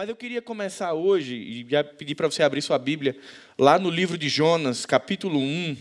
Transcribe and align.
Mas 0.00 0.08
eu 0.08 0.16
queria 0.16 0.40
começar 0.40 0.94
hoje, 0.94 1.34
e 1.34 1.66
já 1.68 1.84
pedir 1.84 2.14
para 2.14 2.26
você 2.26 2.42
abrir 2.42 2.62
sua 2.62 2.78
Bíblia, 2.78 3.14
lá 3.58 3.78
no 3.78 3.90
livro 3.90 4.16
de 4.16 4.30
Jonas, 4.30 4.86
capítulo 4.86 5.38
1. 5.38 5.76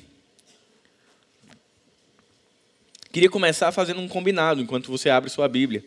Queria 3.14 3.30
começar 3.30 3.72
fazendo 3.72 4.02
um 4.02 4.10
combinado, 4.10 4.60
enquanto 4.60 4.92
você 4.92 5.10
abre 5.10 5.30
sua 5.30 5.48
Bíblia. 5.48 5.86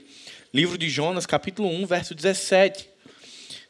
Livro 0.50 0.78
de 0.78 0.88
Jonas, 0.88 1.26
capítulo 1.26 1.68
1, 1.68 1.84
verso 1.84 2.14
17. 2.14 2.88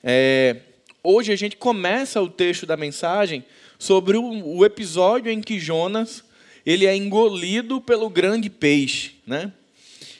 É, 0.01 0.59
hoje 1.03 1.33
a 1.33 1.37
gente 1.37 1.57
começa 1.57 2.23
o 2.23 2.31
texto 2.31 2.65
da 2.65 2.77
mensagem 2.77 3.45
sobre 3.81 4.17
o, 4.17 4.59
o 4.59 4.65
episódio 4.65 5.33
em 5.33 5.41
que 5.41 5.59
Jonas 5.59 6.23
ele 6.65 6.87
é 6.87 6.95
engolido 6.95 7.81
pelo 7.81 8.09
grande 8.09 8.49
peixe. 8.49 9.17
Né? 9.27 9.53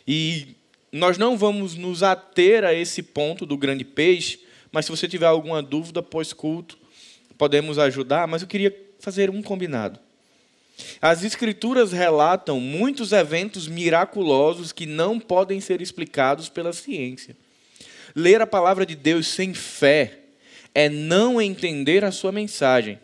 E 0.05 0.57
nós 0.93 1.17
não 1.17 1.39
vamos 1.39 1.75
nos 1.75 2.03
ater 2.03 2.65
a 2.65 2.75
esse 2.75 3.03
ponto 3.03 3.47
do 3.47 3.57
grande 3.57 3.85
peixe, 3.85 4.41
mas 4.71 4.85
se 4.85 4.91
você 4.91 5.09
tiver 5.09 5.27
alguma 5.27 5.63
dúvida 5.63 6.03
pós-culto, 6.03 6.77
podemos 7.39 7.79
ajudar. 7.79 8.29
Mas 8.29 8.43
eu 8.43 8.49
queria 8.49 8.77
fazer 9.01 9.31
um 9.31 9.43
combinado. 9.43 9.99
As 11.01 11.25
Escrituras 11.25 11.93
relatam 11.93 12.61
muitos 12.61 13.13
eventos 13.13 13.67
miraculosos 13.69 14.71
que 14.71 14.87
não 14.87 15.19
podem 15.19 15.61
ser 15.61 15.81
explicados 15.81 16.49
pela 16.49 16.73
ciência. 16.73 17.37
Ler 18.15 18.41
a 18.43 18.47
palavra 18.47 18.85
de 18.85 18.95
Deus 18.95 19.27
sem 19.29 19.55
fé 19.55 20.19
é 20.75 20.89
não 20.89 21.41
entender 21.41 22.05
a 22.05 22.13
sua 22.13 22.33
mensagem. 22.33 22.99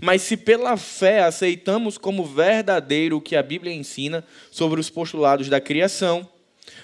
Mas 0.00 0.22
se 0.22 0.36
pela 0.36 0.76
fé 0.76 1.22
aceitamos 1.22 1.98
como 1.98 2.24
verdadeiro 2.24 3.16
o 3.16 3.20
que 3.20 3.34
a 3.34 3.42
Bíblia 3.42 3.72
ensina 3.72 4.24
sobre 4.50 4.80
os 4.80 4.88
postulados 4.88 5.48
da 5.48 5.60
criação, 5.60 6.28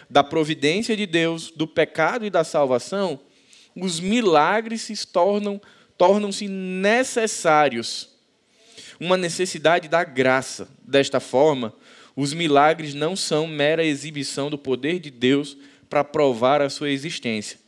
da 0.08 0.24
providência 0.24 0.96
de 0.96 1.06
Deus, 1.06 1.50
do 1.50 1.66
pecado 1.66 2.24
e 2.24 2.30
da 2.30 2.44
salvação, 2.44 3.20
os 3.74 4.00
milagres 4.00 4.82
se 4.82 5.06
tornam 5.06 5.60
tornam-se 5.96 6.46
necessários. 6.46 8.08
Uma 9.00 9.16
necessidade 9.16 9.88
da 9.88 10.04
graça. 10.04 10.68
Desta 10.82 11.18
forma, 11.18 11.74
os 12.16 12.32
milagres 12.32 12.94
não 12.94 13.14
são 13.16 13.46
mera 13.46 13.84
exibição 13.84 14.48
do 14.48 14.56
poder 14.56 15.00
de 15.00 15.10
Deus 15.10 15.56
para 15.90 16.04
provar 16.04 16.62
a 16.62 16.70
sua 16.70 16.90
existência, 16.90 17.58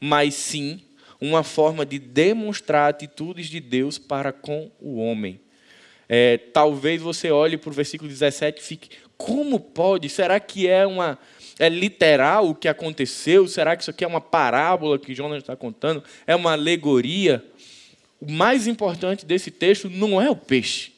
mas 0.00 0.34
sim 0.34 0.80
uma 1.20 1.42
forma 1.42 1.86
de 1.86 1.98
demonstrar 1.98 2.90
atitudes 2.90 3.48
de 3.48 3.60
Deus 3.60 3.98
para 3.98 4.32
com 4.32 4.70
o 4.80 4.96
homem. 4.96 5.40
É, 6.08 6.36
talvez 6.36 7.00
você 7.00 7.30
olhe 7.30 7.56
para 7.56 7.70
o 7.70 7.72
versículo 7.72 8.10
17 8.10 8.60
e 8.60 8.64
fique: 8.64 8.90
como 9.16 9.58
pode? 9.58 10.08
Será 10.08 10.38
que 10.38 10.68
é 10.68 10.86
uma 10.86 11.18
é 11.58 11.68
literal 11.68 12.48
o 12.50 12.54
que 12.54 12.68
aconteceu? 12.68 13.46
Será 13.46 13.76
que 13.76 13.82
isso 13.82 13.90
aqui 13.90 14.04
é 14.04 14.08
uma 14.08 14.20
parábola 14.20 14.98
que 14.98 15.14
Jonas 15.14 15.38
está 15.38 15.54
contando? 15.54 16.02
É 16.26 16.34
uma 16.34 16.52
alegoria? 16.52 17.44
O 18.20 18.30
mais 18.30 18.66
importante 18.66 19.24
desse 19.24 19.50
texto 19.50 19.88
não 19.88 20.20
é 20.20 20.30
o 20.30 20.36
peixe, 20.36 20.92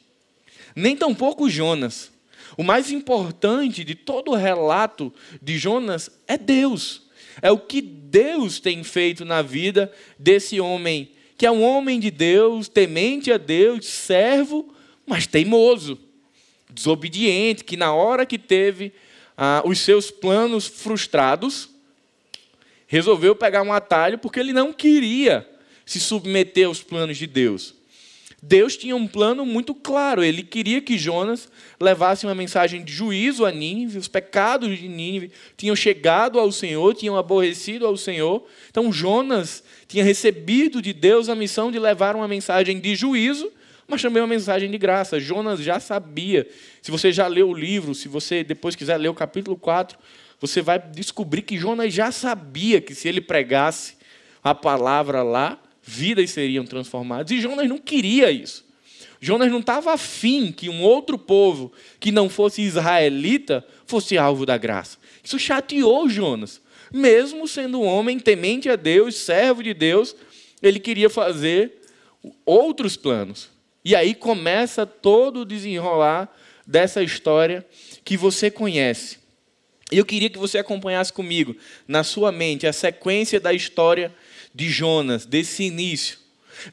nem 0.75 0.95
tampouco 0.95 1.49
Jonas. 1.49 2.11
O 2.57 2.63
mais 2.63 2.91
importante 2.91 3.83
de 3.83 3.93
todo 3.93 4.31
o 4.31 4.35
relato 4.35 5.13
de 5.41 5.57
Jonas 5.57 6.09
é 6.27 6.37
Deus. 6.37 7.03
É 7.41 7.51
o 7.51 7.57
que 7.57 7.81
Deus 7.81 8.59
tem 8.59 8.83
feito 8.83 9.23
na 9.23 9.43
vida 9.43 9.91
desse 10.17 10.59
homem, 10.59 11.11
que 11.37 11.45
é 11.45 11.51
um 11.51 11.61
homem 11.61 11.99
de 11.99 12.09
Deus, 12.09 12.67
temente 12.67 13.31
a 13.31 13.37
Deus, 13.37 13.85
servo, 13.85 14.73
mas 15.05 15.27
teimoso, 15.27 15.99
desobediente, 16.69 17.63
que 17.63 17.77
na 17.77 17.93
hora 17.93 18.25
que 18.25 18.39
teve 18.39 18.91
ah, 19.37 19.61
os 19.63 19.79
seus 19.79 20.09
planos 20.09 20.65
frustrados, 20.65 21.69
resolveu 22.87 23.35
pegar 23.35 23.61
um 23.61 23.71
atalho 23.71 24.17
porque 24.17 24.39
ele 24.39 24.51
não 24.51 24.73
queria 24.73 25.47
se 25.85 25.99
submeter 25.99 26.67
aos 26.67 26.81
planos 26.81 27.17
de 27.17 27.27
Deus. 27.27 27.77
Deus 28.41 28.77
tinha 28.77 28.95
um 28.95 29.07
plano 29.07 29.45
muito 29.45 29.73
claro. 29.73 30.23
Ele 30.23 30.43
queria 30.43 30.79
que 30.79 30.97
Jonas 30.97 31.49
levasse 31.79 32.25
uma 32.25 32.35
mensagem 32.35 32.83
de 32.83 32.93
juízo 32.93 33.45
a 33.45 33.51
Nínive. 33.51 33.97
Os 33.97 34.07
pecados 34.07 34.77
de 34.77 34.87
Nínive 34.87 35.31
tinham 35.55 35.75
chegado 35.75 36.39
ao 36.39 36.51
Senhor, 36.51 36.93
tinham 36.93 37.17
aborrecido 37.17 37.85
ao 37.85 37.97
Senhor. 37.97 38.45
Então 38.69 38.93
Jonas 38.93 39.63
tinha 39.87 40.03
recebido 40.03 40.81
de 40.81 40.93
Deus 40.93 41.29
a 41.29 41.35
missão 41.35 41.71
de 41.71 41.79
levar 41.79 42.15
uma 42.15 42.27
mensagem 42.27 42.79
de 42.79 42.95
juízo, 42.95 43.51
mas 43.87 44.01
também 44.01 44.21
uma 44.21 44.27
mensagem 44.27 44.69
de 44.69 44.77
graça. 44.77 45.19
Jonas 45.19 45.59
já 45.61 45.79
sabia. 45.79 46.47
Se 46.81 46.91
você 46.91 47.11
já 47.11 47.27
leu 47.27 47.49
o 47.49 47.53
livro, 47.53 47.95
se 47.95 48.07
você 48.07 48.43
depois 48.43 48.75
quiser 48.75 48.97
ler 48.97 49.09
o 49.09 49.13
capítulo 49.13 49.55
4, 49.55 49.97
você 50.39 50.61
vai 50.61 50.79
descobrir 50.79 51.41
que 51.41 51.57
Jonas 51.57 51.93
já 51.93 52.11
sabia 52.11 52.81
que 52.81 52.93
se 52.93 53.07
ele 53.07 53.21
pregasse 53.21 53.95
a 54.43 54.53
palavra 54.53 55.23
lá, 55.23 55.59
vidas 55.81 56.29
seriam 56.31 56.65
transformadas. 56.65 57.31
E 57.31 57.39
Jonas 57.39 57.67
não 57.67 57.77
queria 57.77 58.29
isso. 58.29 58.65
Jonas 59.19 59.51
não 59.51 59.59
estava 59.59 59.93
afim 59.93 60.51
que 60.51 60.69
um 60.69 60.83
outro 60.83 61.17
povo 61.17 61.71
que 61.99 62.11
não 62.11 62.29
fosse 62.29 62.61
israelita 62.61 63.65
fosse 63.85 64.17
alvo 64.17 64.45
da 64.45 64.57
graça. 64.57 64.97
Isso 65.23 65.39
chateou 65.39 66.07
Jonas. 66.07 66.61
Mesmo 66.93 67.47
sendo 67.47 67.81
um 67.81 67.85
homem 67.85 68.19
temente 68.19 68.69
a 68.69 68.75
Deus, 68.75 69.15
servo 69.15 69.63
de 69.63 69.73
Deus, 69.73 70.15
ele 70.61 70.79
queria 70.79 71.09
fazer 71.09 71.81
outros 72.45 72.95
planos. 72.95 73.56
E 73.87 73.95
aí 73.95 74.13
começa 74.13 74.85
todo 74.85 75.39
o 75.39 75.45
desenrolar 75.45 76.27
dessa 76.67 77.01
história 77.01 77.65
que 78.03 78.17
você 78.17 78.51
conhece. 78.51 79.17
E 79.89 79.97
eu 79.97 80.03
queria 80.05 80.29
que 80.29 80.37
você 80.37 80.57
acompanhasse 80.57 81.13
comigo, 81.13 81.55
na 81.87 82.03
sua 82.03 82.29
mente, 82.29 82.67
a 82.67 82.73
sequência 82.73 83.39
da 83.39 83.53
história 83.53 84.13
de 84.53 84.69
Jonas, 84.69 85.25
desse 85.25 85.63
início. 85.63 86.17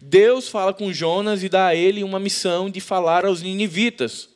Deus 0.01 0.49
fala 0.49 0.75
com 0.75 0.93
Jonas 0.93 1.45
e 1.45 1.49
dá 1.49 1.69
a 1.69 1.75
ele 1.77 2.03
uma 2.03 2.19
missão 2.19 2.69
de 2.69 2.81
falar 2.81 3.25
aos 3.25 3.43
ninivitas. 3.43 4.29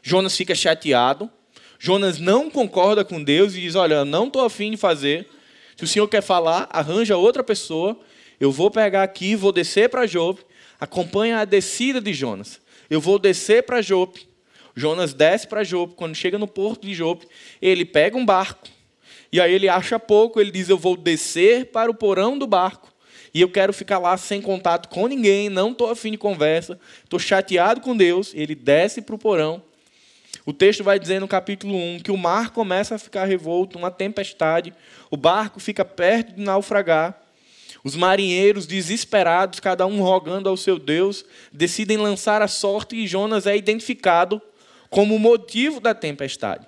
Jonas 0.00 0.36
fica 0.36 0.54
chateado. 0.54 1.28
Jonas 1.76 2.20
não 2.20 2.48
concorda 2.48 3.04
com 3.04 3.20
Deus 3.20 3.56
e 3.56 3.62
diz: 3.62 3.74
Olha, 3.74 4.04
não 4.04 4.28
estou 4.28 4.44
afim 4.44 4.70
de 4.70 4.76
fazer. 4.76 5.28
Se 5.76 5.82
o 5.82 5.88
senhor 5.88 6.06
quer 6.06 6.22
falar, 6.22 6.68
arranja 6.70 7.16
outra 7.16 7.42
pessoa. 7.42 7.98
Eu 8.38 8.52
vou 8.52 8.70
pegar 8.70 9.02
aqui, 9.02 9.34
vou 9.34 9.50
descer 9.50 9.88
para 9.88 10.06
Jope. 10.06 10.51
Acompanha 10.82 11.38
a 11.38 11.44
descida 11.44 12.00
de 12.00 12.12
Jonas. 12.12 12.60
Eu 12.90 13.00
vou 13.00 13.18
descer 13.18 13.62
para 13.62 13.80
Jope. 13.80 14.28
Jonas 14.74 15.14
desce 15.14 15.46
para 15.46 15.62
Jope. 15.62 15.94
Quando 15.94 16.14
chega 16.14 16.38
no 16.38 16.48
porto 16.48 16.86
de 16.86 16.92
Jope, 16.92 17.28
ele 17.60 17.84
pega 17.84 18.16
um 18.16 18.26
barco 18.26 18.68
e 19.32 19.40
aí 19.40 19.54
ele 19.54 19.68
acha 19.68 19.98
pouco, 19.98 20.40
ele 20.40 20.50
diz: 20.50 20.68
Eu 20.68 20.76
vou 20.76 20.94
descer 20.94 21.66
para 21.66 21.90
o 21.90 21.94
porão 21.94 22.36
do 22.36 22.46
barco. 22.46 22.92
E 23.32 23.40
eu 23.40 23.48
quero 23.48 23.72
ficar 23.72 23.98
lá 23.98 24.14
sem 24.18 24.42
contato 24.42 24.90
com 24.90 25.06
ninguém, 25.06 25.48
não 25.48 25.70
estou 25.70 25.88
afim 25.88 26.10
de 26.10 26.18
conversa, 26.18 26.78
estou 27.02 27.18
chateado 27.18 27.80
com 27.80 27.96
Deus. 27.96 28.32
Ele 28.34 28.54
desce 28.54 29.00
para 29.00 29.14
o 29.14 29.18
porão. 29.18 29.62
O 30.44 30.52
texto 30.52 30.84
vai 30.84 30.98
dizer 30.98 31.18
no 31.18 31.28
capítulo 31.28 31.74
1 31.74 32.00
que 32.00 32.10
o 32.10 32.16
mar 32.16 32.50
começa 32.50 32.96
a 32.96 32.98
ficar 32.98 33.24
revolto, 33.24 33.78
uma 33.78 33.90
tempestade, 33.90 34.74
o 35.10 35.16
barco 35.16 35.60
fica 35.60 35.84
perto 35.84 36.34
de 36.34 36.42
naufragar. 36.42 37.21
Os 37.84 37.96
marinheiros, 37.96 38.66
desesperados, 38.66 39.58
cada 39.58 39.86
um 39.86 40.00
rogando 40.00 40.48
ao 40.48 40.56
seu 40.56 40.78
Deus, 40.78 41.24
decidem 41.52 41.96
lançar 41.96 42.40
a 42.40 42.48
sorte 42.48 42.94
e 42.96 43.06
Jonas 43.06 43.46
é 43.46 43.56
identificado 43.56 44.40
como 44.88 45.16
o 45.16 45.18
motivo 45.18 45.80
da 45.80 45.94
tempestade. 45.94 46.66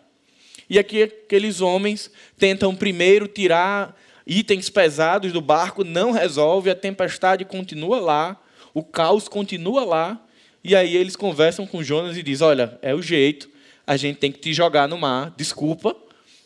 E 0.69 0.79
aqui 0.79 1.03
aqueles 1.03 1.61
homens 1.61 2.11
tentam 2.39 2.75
primeiro 2.75 3.29
tirar 3.29 3.97
itens 4.27 4.71
pesados 4.71 5.33
do 5.33 5.41
barco, 5.41 5.85
não 5.85 6.11
resolve, 6.11 6.71
a 6.71 6.75
tempestade 6.75 7.45
continua 7.45 8.01
lá, 8.01 8.41
o 8.73 8.83
caos 8.83 9.29
continua 9.29 9.85
lá, 9.85 10.21
e 10.65 10.75
aí 10.75 10.97
eles 10.97 11.15
conversam 11.15 11.67
com 11.67 11.83
Jonas 11.83 12.17
e 12.17 12.23
dizem: 12.23 12.47
Olha, 12.47 12.79
é 12.81 12.95
o 12.95 13.03
jeito, 13.03 13.49
a 13.87 13.97
gente 13.97 14.17
tem 14.17 14.33
que 14.33 14.41
te 14.41 14.55
jogar 14.55 14.89
no 14.89 14.97
mar, 14.97 15.33
desculpa, 15.37 15.95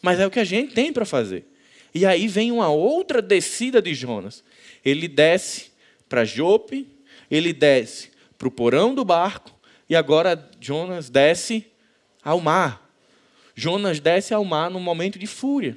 mas 0.02 0.18
é 0.18 0.26
o 0.26 0.30
que 0.30 0.40
a 0.40 0.44
gente 0.44 0.74
tem 0.74 0.92
para 0.92 1.06
fazer. 1.06 1.46
E 1.94 2.04
aí 2.04 2.26
vem 2.28 2.52
uma 2.52 2.68
outra 2.68 3.22
descida 3.22 3.80
de 3.80 3.94
Jonas. 3.94 4.44
Ele 4.84 5.08
desce 5.08 5.70
para 6.08 6.24
Jope, 6.24 6.86
ele 7.30 7.52
desce 7.52 8.10
para 8.36 8.48
o 8.48 8.50
porão 8.50 8.94
do 8.94 9.04
barco, 9.04 9.50
e 9.88 9.96
agora 9.96 10.48
Jonas 10.60 11.08
desce 11.10 11.66
ao 12.22 12.40
mar. 12.40 12.88
Jonas 13.54 13.98
desce 13.98 14.32
ao 14.32 14.44
mar 14.44 14.70
num 14.70 14.80
momento 14.80 15.18
de 15.18 15.26
fúria. 15.26 15.76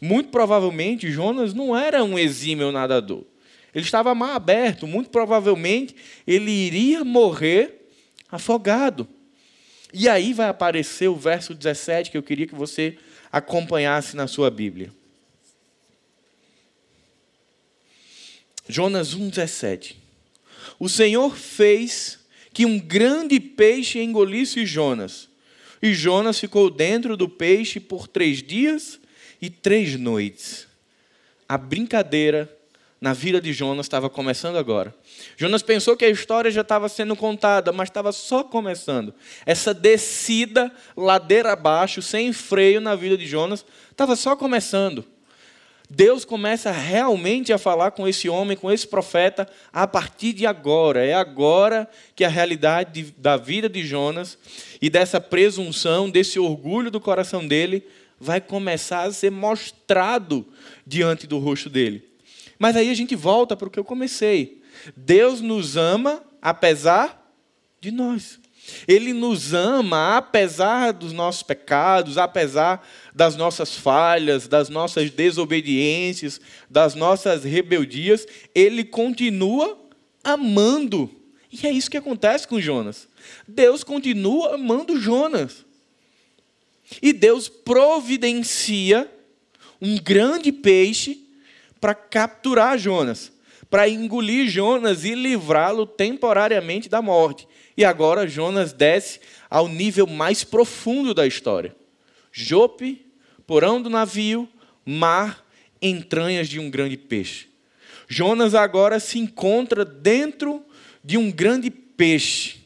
Muito 0.00 0.30
provavelmente, 0.30 1.10
Jonas 1.10 1.52
não 1.54 1.76
era 1.76 2.02
um 2.02 2.18
exímio 2.18 2.72
nadador. 2.72 3.24
Ele 3.74 3.84
estava 3.84 4.14
mar 4.14 4.34
aberto. 4.34 4.86
Muito 4.86 5.10
provavelmente, 5.10 5.94
ele 6.26 6.50
iria 6.50 7.04
morrer 7.04 7.88
afogado. 8.30 9.06
E 9.92 10.08
aí 10.08 10.32
vai 10.32 10.48
aparecer 10.48 11.08
o 11.08 11.16
verso 11.16 11.54
17 11.54 12.10
que 12.10 12.16
eu 12.16 12.22
queria 12.22 12.46
que 12.46 12.54
você 12.54 12.96
acompanhasse 13.30 14.16
na 14.16 14.26
sua 14.26 14.50
Bíblia. 14.50 14.92
Jonas 18.68 19.14
1,17. 19.14 19.96
O 20.78 20.88
Senhor 20.88 21.36
fez 21.36 22.18
que 22.52 22.66
um 22.66 22.78
grande 22.78 23.38
peixe 23.40 24.00
engolisse 24.00 24.66
Jonas 24.66 25.28
e 25.82 25.94
Jonas 25.94 26.38
ficou 26.38 26.70
dentro 26.70 27.16
do 27.16 27.28
peixe 27.28 27.80
por 27.80 28.06
três 28.06 28.42
dias 28.42 29.00
e 29.40 29.48
três 29.48 29.98
noites. 29.98 30.66
A 31.48 31.56
brincadeira 31.56 32.54
na 33.00 33.14
vida 33.14 33.40
de 33.40 33.52
Jonas 33.52 33.86
estava 33.86 34.10
começando 34.10 34.56
agora. 34.56 34.94
Jonas 35.36 35.62
pensou 35.62 35.96
que 35.96 36.04
a 36.04 36.10
história 36.10 36.50
já 36.50 36.60
estava 36.60 36.88
sendo 36.88 37.16
contada, 37.16 37.72
mas 37.72 37.88
estava 37.88 38.12
só 38.12 38.44
começando. 38.44 39.14
Essa 39.46 39.72
descida 39.72 40.70
ladeira 40.94 41.52
abaixo, 41.52 42.02
sem 42.02 42.30
freio 42.32 42.80
na 42.80 42.94
vida 42.94 43.16
de 43.16 43.26
Jonas, 43.26 43.64
estava 43.90 44.14
só 44.16 44.36
começando. 44.36 45.06
Deus 45.92 46.24
começa 46.24 46.70
realmente 46.70 47.52
a 47.52 47.58
falar 47.58 47.90
com 47.90 48.06
esse 48.06 48.28
homem, 48.28 48.56
com 48.56 48.70
esse 48.70 48.86
profeta, 48.86 49.48
a 49.72 49.88
partir 49.88 50.32
de 50.32 50.46
agora. 50.46 51.04
É 51.04 51.14
agora 51.14 51.90
que 52.14 52.22
a 52.22 52.28
realidade 52.28 53.12
da 53.18 53.36
vida 53.36 53.68
de 53.68 53.84
Jonas 53.84 54.38
e 54.80 54.88
dessa 54.88 55.20
presunção, 55.20 56.08
desse 56.08 56.38
orgulho 56.38 56.92
do 56.92 57.00
coração 57.00 57.44
dele, 57.44 57.84
vai 58.20 58.40
começar 58.40 59.02
a 59.02 59.12
ser 59.12 59.32
mostrado 59.32 60.46
diante 60.86 61.26
do 61.26 61.38
rosto 61.38 61.68
dele. 61.68 62.04
Mas 62.56 62.76
aí 62.76 62.88
a 62.88 62.94
gente 62.94 63.16
volta 63.16 63.56
para 63.56 63.66
o 63.66 63.70
que 63.70 63.78
eu 63.78 63.84
comecei. 63.84 64.62
Deus 64.96 65.40
nos 65.40 65.76
ama 65.76 66.22
apesar 66.40 67.34
de 67.80 67.90
nós. 67.90 68.38
Ele 68.86 69.12
nos 69.12 69.52
ama 69.52 70.16
apesar 70.16 70.92
dos 70.92 71.12
nossos 71.12 71.42
pecados, 71.42 72.18
apesar 72.18 72.86
das 73.14 73.36
nossas 73.36 73.74
falhas, 73.76 74.46
das 74.46 74.68
nossas 74.68 75.10
desobediências, 75.10 76.40
das 76.68 76.94
nossas 76.94 77.44
rebeldias. 77.44 78.26
Ele 78.54 78.84
continua 78.84 79.78
amando. 80.22 81.10
E 81.52 81.66
é 81.66 81.70
isso 81.70 81.90
que 81.90 81.96
acontece 81.96 82.46
com 82.46 82.60
Jonas. 82.60 83.08
Deus 83.46 83.82
continua 83.82 84.54
amando 84.54 85.00
Jonas. 85.00 85.64
E 87.02 87.12
Deus 87.12 87.48
providencia 87.48 89.10
um 89.80 89.96
grande 89.96 90.52
peixe 90.52 91.26
para 91.80 91.94
capturar 91.94 92.78
Jonas, 92.78 93.32
para 93.70 93.88
engolir 93.88 94.48
Jonas 94.48 95.04
e 95.04 95.14
livrá-lo 95.14 95.86
temporariamente 95.86 96.88
da 96.88 97.00
morte. 97.00 97.48
E 97.80 97.84
agora 97.86 98.28
Jonas 98.28 98.74
desce 98.74 99.20
ao 99.48 99.66
nível 99.66 100.06
mais 100.06 100.44
profundo 100.44 101.14
da 101.14 101.26
história. 101.26 101.74
Jope, 102.30 103.06
porão 103.46 103.80
do 103.80 103.88
navio, 103.88 104.46
mar, 104.84 105.42
entranhas 105.80 106.46
de 106.46 106.60
um 106.60 106.68
grande 106.68 106.98
peixe. 106.98 107.48
Jonas 108.06 108.54
agora 108.54 109.00
se 109.00 109.18
encontra 109.18 109.82
dentro 109.82 110.62
de 111.02 111.16
um 111.16 111.32
grande 111.32 111.70
peixe. 111.70 112.58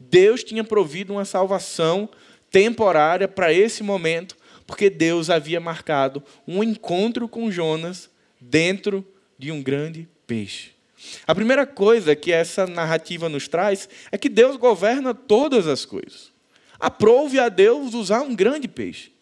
Deus 0.00 0.42
tinha 0.42 0.64
provido 0.64 1.12
uma 1.12 1.24
salvação 1.24 2.08
temporária 2.50 3.28
para 3.28 3.52
esse 3.52 3.80
momento, 3.80 4.36
porque 4.66 4.90
Deus 4.90 5.30
havia 5.30 5.60
marcado 5.60 6.20
um 6.48 6.64
encontro 6.64 7.28
com 7.28 7.48
Jonas 7.48 8.10
dentro 8.40 9.06
de 9.38 9.52
um 9.52 9.62
grande 9.62 10.08
peixe. 10.26 10.79
A 11.26 11.34
primeira 11.34 11.66
coisa 11.66 12.14
que 12.14 12.32
essa 12.32 12.66
narrativa 12.66 13.28
nos 13.28 13.48
traz 13.48 13.88
é 14.10 14.18
que 14.18 14.28
Deus 14.28 14.56
governa 14.56 15.14
todas 15.14 15.66
as 15.66 15.84
coisas. 15.84 16.32
Aprove 16.78 17.38
a 17.38 17.48
Deus 17.48 17.94
usar 17.94 18.22
um 18.22 18.34
grande 18.34 18.68
peixe. 18.68 19.12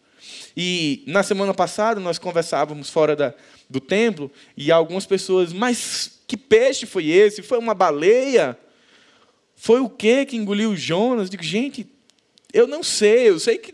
E 0.55 1.03
na 1.07 1.23
semana 1.23 1.53
passada 1.53 1.99
nós 1.99 2.17
conversávamos 2.17 2.89
fora 2.89 3.15
da, 3.15 3.33
do 3.69 3.79
templo 3.79 4.31
e 4.57 4.71
algumas 4.71 5.05
pessoas, 5.05 5.53
mas 5.53 6.19
que 6.27 6.37
peixe 6.37 6.85
foi 6.85 7.07
esse? 7.07 7.41
Foi 7.41 7.57
uma 7.57 7.73
baleia? 7.73 8.57
Foi 9.55 9.79
o 9.79 9.89
que 9.89 10.25
que 10.25 10.37
engoliu 10.37 10.75
Jonas? 10.75 11.29
Digo, 11.29 11.43
gente, 11.43 11.87
eu 12.53 12.67
não 12.67 12.83
sei, 12.83 13.29
eu 13.29 13.39
sei 13.39 13.57
que 13.57 13.73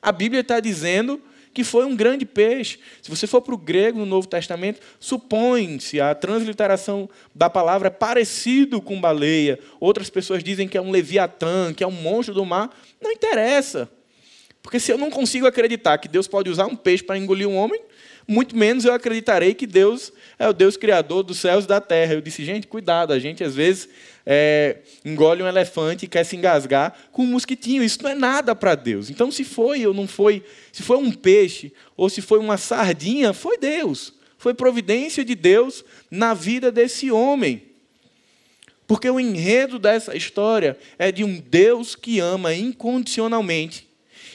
a 0.00 0.12
Bíblia 0.12 0.40
está 0.40 0.60
dizendo 0.60 1.20
que 1.54 1.62
foi 1.62 1.86
um 1.86 1.94
grande 1.94 2.26
peixe. 2.26 2.78
Se 3.00 3.08
você 3.08 3.26
for 3.26 3.40
para 3.40 3.54
o 3.54 3.58
grego 3.58 4.00
no 4.00 4.04
Novo 4.04 4.26
Testamento, 4.26 4.80
supõe-se 4.98 6.00
a 6.00 6.14
transliteração 6.14 7.08
da 7.32 7.48
palavra 7.48 7.90
parecido 7.90 8.82
com 8.82 9.00
baleia. 9.00 9.58
Outras 9.78 10.10
pessoas 10.10 10.42
dizem 10.42 10.66
que 10.66 10.76
é 10.76 10.82
um 10.82 10.90
leviatã, 10.90 11.72
que 11.72 11.84
é 11.84 11.86
um 11.86 11.92
monstro 11.92 12.34
do 12.34 12.44
mar. 12.44 12.76
Não 13.00 13.12
interessa. 13.12 13.88
Porque 14.60 14.80
se 14.80 14.90
eu 14.90 14.98
não 14.98 15.10
consigo 15.10 15.46
acreditar 15.46 15.98
que 15.98 16.08
Deus 16.08 16.26
pode 16.26 16.50
usar 16.50 16.66
um 16.66 16.74
peixe 16.74 17.04
para 17.04 17.16
engolir 17.16 17.46
um 17.46 17.54
homem, 17.56 17.80
muito 18.26 18.56
menos 18.56 18.84
eu 18.84 18.92
acreditarei 18.92 19.52
que 19.52 19.66
Deus 19.66 20.12
é 20.38 20.48
o 20.48 20.52
Deus 20.52 20.76
criador 20.76 21.22
dos 21.22 21.38
céus 21.38 21.64
e 21.64 21.68
da 21.68 21.80
terra. 21.80 22.14
Eu 22.14 22.20
disse, 22.20 22.44
gente, 22.44 22.66
cuidado, 22.66 23.12
a 23.12 23.18
gente 23.18 23.44
às 23.44 23.54
vezes 23.54 23.88
é, 24.24 24.78
engole 25.04 25.42
um 25.42 25.46
elefante 25.46 26.06
e 26.06 26.08
quer 26.08 26.24
se 26.24 26.34
engasgar 26.34 26.96
com 27.12 27.22
um 27.22 27.26
mosquitinho. 27.26 27.82
Isso 27.82 28.02
não 28.02 28.10
é 28.10 28.14
nada 28.14 28.54
para 28.54 28.74
Deus. 28.74 29.10
Então, 29.10 29.30
se 29.30 29.44
foi 29.44 29.86
ou 29.86 29.92
não 29.92 30.08
foi, 30.08 30.42
se 30.72 30.82
foi 30.82 30.96
um 30.96 31.12
peixe 31.12 31.72
ou 31.96 32.08
se 32.08 32.22
foi 32.22 32.38
uma 32.38 32.56
sardinha, 32.56 33.32
foi 33.34 33.58
Deus. 33.58 34.14
Foi 34.38 34.54
providência 34.54 35.24
de 35.24 35.34
Deus 35.34 35.84
na 36.10 36.32
vida 36.32 36.72
desse 36.72 37.10
homem. 37.10 37.62
Porque 38.86 39.08
o 39.08 39.20
enredo 39.20 39.78
dessa 39.78 40.16
história 40.16 40.78
é 40.98 41.12
de 41.12 41.24
um 41.24 41.40
Deus 41.40 41.94
que 41.94 42.20
ama 42.20 42.54
incondicionalmente 42.54 43.88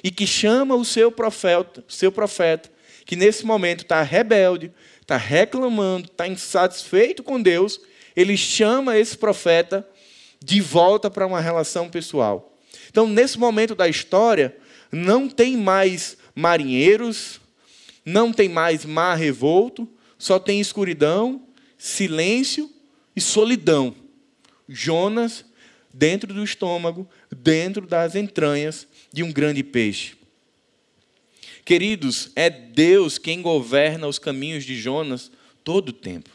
e 0.04 0.10
que 0.10 0.26
chama 0.26 0.76
o 0.76 0.86
seu 0.86 1.12
profeta, 1.12 1.84
seu 1.88 2.12
profeta 2.12 2.72
que 3.10 3.16
nesse 3.16 3.44
momento 3.44 3.82
está 3.82 4.04
rebelde, 4.04 4.72
está 5.02 5.18
reclamando, 5.18 6.06
está 6.06 6.28
insatisfeito 6.28 7.24
com 7.24 7.42
Deus, 7.42 7.82
ele 8.16 8.38
chama 8.38 9.00
esse 9.00 9.18
profeta 9.18 9.84
de 10.40 10.62
volta 10.62 11.10
para 11.10 11.26
uma 11.26 11.42
relação 11.42 11.90
pessoal. 11.90 12.56
Então, 12.88 13.08
nesse 13.08 13.40
momento 13.40 13.74
da 13.74 13.88
história, 13.88 14.56
não 14.92 15.28
tem 15.28 15.58
mais 15.58 16.20
marinheiros, 16.36 17.42
não 18.06 18.32
tem 18.32 18.48
mais 18.48 18.86
mar 18.86 19.16
revolto, 19.16 19.90
só 20.16 20.38
tem 20.38 20.62
escuridão, 20.62 21.42
silêncio 21.80 22.70
e 23.16 23.22
solidão. 23.22 23.96
Jonas 24.68 25.44
dentro 25.92 26.32
do 26.32 26.44
estômago, 26.44 27.10
dentro 27.36 27.88
das 27.88 28.14
entranhas 28.14 28.88
de 29.12 29.24
um 29.24 29.32
grande 29.32 29.64
peixe. 29.64 30.19
Queridos, 31.70 32.32
é 32.36 32.50
Deus 32.50 33.20
quem 33.20 33.44
governa 33.44 34.08
os 34.08 34.18
caminhos 34.18 34.66
de 34.66 34.76
Jonas 34.76 35.32
todo 35.64 35.90
o 35.90 35.94
tempo. 35.94 36.32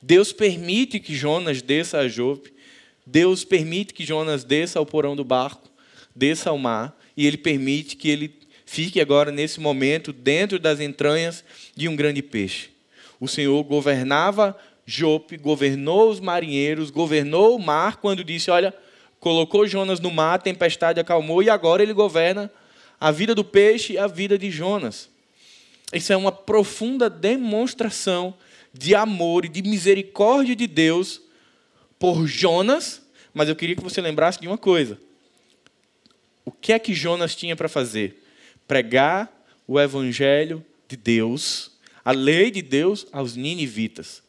Deus 0.00 0.32
permite 0.32 1.00
que 1.00 1.16
Jonas 1.16 1.60
desça 1.60 1.98
a 1.98 2.06
Jope, 2.06 2.52
Deus 3.04 3.44
permite 3.44 3.92
que 3.92 4.04
Jonas 4.04 4.44
desça 4.44 4.78
ao 4.78 4.86
porão 4.86 5.16
do 5.16 5.24
barco, 5.24 5.68
desça 6.14 6.50
ao 6.50 6.58
mar, 6.58 6.96
e 7.16 7.26
ele 7.26 7.36
permite 7.36 7.96
que 7.96 8.08
ele 8.08 8.38
fique 8.64 9.00
agora, 9.00 9.32
nesse 9.32 9.58
momento, 9.58 10.12
dentro 10.12 10.60
das 10.60 10.78
entranhas 10.78 11.44
de 11.74 11.88
um 11.88 11.96
grande 11.96 12.22
peixe. 12.22 12.68
O 13.18 13.26
Senhor 13.26 13.60
governava 13.64 14.56
Jope, 14.86 15.36
governou 15.36 16.08
os 16.08 16.20
marinheiros, 16.20 16.90
governou 16.90 17.56
o 17.56 17.60
mar, 17.60 17.96
quando 17.96 18.22
disse: 18.22 18.48
Olha, 18.48 18.72
colocou 19.18 19.66
Jonas 19.66 19.98
no 19.98 20.12
mar, 20.12 20.34
a 20.34 20.38
tempestade 20.38 21.00
acalmou, 21.00 21.42
e 21.42 21.50
agora 21.50 21.82
ele 21.82 21.92
governa 21.92 22.48
a 23.00 23.10
vida 23.10 23.34
do 23.34 23.44
peixe 23.44 23.94
e 23.94 23.98
a 23.98 24.06
vida 24.06 24.38
de 24.38 24.50
Jonas. 24.50 25.08
Isso 25.92 26.12
é 26.12 26.16
uma 26.16 26.32
profunda 26.32 27.08
demonstração 27.08 28.34
de 28.72 28.94
amor 28.94 29.44
e 29.44 29.48
de 29.48 29.62
misericórdia 29.62 30.54
de 30.54 30.66
Deus 30.66 31.20
por 31.98 32.26
Jonas, 32.26 33.02
mas 33.32 33.48
eu 33.48 33.56
queria 33.56 33.74
que 33.74 33.82
você 33.82 34.00
lembrasse 34.00 34.40
de 34.40 34.46
uma 34.46 34.58
coisa. 34.58 34.98
O 36.44 36.50
que 36.50 36.72
é 36.72 36.78
que 36.78 36.94
Jonas 36.94 37.34
tinha 37.34 37.56
para 37.56 37.68
fazer? 37.68 38.24
Pregar 38.66 39.32
o 39.66 39.80
evangelho 39.80 40.64
de 40.86 40.96
Deus, 40.96 41.72
a 42.04 42.12
lei 42.12 42.50
de 42.50 42.62
Deus 42.62 43.06
aos 43.12 43.36
ninivitas. 43.36 44.22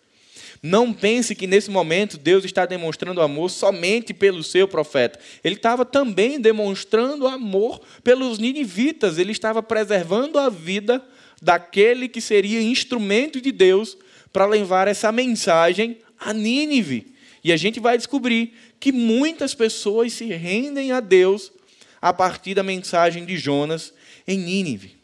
Não 0.61 0.91
pense 0.91 1.33
que 1.33 1.47
nesse 1.47 1.71
momento 1.71 2.17
Deus 2.17 2.43
está 2.43 2.65
demonstrando 2.65 3.21
amor 3.21 3.49
somente 3.49 4.13
pelo 4.13 4.43
seu 4.43 4.67
profeta. 4.67 5.17
Ele 5.41 5.55
estava 5.55 5.85
também 5.85 6.39
demonstrando 6.39 7.27
amor 7.27 7.79
pelos 8.03 8.37
ninivitas. 8.39 9.17
Ele 9.17 9.31
estava 9.31 9.63
preservando 9.63 10.37
a 10.37 10.49
vida 10.49 11.01
daquele 11.41 12.09
que 12.09 12.19
seria 12.19 12.61
instrumento 12.61 13.39
de 13.39 13.53
Deus 13.53 13.97
para 14.33 14.45
levar 14.45 14.87
essa 14.89 15.11
mensagem 15.11 15.97
a 16.19 16.33
Nínive. 16.33 17.13
E 17.41 17.53
a 17.53 17.57
gente 17.57 17.79
vai 17.79 17.97
descobrir 17.97 18.53
que 18.81 18.91
muitas 18.91 19.55
pessoas 19.55 20.11
se 20.11 20.25
rendem 20.25 20.91
a 20.91 20.99
Deus 20.99 21.53
a 22.01 22.11
partir 22.11 22.53
da 22.53 22.63
mensagem 22.63 23.25
de 23.25 23.37
Jonas 23.37 23.93
em 24.27 24.37
Nínive. 24.37 24.97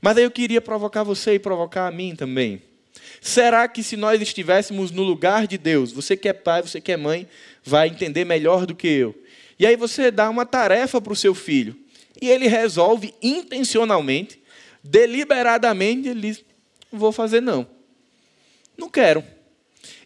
Mas 0.00 0.16
aí 0.16 0.24
eu 0.24 0.30
queria 0.30 0.62
provocar 0.62 1.02
você 1.02 1.34
e 1.34 1.38
provocar 1.38 1.86
a 1.86 1.90
mim 1.90 2.16
também. 2.16 2.62
Será 3.20 3.66
que 3.66 3.82
se 3.82 3.96
nós 3.96 4.20
estivéssemos 4.20 4.90
no 4.90 5.02
lugar 5.02 5.46
de 5.46 5.58
Deus, 5.58 5.92
você 5.92 6.16
que 6.16 6.28
é 6.28 6.32
pai, 6.32 6.62
você 6.62 6.80
que 6.80 6.92
é 6.92 6.96
mãe, 6.96 7.26
vai 7.64 7.88
entender 7.88 8.24
melhor 8.24 8.66
do 8.66 8.74
que 8.74 8.86
eu. 8.86 9.14
E 9.58 9.66
aí 9.66 9.76
você 9.76 10.10
dá 10.10 10.30
uma 10.30 10.46
tarefa 10.46 11.00
para 11.00 11.12
o 11.12 11.16
seu 11.16 11.34
filho. 11.34 11.76
E 12.20 12.28
ele 12.28 12.48
resolve 12.48 13.14
intencionalmente, 13.22 14.40
deliberadamente, 14.82 16.08
ele 16.08 16.20
diz: 16.20 16.44
não 16.90 16.98
vou 16.98 17.12
fazer 17.12 17.40
não. 17.40 17.66
Não 18.76 18.88
quero. 18.88 19.24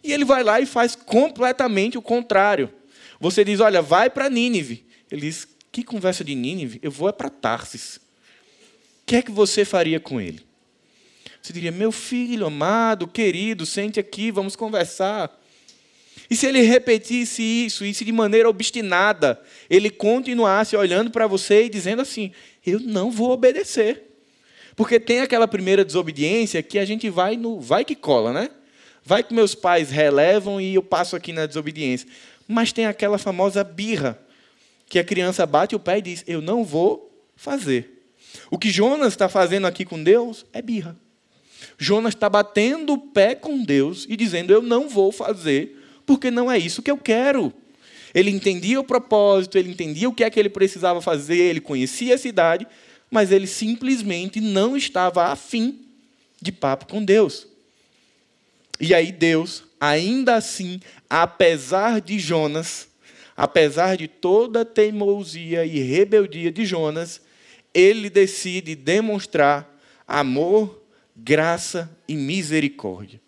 E 0.03 0.11
ele 0.11 0.25
vai 0.25 0.43
lá 0.43 0.59
e 0.59 0.65
faz 0.65 0.95
completamente 0.95 1.97
o 1.97 2.01
contrário. 2.01 2.71
Você 3.19 3.43
diz: 3.43 3.59
olha, 3.59 3.81
vai 3.81 4.09
para 4.09 4.29
Nínive. 4.29 4.85
Ele 5.11 5.21
diz: 5.21 5.47
que 5.71 5.83
conversa 5.83 6.23
de 6.23 6.35
Nínive? 6.35 6.79
Eu 6.81 6.91
vou 6.91 7.09
é 7.09 7.11
para 7.11 7.29
Tarsis. 7.29 7.97
O 7.97 9.05
que 9.05 9.15
é 9.15 9.21
que 9.21 9.31
você 9.31 9.65
faria 9.65 9.99
com 9.99 10.19
ele? 10.19 10.45
Você 11.43 11.51
diria: 11.51 11.73
Meu 11.73 11.91
filho 11.91 12.47
amado, 12.47 13.05
querido, 13.05 13.65
sente 13.65 13.99
aqui, 13.99 14.31
vamos 14.31 14.55
conversar. 14.55 15.29
E 16.29 16.37
se 16.37 16.47
ele 16.47 16.61
repetisse 16.61 17.43
isso, 17.43 17.83
e 17.83 17.93
se 17.93 18.05
de 18.05 18.13
maneira 18.13 18.49
obstinada 18.49 19.39
ele 19.69 19.89
continuasse 19.89 20.73
olhando 20.77 21.11
para 21.11 21.27
você 21.27 21.65
e 21.65 21.69
dizendo 21.69 22.01
assim: 22.01 22.31
Eu 22.65 22.79
não 22.79 23.11
vou 23.11 23.31
obedecer. 23.31 24.03
Porque 24.73 25.01
tem 25.01 25.19
aquela 25.19 25.45
primeira 25.45 25.83
desobediência 25.83 26.63
que 26.63 26.79
a 26.79 26.85
gente 26.85 27.09
vai 27.09 27.35
no 27.35 27.59
vai 27.59 27.83
que 27.83 27.95
cola, 27.95 28.31
né? 28.31 28.49
Vai 29.03 29.21
que 29.21 29.33
meus 29.33 29.53
pais 29.53 29.91
relevam 29.91 30.61
e 30.61 30.73
eu 30.73 30.81
passo 30.81 31.13
aqui 31.13 31.33
na 31.33 31.45
desobediência. 31.45 32.07
Mas 32.47 32.71
tem 32.71 32.85
aquela 32.85 33.17
famosa 33.17 33.65
birra, 33.65 34.17
que 34.87 34.97
a 34.97 35.03
criança 35.03 35.45
bate 35.45 35.75
o 35.75 35.79
pé 35.79 35.97
e 35.97 36.01
diz: 36.01 36.23
Eu 36.25 36.41
não 36.41 36.63
vou 36.63 37.13
fazer. 37.35 38.07
O 38.49 38.57
que 38.57 38.71
Jonas 38.71 39.11
está 39.11 39.27
fazendo 39.27 39.67
aqui 39.67 39.83
com 39.83 40.01
Deus 40.01 40.45
é 40.53 40.61
birra. 40.61 41.02
Jonas 41.77 42.13
está 42.13 42.29
batendo 42.29 42.93
o 42.93 42.97
pé 42.97 43.35
com 43.35 43.63
Deus 43.63 44.05
e 44.09 44.15
dizendo: 44.15 44.53
Eu 44.53 44.61
não 44.61 44.87
vou 44.89 45.11
fazer, 45.11 45.79
porque 46.05 46.31
não 46.31 46.51
é 46.51 46.57
isso 46.57 46.81
que 46.81 46.91
eu 46.91 46.97
quero. 46.97 47.53
Ele 48.13 48.29
entendia 48.29 48.79
o 48.79 48.83
propósito, 48.83 49.57
ele 49.57 49.71
entendia 49.71 50.07
o 50.07 50.13
que 50.13 50.23
é 50.23 50.29
que 50.29 50.39
ele 50.39 50.49
precisava 50.49 51.01
fazer, 51.01 51.37
ele 51.37 51.59
conhecia 51.59 52.15
a 52.15 52.17
cidade, 52.17 52.67
mas 53.09 53.31
ele 53.31 53.47
simplesmente 53.47 54.39
não 54.39 54.77
estava 54.77 55.25
afim 55.25 55.79
de 56.41 56.51
papo 56.51 56.87
com 56.87 57.03
Deus. 57.03 57.47
E 58.79 58.93
aí 58.93 59.11
Deus, 59.11 59.63
ainda 59.79 60.35
assim, 60.35 60.79
apesar 61.09 62.01
de 62.01 62.19
Jonas, 62.19 62.87
apesar 63.35 63.97
de 63.97 64.07
toda 64.07 64.61
a 64.61 64.65
teimosia 64.65 65.65
e 65.65 65.79
rebeldia 65.79 66.51
de 66.51 66.65
Jonas, 66.65 67.21
ele 67.73 68.09
decide 68.09 68.75
demonstrar 68.75 69.73
amor, 70.07 70.82
graça 71.15 71.89
e 72.07 72.15
misericórdia. 72.15 73.19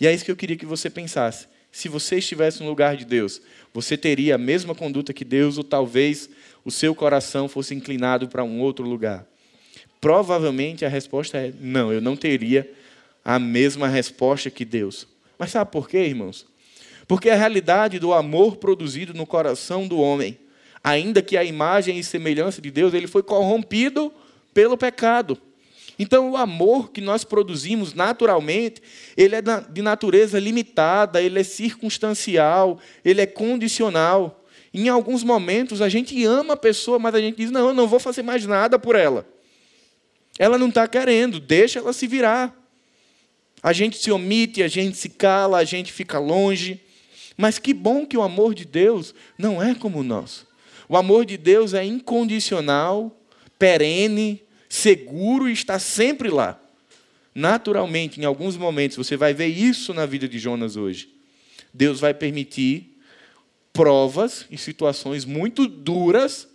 E 0.00 0.06
é 0.06 0.12
isso 0.12 0.24
que 0.24 0.30
eu 0.30 0.36
queria 0.36 0.56
que 0.56 0.66
você 0.66 0.88
pensasse. 0.88 1.46
Se 1.70 1.88
você 1.88 2.18
estivesse 2.18 2.62
no 2.62 2.68
lugar 2.68 2.96
de 2.96 3.04
Deus, 3.04 3.40
você 3.72 3.96
teria 3.96 4.34
a 4.34 4.38
mesma 4.38 4.74
conduta 4.74 5.12
que 5.12 5.24
Deus, 5.24 5.58
ou 5.58 5.64
talvez 5.64 6.28
o 6.64 6.70
seu 6.70 6.94
coração 6.94 7.48
fosse 7.48 7.74
inclinado 7.74 8.28
para 8.28 8.42
um 8.42 8.60
outro 8.60 8.84
lugar? 8.84 9.26
Provavelmente 10.00 10.84
a 10.84 10.88
resposta 10.88 11.38
é 11.38 11.52
não, 11.60 11.92
eu 11.92 12.00
não 12.00 12.16
teria 12.16 12.70
a 13.24 13.38
mesma 13.38 13.88
resposta 13.88 14.50
que 14.50 14.64
Deus. 14.64 15.06
Mas 15.38 15.50
sabe 15.50 15.70
por 15.70 15.88
quê, 15.88 15.98
irmãos? 15.98 16.46
Porque 17.06 17.30
a 17.30 17.36
realidade 17.36 17.98
do 17.98 18.12
amor 18.12 18.56
produzido 18.56 19.14
no 19.14 19.26
coração 19.26 19.86
do 19.86 19.98
homem, 19.98 20.38
ainda 20.82 21.22
que 21.22 21.36
a 21.36 21.44
imagem 21.44 21.98
e 21.98 22.04
semelhança 22.04 22.60
de 22.60 22.70
Deus, 22.70 22.94
ele 22.94 23.06
foi 23.06 23.22
corrompido 23.22 24.12
pelo 24.52 24.76
pecado. 24.76 25.38
Então, 25.98 26.30
o 26.30 26.36
amor 26.36 26.90
que 26.92 27.00
nós 27.00 27.24
produzimos 27.24 27.92
naturalmente, 27.92 28.80
ele 29.16 29.34
é 29.34 29.42
de 29.42 29.82
natureza 29.82 30.38
limitada, 30.38 31.20
ele 31.20 31.40
é 31.40 31.42
circunstancial, 31.42 32.78
ele 33.04 33.20
é 33.20 33.26
condicional. 33.26 34.44
Em 34.72 34.88
alguns 34.88 35.24
momentos, 35.24 35.82
a 35.82 35.88
gente 35.88 36.24
ama 36.24 36.54
a 36.54 36.56
pessoa, 36.56 36.98
mas 36.98 37.14
a 37.14 37.20
gente 37.20 37.36
diz: 37.36 37.50
não, 37.50 37.68
eu 37.68 37.74
não 37.74 37.88
vou 37.88 37.98
fazer 37.98 38.22
mais 38.22 38.46
nada 38.46 38.78
por 38.78 38.94
ela. 38.94 39.26
Ela 40.38 40.56
não 40.56 40.68
está 40.68 40.86
querendo, 40.86 41.40
deixa 41.40 41.80
ela 41.80 41.92
se 41.92 42.06
virar. 42.06 42.54
A 43.60 43.72
gente 43.72 43.98
se 43.98 44.10
omite, 44.12 44.62
a 44.62 44.68
gente 44.68 44.96
se 44.96 45.08
cala, 45.08 45.58
a 45.58 45.64
gente 45.64 45.92
fica 45.92 46.20
longe. 46.20 46.80
Mas 47.36 47.58
que 47.58 47.74
bom 47.74 48.06
que 48.06 48.16
o 48.16 48.22
amor 48.22 48.54
de 48.54 48.64
Deus 48.64 49.14
não 49.36 49.60
é 49.60 49.74
como 49.74 49.98
o 49.98 50.04
nosso. 50.04 50.46
O 50.88 50.96
amor 50.96 51.24
de 51.24 51.36
Deus 51.36 51.74
é 51.74 51.84
incondicional, 51.84 53.20
perene, 53.58 54.42
seguro 54.68 55.48
e 55.48 55.52
está 55.52 55.78
sempre 55.78 56.28
lá. 56.28 56.60
Naturalmente, 57.34 58.20
em 58.20 58.24
alguns 58.24 58.56
momentos, 58.56 58.96
você 58.96 59.16
vai 59.16 59.32
ver 59.32 59.46
isso 59.46 59.94
na 59.94 60.04
vida 60.06 60.28
de 60.28 60.38
Jonas 60.38 60.76
hoje. 60.76 61.08
Deus 61.72 62.00
vai 62.00 62.12
permitir 62.12 62.98
provas 63.72 64.44
e 64.50 64.58
situações 64.58 65.24
muito 65.24 65.68
duras 65.68 66.48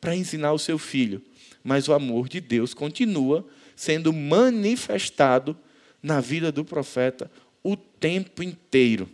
para 0.00 0.16
ensinar 0.16 0.52
o 0.52 0.58
seu 0.58 0.78
filho. 0.78 1.22
Mas 1.62 1.88
o 1.88 1.92
amor 1.92 2.28
de 2.28 2.40
Deus 2.40 2.74
continua 2.74 3.46
sendo 3.76 4.12
manifestado 4.12 5.56
na 6.02 6.20
vida 6.20 6.50
do 6.50 6.64
profeta 6.64 7.30
o 7.62 7.76
tempo 7.76 8.42
inteiro. 8.42 9.08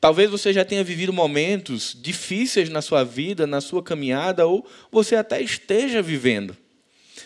Talvez 0.00 0.30
você 0.30 0.52
já 0.52 0.64
tenha 0.64 0.84
vivido 0.84 1.12
momentos 1.12 1.96
difíceis 2.00 2.68
na 2.68 2.82
sua 2.82 3.04
vida, 3.04 3.46
na 3.46 3.60
sua 3.60 3.82
caminhada, 3.82 4.46
ou 4.46 4.66
você 4.92 5.16
até 5.16 5.40
esteja 5.40 6.02
vivendo. 6.02 6.56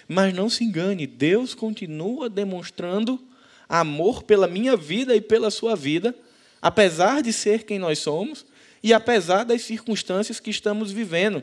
Mas 0.06 0.34
não 0.34 0.48
se 0.48 0.64
engane, 0.64 1.06
Deus 1.06 1.54
continua 1.54 2.28
demonstrando 2.28 3.20
amor 3.68 4.22
pela 4.22 4.46
minha 4.46 4.76
vida 4.76 5.14
e 5.14 5.20
pela 5.20 5.50
sua 5.50 5.76
vida, 5.76 6.14
apesar 6.60 7.22
de 7.22 7.32
ser 7.32 7.64
quem 7.64 7.78
nós 7.78 7.98
somos 7.98 8.46
e 8.82 8.92
apesar 8.92 9.44
das 9.44 9.62
circunstâncias 9.62 10.40
que 10.40 10.50
estamos 10.50 10.90
vivendo. 10.90 11.42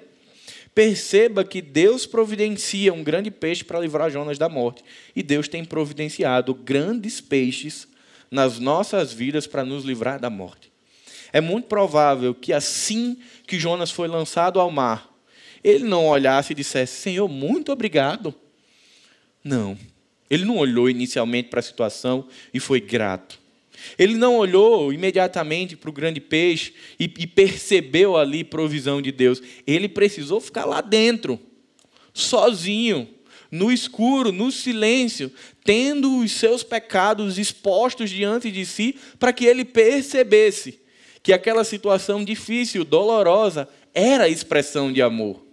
Perceba 0.74 1.44
que 1.46 1.62
Deus 1.62 2.06
providencia 2.06 2.94
um 2.94 3.04
grande 3.04 3.32
peixe 3.32 3.64
para 3.64 3.80
livrar 3.80 4.12
Jonas 4.12 4.38
da 4.38 4.50
morte. 4.50 4.84
E 5.16 5.24
Deus 5.24 5.48
tem 5.48 5.64
providenciado 5.64 6.54
grandes 6.54 7.22
peixes 7.22 7.88
nas 8.30 8.60
nossas 8.60 9.14
vidas 9.14 9.48
para 9.48 9.64
nos 9.64 9.86
livrar 9.86 10.20
da 10.20 10.30
morte. 10.30 10.70
É 11.32 11.40
muito 11.40 11.68
provável 11.68 12.36
que 12.36 12.52
assim 12.52 13.18
que 13.48 13.58
Jonas 13.58 13.90
foi 13.90 14.08
lançado 14.08 14.60
ao 14.60 14.70
mar, 14.70 15.15
ele 15.66 15.84
não 15.84 16.06
olhasse 16.06 16.54
e 16.54 16.56
dissesse: 16.56 17.02
Senhor, 17.02 17.28
muito 17.28 17.72
obrigado. 17.72 18.34
Não. 19.44 19.76
Ele 20.30 20.46
não 20.46 20.58
olhou 20.58 20.90
inicialmente 20.90 21.50
para 21.50 21.60
a 21.60 21.64
situação 21.64 22.28
e 22.54 22.60
foi 22.60 22.80
grato. 22.80 23.40
Ele 23.98 24.16
não 24.16 24.38
olhou 24.38 24.94
imediatamente 24.94 25.76
para 25.76 25.90
o 25.90 25.94
grande 25.94 26.20
peixe 26.20 26.74
e, 27.00 27.04
e 27.18 27.28
percebeu 27.28 28.16
ali 28.16 28.44
provisão 28.44 29.02
de 29.02 29.12
Deus. 29.12 29.42
Ele 29.66 29.90
precisou 29.90 30.40
ficar 30.40 30.66
lá 30.66 30.82
dentro, 30.82 31.40
sozinho, 32.14 33.08
no 33.52 33.72
escuro, 33.72 34.32
no 34.32 34.52
silêncio, 34.52 35.32
tendo 35.64 36.20
os 36.20 36.32
seus 36.32 36.64
pecados 36.64 37.38
expostos 37.38 38.10
diante 38.10 38.52
de 38.52 38.66
si, 38.66 38.96
para 39.20 39.34
que 39.34 39.46
ele 39.46 39.66
percebesse 39.66 40.80
que 41.22 41.34
aquela 41.34 41.64
situação 41.64 42.24
difícil, 42.24 42.84
dolorosa, 42.84 43.68
era 43.94 44.30
expressão 44.30 44.92
de 44.92 45.02
amor. 45.02 45.45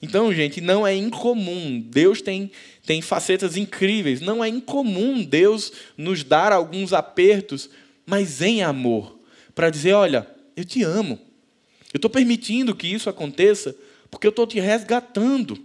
Então, 0.00 0.32
gente, 0.32 0.60
não 0.60 0.86
é 0.86 0.94
incomum. 0.94 1.80
Deus 1.80 2.20
tem, 2.20 2.50
tem 2.84 3.00
facetas 3.00 3.56
incríveis. 3.56 4.20
Não 4.20 4.44
é 4.44 4.48
incomum 4.48 5.22
Deus 5.22 5.72
nos 5.96 6.22
dar 6.22 6.52
alguns 6.52 6.92
apertos, 6.92 7.70
mas 8.04 8.42
em 8.42 8.62
amor, 8.62 9.18
para 9.54 9.70
dizer: 9.70 9.92
olha, 9.92 10.26
eu 10.56 10.64
te 10.64 10.82
amo. 10.82 11.18
Eu 11.92 11.98
estou 11.98 12.10
permitindo 12.10 12.74
que 12.74 12.86
isso 12.86 13.08
aconteça 13.08 13.74
porque 14.10 14.26
eu 14.26 14.30
estou 14.30 14.46
te 14.46 14.60
resgatando. 14.60 15.58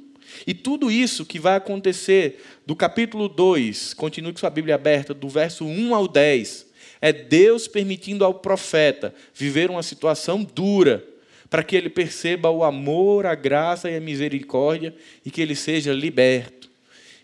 E 0.47 0.53
tudo 0.53 0.89
isso 0.89 1.25
que 1.25 1.39
vai 1.39 1.55
acontecer 1.57 2.41
do 2.65 2.75
capítulo 2.75 3.27
2, 3.27 3.93
continue 3.93 4.31
com 4.31 4.39
sua 4.39 4.49
Bíblia 4.49 4.75
aberta, 4.75 5.13
do 5.13 5.27
verso 5.27 5.65
1 5.65 5.93
ao 5.93 6.07
10, 6.07 6.67
é 7.01 7.11
Deus 7.11 7.67
permitindo 7.67 8.23
ao 8.23 8.35
profeta 8.35 9.13
viver 9.33 9.69
uma 9.69 9.83
situação 9.83 10.43
dura 10.43 11.10
para 11.51 11.63
que 11.63 11.75
ele 11.75 11.89
perceba 11.89 12.49
o 12.49 12.63
amor, 12.63 13.25
a 13.25 13.35
graça 13.35 13.91
e 13.91 13.97
a 13.97 13.99
misericórdia 13.99 14.95
e 15.25 15.29
que 15.29 15.41
ele 15.41 15.53
seja 15.53 15.91
liberto. 15.91 16.69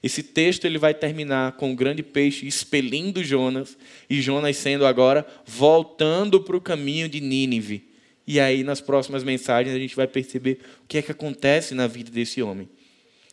Esse 0.03 0.21
texto 0.21 0.65
ele 0.65 0.77
vai 0.77 0.93
terminar 0.93 1.53
com 1.53 1.71
o 1.71 1.75
grande 1.75 2.03
peixe 2.03 2.45
expelindo 2.45 3.23
Jonas 3.23 3.77
e 4.09 4.21
Jonas 4.21 4.57
sendo 4.57 4.85
agora 4.85 5.25
voltando 5.45 6.41
para 6.41 6.57
o 6.57 6.61
caminho 6.61 7.07
de 7.07 7.21
Nínive. 7.21 7.87
E 8.27 8.37
aí 8.37 8.65
nas 8.65 8.81
próximas 8.81 9.23
mensagens 9.23 9.73
a 9.73 9.79
gente 9.79 9.95
vai 9.95 10.07
perceber 10.07 10.59
o 10.83 10.87
que 10.89 10.97
é 10.97 11.01
que 11.01 11.11
acontece 11.13 11.73
na 11.73 11.87
vida 11.87 12.11
desse 12.11 12.41
homem. 12.41 12.67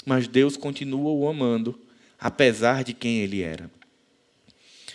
Mas 0.07 0.29
Deus 0.29 0.57
continua 0.57 1.11
o 1.11 1.29
amando 1.29 1.77
apesar 2.21 2.85
de 2.85 2.95
quem 2.95 3.19
ele 3.19 3.43
era. 3.43 3.69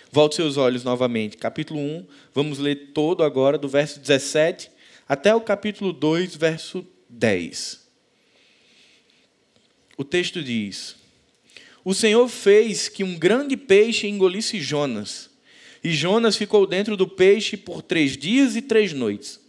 Volte 0.09 0.37
seus 0.37 0.55
olhos 0.55 0.85
novamente, 0.85 1.35
capítulo 1.35 1.77
1, 1.77 2.05
vamos 2.33 2.57
ler 2.57 2.91
todo 2.93 3.21
agora 3.21 3.57
do 3.57 3.67
verso 3.67 3.99
17 3.99 4.78
até 5.09 5.33
o 5.33 5.41
capítulo 5.41 5.91
2, 5.91 6.35
verso 6.35 6.85
10. 7.09 7.79
O 9.97 10.03
texto 10.03 10.43
diz: 10.43 10.95
O 11.83 11.95
Senhor 11.95 12.27
fez 12.29 12.87
que 12.87 13.03
um 13.03 13.17
grande 13.17 13.57
peixe 13.57 14.05
engolisse 14.05 14.61
Jonas, 14.61 15.31
e 15.83 15.91
Jonas 15.91 16.35
ficou 16.35 16.67
dentro 16.67 16.95
do 16.95 17.07
peixe 17.07 17.57
por 17.57 17.81
três 17.81 18.15
dias 18.15 18.55
e 18.55 18.61
três 18.61 18.93
noites. 18.93 19.39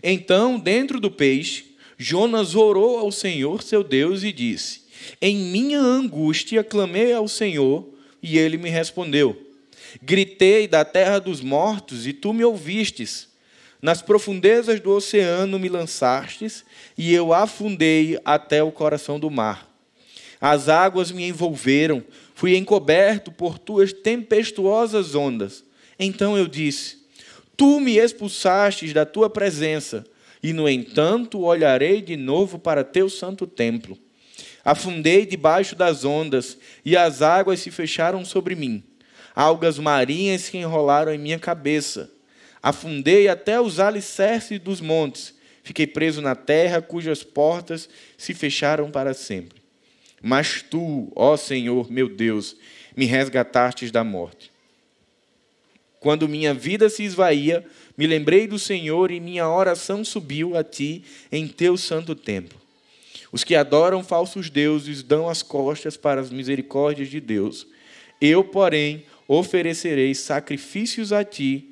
Então, 0.00 0.60
dentro 0.60 1.00
do 1.00 1.10
peixe, 1.10 1.74
Jonas 1.98 2.54
orou 2.54 2.96
ao 2.96 3.10
Senhor 3.10 3.64
seu 3.64 3.82
Deus 3.82 4.22
e 4.22 4.32
disse: 4.32 4.82
Em 5.20 5.36
minha 5.36 5.80
angústia 5.80 6.62
clamei 6.62 7.12
ao 7.12 7.26
Senhor, 7.26 7.84
e 8.22 8.38
ele 8.38 8.56
me 8.56 8.70
respondeu. 8.70 9.48
Gritei 10.00 10.68
da 10.68 10.84
terra 10.84 11.18
dos 11.18 11.40
mortos, 11.40 12.06
e 12.06 12.12
tu 12.12 12.32
me 12.32 12.44
ouvistes. 12.44 13.29
Nas 13.80 14.02
profundezas 14.02 14.80
do 14.80 14.90
oceano 14.90 15.58
me 15.58 15.68
lançastes, 15.68 16.64
e 16.96 17.14
eu 17.14 17.32
afundei 17.32 18.18
até 18.24 18.62
o 18.62 18.70
coração 18.70 19.18
do 19.18 19.30
mar. 19.30 19.68
As 20.40 20.68
águas 20.68 21.10
me 21.10 21.26
envolveram, 21.26 22.04
Fui 22.40 22.56
encoberto 22.56 23.30
por 23.30 23.58
tuas 23.58 23.92
tempestuosas 23.92 25.14
ondas. 25.14 25.62
Então 25.98 26.38
eu 26.38 26.48
disse: 26.48 26.96
Tu 27.54 27.78
me 27.78 27.98
expulsastes 27.98 28.94
da 28.94 29.04
tua 29.04 29.28
presença, 29.28 30.06
e 30.42 30.50
no 30.54 30.66
entanto 30.66 31.40
olharei 31.40 32.00
de 32.00 32.16
novo 32.16 32.58
para 32.58 32.82
teu 32.82 33.10
santo 33.10 33.46
templo. 33.46 33.98
Afundei 34.64 35.26
debaixo 35.26 35.76
das 35.76 36.02
ondas, 36.02 36.56
e 36.82 36.96
as 36.96 37.20
águas 37.20 37.60
se 37.60 37.70
fecharam 37.70 38.24
sobre 38.24 38.54
mim. 38.54 38.82
Algas 39.36 39.78
marinhas 39.78 40.40
se 40.40 40.56
enrolaram 40.56 41.12
em 41.12 41.18
minha 41.18 41.38
cabeça. 41.38 42.10
Afundei 42.62 43.28
até 43.28 43.60
os 43.60 43.80
alicerces 43.80 44.58
dos 44.58 44.80
montes. 44.80 45.34
Fiquei 45.62 45.86
preso 45.86 46.20
na 46.20 46.34
terra, 46.34 46.82
cujas 46.82 47.22
portas 47.22 47.88
se 48.18 48.34
fecharam 48.34 48.90
para 48.90 49.14
sempre. 49.14 49.60
Mas 50.22 50.62
tu, 50.62 51.10
ó 51.14 51.36
Senhor, 51.36 51.90
meu 51.90 52.08
Deus, 52.08 52.56
me 52.96 53.06
resgatastes 53.06 53.90
da 53.90 54.04
morte. 54.04 54.50
Quando 55.98 56.28
minha 56.28 56.54
vida 56.54 56.88
se 56.88 57.02
esvaía, 57.02 57.64
me 57.96 58.06
lembrei 58.06 58.46
do 58.46 58.58
Senhor 58.58 59.10
e 59.10 59.20
minha 59.20 59.48
oração 59.48 60.04
subiu 60.04 60.56
a 60.56 60.64
ti 60.64 61.04
em 61.30 61.46
teu 61.46 61.76
santo 61.76 62.14
templo. 62.14 62.58
Os 63.30 63.44
que 63.44 63.54
adoram 63.54 64.02
falsos 64.02 64.50
deuses 64.50 65.02
dão 65.02 65.28
as 65.28 65.42
costas 65.42 65.96
para 65.96 66.20
as 66.20 66.30
misericórdias 66.30 67.08
de 67.08 67.20
Deus. 67.20 67.66
Eu, 68.20 68.42
porém, 68.42 69.04
oferecerei 69.28 70.14
sacrifícios 70.14 71.12
a 71.12 71.22
ti 71.22 71.69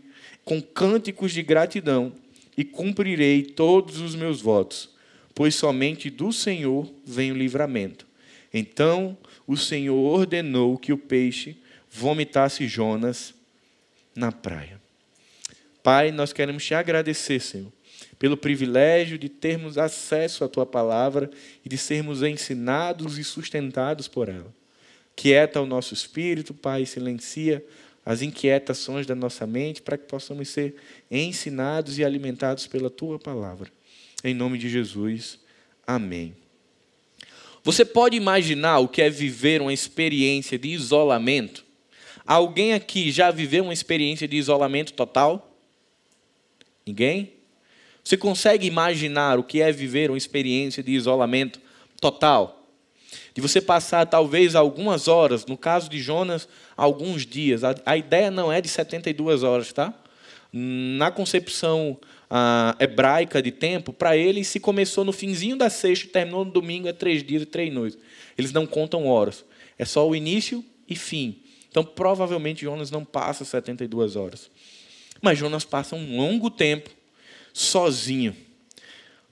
com 0.48 0.62
cânticos 0.62 1.32
de 1.32 1.42
gratidão 1.42 2.10
e 2.56 2.64
cumprirei 2.64 3.42
todos 3.42 4.00
os 4.00 4.14
meus 4.14 4.40
votos, 4.40 4.88
pois 5.34 5.54
somente 5.54 6.08
do 6.08 6.32
Senhor 6.32 6.90
vem 7.04 7.30
o 7.30 7.36
livramento. 7.36 8.06
Então 8.52 9.14
o 9.46 9.58
Senhor 9.58 9.94
ordenou 9.94 10.78
que 10.78 10.90
o 10.90 10.96
peixe 10.96 11.58
vomitasse 11.90 12.66
Jonas 12.66 13.34
na 14.16 14.32
praia. 14.32 14.80
Pai, 15.82 16.10
nós 16.10 16.32
queremos 16.32 16.64
te 16.64 16.72
agradecer, 16.72 17.40
Senhor, 17.40 17.70
pelo 18.18 18.34
privilégio 18.34 19.18
de 19.18 19.28
termos 19.28 19.76
acesso 19.76 20.44
à 20.44 20.48
tua 20.48 20.64
palavra 20.64 21.30
e 21.62 21.68
de 21.68 21.76
sermos 21.76 22.22
ensinados 22.22 23.18
e 23.18 23.22
sustentados 23.22 24.08
por 24.08 24.30
ela. 24.30 24.50
Quieta 25.14 25.60
o 25.60 25.66
nosso 25.66 25.92
espírito, 25.92 26.54
Pai, 26.54 26.86
silencia 26.86 27.62
as 28.08 28.22
inquietações 28.22 29.06
da 29.06 29.14
nossa 29.14 29.46
mente 29.46 29.82
para 29.82 29.98
que 29.98 30.06
possamos 30.06 30.48
ser 30.48 30.76
ensinados 31.10 31.98
e 31.98 32.04
alimentados 32.04 32.66
pela 32.66 32.88
tua 32.88 33.18
palavra. 33.18 33.70
Em 34.24 34.32
nome 34.32 34.56
de 34.56 34.66
Jesus. 34.66 35.38
Amém. 35.86 36.34
Você 37.62 37.84
pode 37.84 38.16
imaginar 38.16 38.78
o 38.78 38.88
que 38.88 39.02
é 39.02 39.10
viver 39.10 39.60
uma 39.60 39.74
experiência 39.74 40.58
de 40.58 40.70
isolamento? 40.70 41.66
Alguém 42.24 42.72
aqui 42.72 43.10
já 43.10 43.30
viveu 43.30 43.64
uma 43.64 43.74
experiência 43.74 44.26
de 44.26 44.38
isolamento 44.38 44.94
total? 44.94 45.54
Ninguém? 46.86 47.34
Você 48.02 48.16
consegue 48.16 48.66
imaginar 48.66 49.38
o 49.38 49.44
que 49.44 49.60
é 49.60 49.70
viver 49.70 50.10
uma 50.10 50.16
experiência 50.16 50.82
de 50.82 50.92
isolamento 50.92 51.60
total? 52.00 52.57
De 53.38 53.42
você 53.42 53.60
passar 53.60 54.04
talvez 54.04 54.56
algumas 54.56 55.06
horas, 55.06 55.46
no 55.46 55.56
caso 55.56 55.88
de 55.88 56.00
Jonas, 56.02 56.48
alguns 56.76 57.24
dias. 57.24 57.62
A, 57.62 57.72
a 57.86 57.96
ideia 57.96 58.32
não 58.32 58.52
é 58.52 58.60
de 58.60 58.68
72 58.68 59.44
horas, 59.44 59.72
tá? 59.72 59.94
Na 60.52 61.12
concepção 61.12 61.96
ah, 62.28 62.74
hebraica 62.80 63.40
de 63.40 63.52
tempo, 63.52 63.92
para 63.92 64.16
eles, 64.16 64.48
se 64.48 64.58
começou 64.58 65.04
no 65.04 65.12
finzinho 65.12 65.56
da 65.56 65.70
sexta 65.70 66.06
e 66.06 66.08
terminou 66.08 66.44
no 66.44 66.50
domingo, 66.50 66.88
é 66.88 66.92
três 66.92 67.22
dias 67.22 67.42
e 67.42 67.46
três 67.46 67.72
noites. 67.72 67.96
Eles 68.36 68.50
não 68.50 68.66
contam 68.66 69.06
horas. 69.06 69.44
É 69.78 69.84
só 69.84 70.08
o 70.08 70.16
início 70.16 70.64
e 70.88 70.96
fim. 70.96 71.40
Então, 71.70 71.84
provavelmente, 71.84 72.62
Jonas 72.62 72.90
não 72.90 73.04
passa 73.04 73.44
72 73.44 74.16
horas. 74.16 74.50
Mas 75.22 75.38
Jonas 75.38 75.64
passa 75.64 75.94
um 75.94 76.16
longo 76.16 76.50
tempo 76.50 76.90
sozinho. 77.52 78.34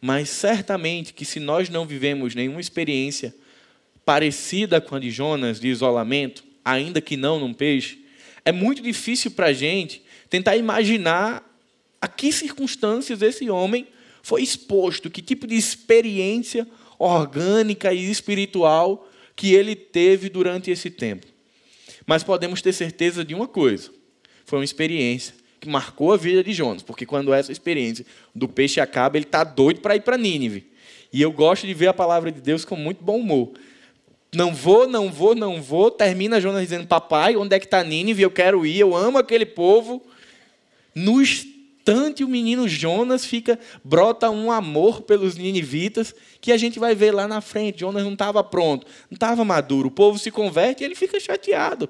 Mas 0.00 0.28
certamente 0.28 1.12
que 1.12 1.24
se 1.24 1.40
nós 1.40 1.68
não 1.68 1.84
vivemos 1.84 2.36
nenhuma 2.36 2.60
experiência 2.60 3.34
parecida 4.06 4.80
com 4.80 4.94
a 4.94 5.00
de 5.00 5.10
Jonas, 5.10 5.58
de 5.58 5.66
isolamento, 5.66 6.44
ainda 6.64 7.00
que 7.00 7.16
não 7.16 7.40
num 7.40 7.52
peixe, 7.52 7.98
é 8.44 8.52
muito 8.52 8.80
difícil 8.80 9.32
para 9.32 9.46
a 9.46 9.52
gente 9.52 10.00
tentar 10.30 10.56
imaginar 10.56 11.44
a 12.00 12.06
que 12.06 12.32
circunstâncias 12.32 13.20
esse 13.20 13.50
homem 13.50 13.88
foi 14.22 14.42
exposto, 14.42 15.10
que 15.10 15.20
tipo 15.20 15.46
de 15.46 15.56
experiência 15.56 16.66
orgânica 16.98 17.92
e 17.92 18.08
espiritual 18.08 19.10
que 19.34 19.52
ele 19.52 19.74
teve 19.74 20.28
durante 20.28 20.70
esse 20.70 20.88
tempo. 20.88 21.26
Mas 22.06 22.22
podemos 22.22 22.62
ter 22.62 22.72
certeza 22.72 23.24
de 23.24 23.34
uma 23.34 23.48
coisa: 23.48 23.90
foi 24.44 24.60
uma 24.60 24.64
experiência 24.64 25.34
que 25.60 25.68
marcou 25.68 26.12
a 26.12 26.16
vida 26.16 26.44
de 26.44 26.52
Jonas, 26.52 26.82
porque 26.82 27.04
quando 27.04 27.34
essa 27.34 27.50
experiência 27.50 28.06
do 28.32 28.46
peixe 28.46 28.80
acaba, 28.80 29.16
ele 29.16 29.24
está 29.24 29.42
doido 29.42 29.80
para 29.80 29.96
ir 29.96 30.02
para 30.02 30.16
Nínive. 30.16 30.64
E 31.12 31.20
eu 31.20 31.32
gosto 31.32 31.66
de 31.66 31.74
ver 31.74 31.88
a 31.88 31.94
palavra 31.94 32.30
de 32.30 32.40
Deus 32.40 32.64
com 32.64 32.76
muito 32.76 33.02
bom 33.02 33.18
humor. 33.18 33.52
Não 34.34 34.54
vou, 34.54 34.86
não 34.86 35.10
vou, 35.10 35.34
não 35.34 35.62
vou. 35.62 35.90
Termina 35.90 36.40
Jonas 36.40 36.62
dizendo: 36.62 36.86
Papai, 36.86 37.36
onde 37.36 37.54
é 37.54 37.58
que 37.58 37.66
está 37.66 37.82
Nínive? 37.82 38.22
Eu 38.22 38.30
quero 38.30 38.66
ir, 38.66 38.78
eu 38.80 38.94
amo 38.94 39.18
aquele 39.18 39.46
povo. 39.46 40.02
No 40.94 41.20
instante, 41.20 42.24
o 42.24 42.28
menino 42.28 42.66
Jonas 42.66 43.24
fica, 43.24 43.58
brota 43.84 44.30
um 44.30 44.50
amor 44.50 45.02
pelos 45.02 45.36
ninivitas, 45.36 46.14
que 46.40 46.50
a 46.50 46.56
gente 46.56 46.78
vai 46.78 46.94
ver 46.94 47.12
lá 47.12 47.28
na 47.28 47.40
frente. 47.40 47.80
Jonas 47.80 48.02
não 48.02 48.14
estava 48.14 48.42
pronto, 48.42 48.86
não 49.10 49.14
estava 49.14 49.44
maduro. 49.44 49.88
O 49.88 49.90
povo 49.90 50.18
se 50.18 50.30
converte 50.30 50.82
e 50.82 50.86
ele 50.86 50.94
fica 50.94 51.20
chateado. 51.20 51.88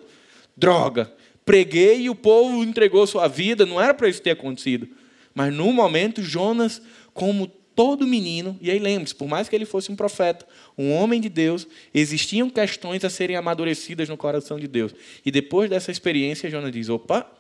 Droga, 0.56 1.12
preguei 1.44 2.02
e 2.02 2.10
o 2.10 2.14
povo 2.14 2.62
entregou 2.64 3.06
sua 3.06 3.28
vida, 3.28 3.64
não 3.64 3.80
era 3.80 3.94
para 3.94 4.08
isso 4.08 4.22
ter 4.22 4.30
acontecido. 4.30 4.88
Mas 5.34 5.52
no 5.52 5.72
momento, 5.72 6.22
Jonas, 6.22 6.80
como 7.12 7.50
todo 7.76 8.06
menino, 8.06 8.58
e 8.60 8.70
aí 8.70 8.78
lembre-se, 8.78 9.14
por 9.14 9.28
mais 9.28 9.50
que 9.50 9.54
ele 9.54 9.66
fosse 9.66 9.92
um 9.92 9.96
profeta, 9.96 10.46
um 10.76 10.92
homem 10.92 11.20
de 11.20 11.28
Deus, 11.28 11.68
existiam 11.92 12.48
questões 12.48 13.04
a 13.04 13.10
serem 13.10 13.36
amadurecidas 13.36 14.08
no 14.08 14.16
coração 14.16 14.58
de 14.58 14.66
Deus. 14.66 14.94
E 15.24 15.30
depois 15.30 15.68
dessa 15.68 15.92
experiência, 15.92 16.50
Jonas 16.50 16.72
diz: 16.72 16.88
opa, 16.88 17.30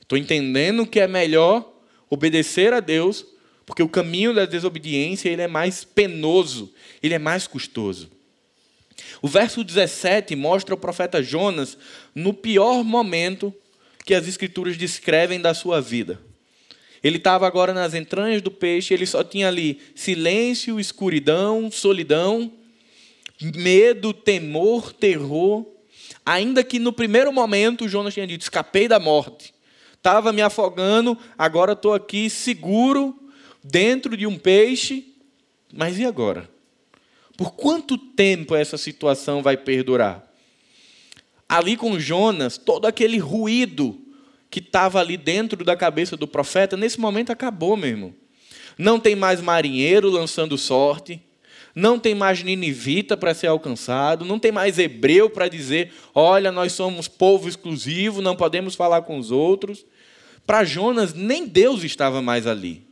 estou 0.00 0.18
entendendo 0.18 0.86
que 0.86 1.00
é 1.00 1.08
melhor 1.08 1.72
obedecer 2.10 2.74
a 2.74 2.80
Deus, 2.80 3.24
porque 3.64 3.82
o 3.82 3.88
caminho 3.88 4.34
da 4.34 4.44
desobediência 4.44 5.30
ele 5.30 5.42
é 5.42 5.48
mais 5.48 5.82
penoso, 5.82 6.70
ele 7.02 7.14
é 7.14 7.18
mais 7.18 7.46
custoso. 7.46 8.10
O 9.22 9.28
verso 9.28 9.64
17 9.64 10.36
mostra 10.36 10.74
o 10.74 10.78
profeta 10.78 11.22
Jonas 11.22 11.78
no 12.14 12.34
pior 12.34 12.84
momento 12.84 13.52
que 14.04 14.14
as 14.14 14.28
Escrituras 14.28 14.76
descrevem 14.76 15.40
da 15.40 15.54
sua 15.54 15.80
vida. 15.80 16.20
Ele 17.02 17.18
estava 17.18 17.46
agora 17.46 17.72
nas 17.72 17.94
entranhas 17.94 18.42
do 18.42 18.50
peixe, 18.50 18.94
ele 18.94 19.06
só 19.06 19.22
tinha 19.22 19.48
ali 19.48 19.80
silêncio, 19.94 20.80
escuridão, 20.80 21.70
solidão, 21.70 22.52
medo, 23.40 24.12
temor, 24.12 24.92
terror. 24.92 25.66
Ainda 26.24 26.64
que 26.64 26.78
no 26.78 26.92
primeiro 26.92 27.32
momento 27.32 27.88
Jonas 27.88 28.14
tinha 28.14 28.26
dito: 28.26 28.42
escapei 28.42 28.88
da 28.88 28.98
morte, 28.98 29.54
estava 29.94 30.32
me 30.32 30.42
afogando, 30.42 31.16
agora 31.36 31.72
estou 31.72 31.94
aqui 31.94 32.30
seguro, 32.30 33.14
dentro 33.62 34.16
de 34.16 34.26
um 34.26 34.38
peixe. 34.38 35.12
Mas 35.72 35.98
e 35.98 36.04
agora? 36.04 36.48
Por 37.36 37.52
quanto 37.52 37.98
tempo 37.98 38.54
essa 38.54 38.78
situação 38.78 39.42
vai 39.42 39.56
perdurar? 39.56 40.24
Ali 41.48 41.76
com 41.76 41.98
Jonas, 42.00 42.56
todo 42.56 42.86
aquele 42.86 43.18
ruído 43.18 44.05
que 44.50 44.60
estava 44.60 45.00
ali 45.00 45.16
dentro 45.16 45.64
da 45.64 45.76
cabeça 45.76 46.16
do 46.16 46.26
profeta, 46.26 46.76
nesse 46.76 47.00
momento 47.00 47.30
acabou, 47.30 47.76
meu 47.76 47.90
irmão. 47.90 48.14
Não 48.78 49.00
tem 49.00 49.16
mais 49.16 49.40
marinheiro 49.40 50.10
lançando 50.10 50.58
sorte, 50.58 51.20
não 51.74 51.98
tem 51.98 52.14
mais 52.14 52.42
ninivita 52.42 53.16
para 53.16 53.34
ser 53.34 53.48
alcançado, 53.48 54.24
não 54.24 54.38
tem 54.38 54.50
mais 54.50 54.78
hebreu 54.78 55.28
para 55.28 55.48
dizer: 55.48 55.92
olha, 56.14 56.50
nós 56.50 56.72
somos 56.72 57.06
povo 57.08 57.48
exclusivo, 57.48 58.22
não 58.22 58.34
podemos 58.34 58.74
falar 58.74 59.02
com 59.02 59.18
os 59.18 59.30
outros. 59.30 59.84
Para 60.46 60.64
Jonas, 60.64 61.12
nem 61.12 61.46
Deus 61.46 61.82
estava 61.84 62.22
mais 62.22 62.46
ali. 62.46 62.86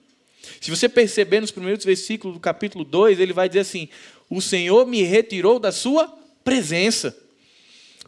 Se 0.60 0.70
você 0.70 0.88
perceber 0.88 1.40
nos 1.40 1.50
primeiros 1.50 1.84
versículos 1.84 2.36
do 2.36 2.40
capítulo 2.40 2.84
2, 2.84 3.20
ele 3.20 3.32
vai 3.32 3.48
dizer 3.48 3.60
assim: 3.60 3.88
o 4.28 4.40
Senhor 4.40 4.86
me 4.86 5.02
retirou 5.02 5.58
da 5.58 5.72
sua 5.72 6.12
presença. 6.42 7.16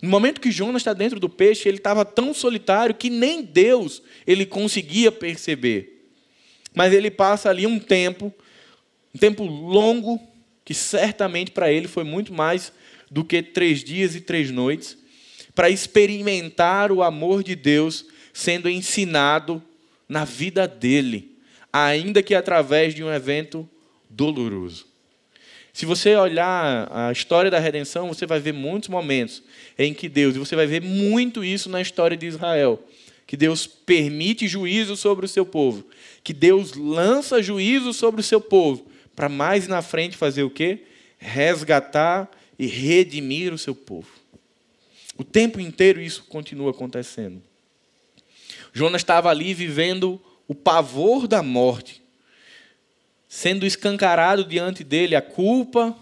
No 0.02 0.08
momento 0.10 0.40
que 0.40 0.50
Jonas 0.50 0.80
está 0.80 0.92
dentro 0.92 1.18
do 1.18 1.28
peixe, 1.28 1.68
ele 1.68 1.78
estava 1.78 2.04
tão 2.04 2.34
solitário 2.34 2.94
que 2.94 3.08
nem 3.08 3.42
Deus 3.42 4.02
ele 4.26 4.44
conseguia 4.44 5.10
perceber. 5.10 6.10
Mas 6.74 6.92
ele 6.92 7.10
passa 7.10 7.48
ali 7.48 7.66
um 7.66 7.78
tempo, 7.78 8.32
um 9.14 9.18
tempo 9.18 9.44
longo, 9.44 10.20
que 10.64 10.74
certamente 10.74 11.50
para 11.50 11.72
ele 11.72 11.88
foi 11.88 12.04
muito 12.04 12.32
mais 12.32 12.72
do 13.10 13.24
que 13.24 13.42
três 13.42 13.82
dias 13.82 14.14
e 14.14 14.20
três 14.20 14.50
noites, 14.50 14.98
para 15.54 15.70
experimentar 15.70 16.92
o 16.92 17.02
amor 17.02 17.42
de 17.42 17.54
Deus 17.54 18.04
sendo 18.34 18.68
ensinado 18.68 19.62
na 20.06 20.24
vida 20.24 20.68
dele, 20.68 21.38
ainda 21.72 22.22
que 22.22 22.34
através 22.34 22.94
de 22.94 23.02
um 23.02 23.10
evento 23.10 23.66
doloroso. 24.10 24.86
Se 25.76 25.84
você 25.84 26.16
olhar 26.16 26.90
a 26.90 27.12
história 27.12 27.50
da 27.50 27.58
redenção, 27.58 28.08
você 28.08 28.24
vai 28.24 28.40
ver 28.40 28.54
muitos 28.54 28.88
momentos 28.88 29.42
em 29.78 29.92
que 29.92 30.08
Deus, 30.08 30.34
e 30.34 30.38
você 30.38 30.56
vai 30.56 30.66
ver 30.66 30.80
muito 30.80 31.44
isso 31.44 31.68
na 31.68 31.82
história 31.82 32.16
de 32.16 32.24
Israel, 32.24 32.82
que 33.26 33.36
Deus 33.36 33.66
permite 33.66 34.48
juízo 34.48 34.96
sobre 34.96 35.26
o 35.26 35.28
seu 35.28 35.44
povo, 35.44 35.84
que 36.24 36.32
Deus 36.32 36.72
lança 36.72 37.42
juízo 37.42 37.92
sobre 37.92 38.22
o 38.22 38.24
seu 38.24 38.40
povo, 38.40 38.86
para 39.14 39.28
mais 39.28 39.68
na 39.68 39.82
frente 39.82 40.16
fazer 40.16 40.44
o 40.44 40.48
quê? 40.48 40.78
Resgatar 41.18 42.30
e 42.58 42.66
redimir 42.66 43.52
o 43.52 43.58
seu 43.58 43.74
povo. 43.74 44.08
O 45.18 45.24
tempo 45.24 45.60
inteiro 45.60 46.00
isso 46.00 46.24
continua 46.24 46.70
acontecendo. 46.70 47.42
Jonas 48.72 49.02
estava 49.02 49.28
ali 49.28 49.52
vivendo 49.52 50.18
o 50.48 50.54
pavor 50.54 51.28
da 51.28 51.42
morte, 51.42 52.00
sendo 53.28 53.66
escancarado 53.66 54.44
diante 54.44 54.84
dele 54.84 55.16
a 55.16 55.22
culpa, 55.22 55.96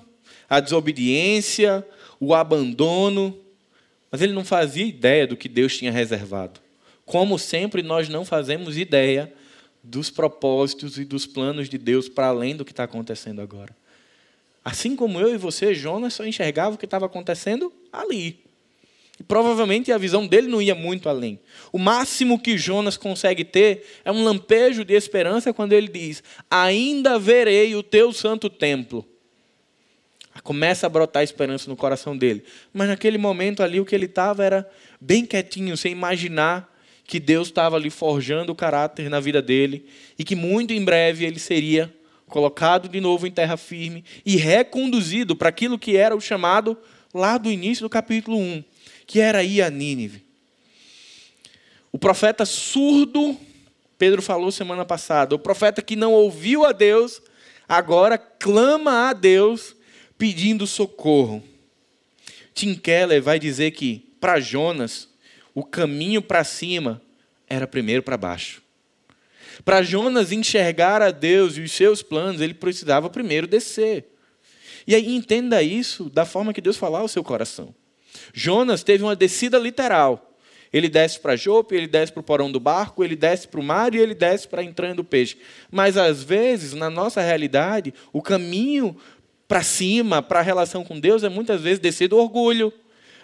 a 0.48 0.60
desobediência, 0.60 1.86
o 2.20 2.34
abandono, 2.34 3.36
mas 4.10 4.22
ele 4.22 4.32
não 4.32 4.44
fazia 4.44 4.84
ideia 4.84 5.26
do 5.26 5.36
que 5.36 5.48
Deus 5.48 5.76
tinha 5.76 5.90
reservado. 5.90 6.60
Como 7.04 7.38
sempre, 7.38 7.82
nós 7.82 8.08
não 8.08 8.24
fazemos 8.24 8.78
ideia 8.78 9.32
dos 9.82 10.08
propósitos 10.08 10.98
e 10.98 11.04
dos 11.04 11.26
planos 11.26 11.68
de 11.68 11.76
Deus 11.76 12.08
para 12.08 12.28
além 12.28 12.56
do 12.56 12.64
que 12.64 12.72
está 12.72 12.84
acontecendo 12.84 13.42
agora. 13.42 13.76
Assim 14.64 14.96
como 14.96 15.20
eu 15.20 15.34
e 15.34 15.36
você, 15.36 15.74
Jonas 15.74 16.14
só 16.14 16.24
enxergava 16.24 16.74
o 16.74 16.78
que 16.78 16.86
estava 16.86 17.04
acontecendo 17.04 17.70
ali. 17.92 18.43
E 19.18 19.22
provavelmente 19.22 19.92
a 19.92 19.98
visão 19.98 20.26
dele 20.26 20.48
não 20.48 20.60
ia 20.60 20.74
muito 20.74 21.08
além. 21.08 21.38
O 21.72 21.78
máximo 21.78 22.38
que 22.38 22.58
Jonas 22.58 22.96
consegue 22.96 23.44
ter 23.44 23.84
é 24.04 24.10
um 24.10 24.24
lampejo 24.24 24.84
de 24.84 24.94
esperança 24.94 25.52
quando 25.52 25.72
ele 25.72 25.88
diz: 25.88 26.22
Ainda 26.50 27.18
verei 27.18 27.76
o 27.76 27.82
teu 27.82 28.12
santo 28.12 28.50
templo. 28.50 29.06
Começa 30.42 30.86
a 30.86 30.88
brotar 30.90 31.22
esperança 31.22 31.70
no 31.70 31.76
coração 31.76 32.16
dele. 32.16 32.42
Mas 32.72 32.88
naquele 32.88 33.16
momento 33.16 33.62
ali, 33.62 33.78
o 33.78 33.84
que 33.84 33.94
ele 33.94 34.06
estava 34.06 34.44
era 34.44 34.68
bem 35.00 35.24
quietinho, 35.24 35.76
sem 35.76 35.92
imaginar 35.92 36.72
que 37.06 37.20
Deus 37.20 37.48
estava 37.48 37.76
ali 37.76 37.90
forjando 37.90 38.52
o 38.52 38.56
caráter 38.56 39.08
na 39.08 39.20
vida 39.20 39.40
dele 39.40 39.86
e 40.18 40.24
que 40.24 40.34
muito 40.34 40.72
em 40.72 40.84
breve 40.84 41.24
ele 41.24 41.38
seria 41.38 41.94
colocado 42.26 42.88
de 42.88 43.00
novo 43.00 43.26
em 43.26 43.30
terra 43.30 43.56
firme 43.56 44.04
e 44.24 44.36
reconduzido 44.36 45.36
para 45.36 45.50
aquilo 45.50 45.78
que 45.78 45.96
era 45.96 46.16
o 46.16 46.20
chamado 46.20 46.76
lá 47.12 47.38
do 47.38 47.50
início 47.50 47.84
do 47.84 47.90
capítulo 47.90 48.38
1, 48.38 48.64
que 49.06 49.20
era 49.20 49.42
ir 49.42 49.62
a 49.62 49.70
Nínive. 49.70 50.24
O 51.92 51.98
profeta 51.98 52.44
surdo, 52.44 53.36
Pedro 53.96 54.20
falou 54.20 54.50
semana 54.50 54.84
passada, 54.84 55.34
o 55.34 55.38
profeta 55.38 55.80
que 55.80 55.94
não 55.94 56.12
ouviu 56.12 56.64
a 56.64 56.72
Deus, 56.72 57.22
agora 57.68 58.18
clama 58.18 59.08
a 59.08 59.12
Deus 59.12 59.76
pedindo 60.18 60.66
socorro. 60.66 61.42
Tim 62.52 62.74
Keller 62.74 63.22
vai 63.22 63.38
dizer 63.38 63.72
que, 63.72 64.08
para 64.20 64.40
Jonas, 64.40 65.08
o 65.54 65.64
caminho 65.64 66.20
para 66.22 66.44
cima 66.44 67.00
era 67.48 67.66
primeiro 67.66 68.02
para 68.02 68.16
baixo. 68.16 68.62
Para 69.64 69.82
Jonas 69.82 70.32
enxergar 70.32 71.00
a 71.00 71.10
Deus 71.10 71.56
e 71.56 71.60
os 71.60 71.72
seus 71.72 72.02
planos, 72.02 72.40
ele 72.40 72.54
precisava 72.54 73.08
primeiro 73.08 73.46
descer. 73.46 74.06
E 74.86 74.94
aí 74.94 75.14
entenda 75.14 75.62
isso 75.62 76.10
da 76.10 76.24
forma 76.24 76.52
que 76.52 76.60
Deus 76.60 76.76
falar 76.76 77.00
ao 77.00 77.08
seu 77.08 77.22
coração. 77.22 77.74
Jonas 78.32 78.82
teve 78.82 79.02
uma 79.02 79.16
descida 79.16 79.58
literal. 79.58 80.32
Ele 80.72 80.88
desce 80.88 81.20
para 81.20 81.36
Jope, 81.36 81.76
ele 81.76 81.86
desce 81.86 82.12
para 82.12 82.20
o 82.20 82.24
porão 82.24 82.50
do 82.50 82.58
barco, 82.58 83.04
ele 83.04 83.14
desce 83.14 83.46
para 83.46 83.60
o 83.60 83.62
mar 83.62 83.94
e 83.94 83.98
ele 83.98 84.14
desce 84.14 84.48
para 84.48 84.60
a 84.60 84.64
entranha 84.64 84.94
do 84.94 85.04
peixe. 85.04 85.36
Mas 85.70 85.96
às 85.96 86.22
vezes, 86.22 86.72
na 86.72 86.90
nossa 86.90 87.20
realidade, 87.20 87.94
o 88.12 88.20
caminho 88.20 88.96
para 89.46 89.62
cima, 89.62 90.20
para 90.20 90.40
a 90.40 90.42
relação 90.42 90.82
com 90.82 90.98
Deus, 90.98 91.22
é 91.22 91.28
muitas 91.28 91.60
vezes 91.60 91.78
descer 91.78 92.08
do 92.08 92.16
orgulho, 92.16 92.72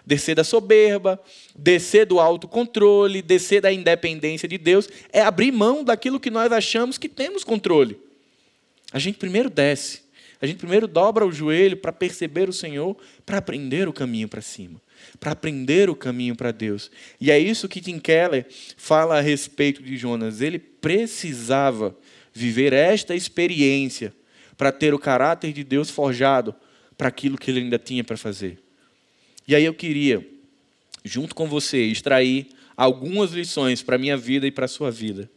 descer 0.07 0.37
da 0.37 0.45
soberba, 0.45 1.21
descer 1.57 2.07
do 2.07 2.21
autocontrole, 2.21 3.21
descer 3.21 3.61
da 3.61 3.73
independência 3.73 4.49
de 4.49 4.57
Deus, 4.57 4.89
é 5.13 5.21
abrir 5.21 5.51
mão 5.51 5.83
daquilo 5.83 6.21
que 6.21 6.31
nós 6.31 6.53
achamos 6.53 6.99
que 6.99 7.09
temos 7.09 7.43
controle. 7.43 7.99
A 8.93 8.99
gente 8.99 9.19
primeiro 9.19 9.51
desce, 9.51 10.03
a 10.41 10.47
gente 10.47 10.59
primeiro 10.59 10.87
dobra 10.87 11.27
o 11.27 11.33
joelho 11.33 11.77
para 11.77 11.93
perceber 11.93 12.49
o 12.49 12.53
Senhor, 12.53 12.97
para 13.27 13.39
aprender 13.39 13.87
o 13.89 13.93
caminho 13.93 14.27
para 14.27 14.41
cima, 14.41 14.81
para 15.19 15.33
aprender 15.33 15.91
o 15.91 15.95
caminho 15.95 16.35
para 16.35 16.51
Deus. 16.51 16.91
E 17.21 17.31
é 17.31 17.39
isso 17.39 17.69
que 17.69 17.81
Tim 17.81 17.99
Keller 17.99 18.47
fala 18.77 19.19
a 19.19 19.21
respeito 19.21 19.83
de 19.83 19.99
Jonas. 19.99 20.41
Ele 20.41 20.59
precisava 20.59 21.95
viver 22.33 22.73
esta 22.73 23.15
experiência 23.15 24.15
para 24.57 24.73
ter 24.73 24.95
o 24.95 24.99
caráter 24.99 25.53
de 25.53 25.63
Deus 25.63 25.91
forjado 25.91 26.55
para 26.97 27.09
aquilo 27.09 27.37
que 27.37 27.51
ele 27.51 27.61
ainda 27.61 27.79
tinha 27.79 28.05
para 28.05 28.17
fazer. 28.17 28.59
E 29.47 29.55
aí 29.55 29.65
eu 29.65 29.75
queria, 29.75 30.27
junto 31.05 31.35
com 31.35 31.47
você, 31.47 31.85
extrair 31.85 32.49
algumas 32.75 33.33
lições 33.33 33.83
para 33.83 33.97
a 33.97 33.99
minha 33.99 34.17
vida 34.17 34.47
e 34.47 34.51
para 34.51 34.65
a 34.65 34.69
sua 34.69 34.91
vida. 34.91 35.31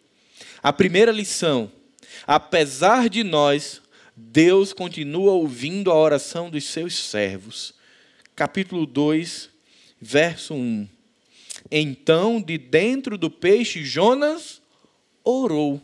A 0.62 0.72
primeira 0.72 1.12
lição: 1.12 1.70
apesar 2.26 3.10
de 3.10 3.24
nós, 3.24 3.82
Deus 4.16 4.74
continua 4.74 5.32
ouvindo 5.32 5.90
a 5.92 5.96
oração 5.96 6.50
dos 6.50 6.66
seus 6.66 6.94
servos. 6.96 7.74
Capítulo 8.36 8.86
2, 8.86 9.50
verso 10.00 10.54
1. 10.54 10.88
Então, 11.72 12.42
de 12.42 12.58
dentro 12.58 13.18
do 13.18 13.30
peixe, 13.30 13.84
Jonas 13.84 14.62
orou. 15.24 15.82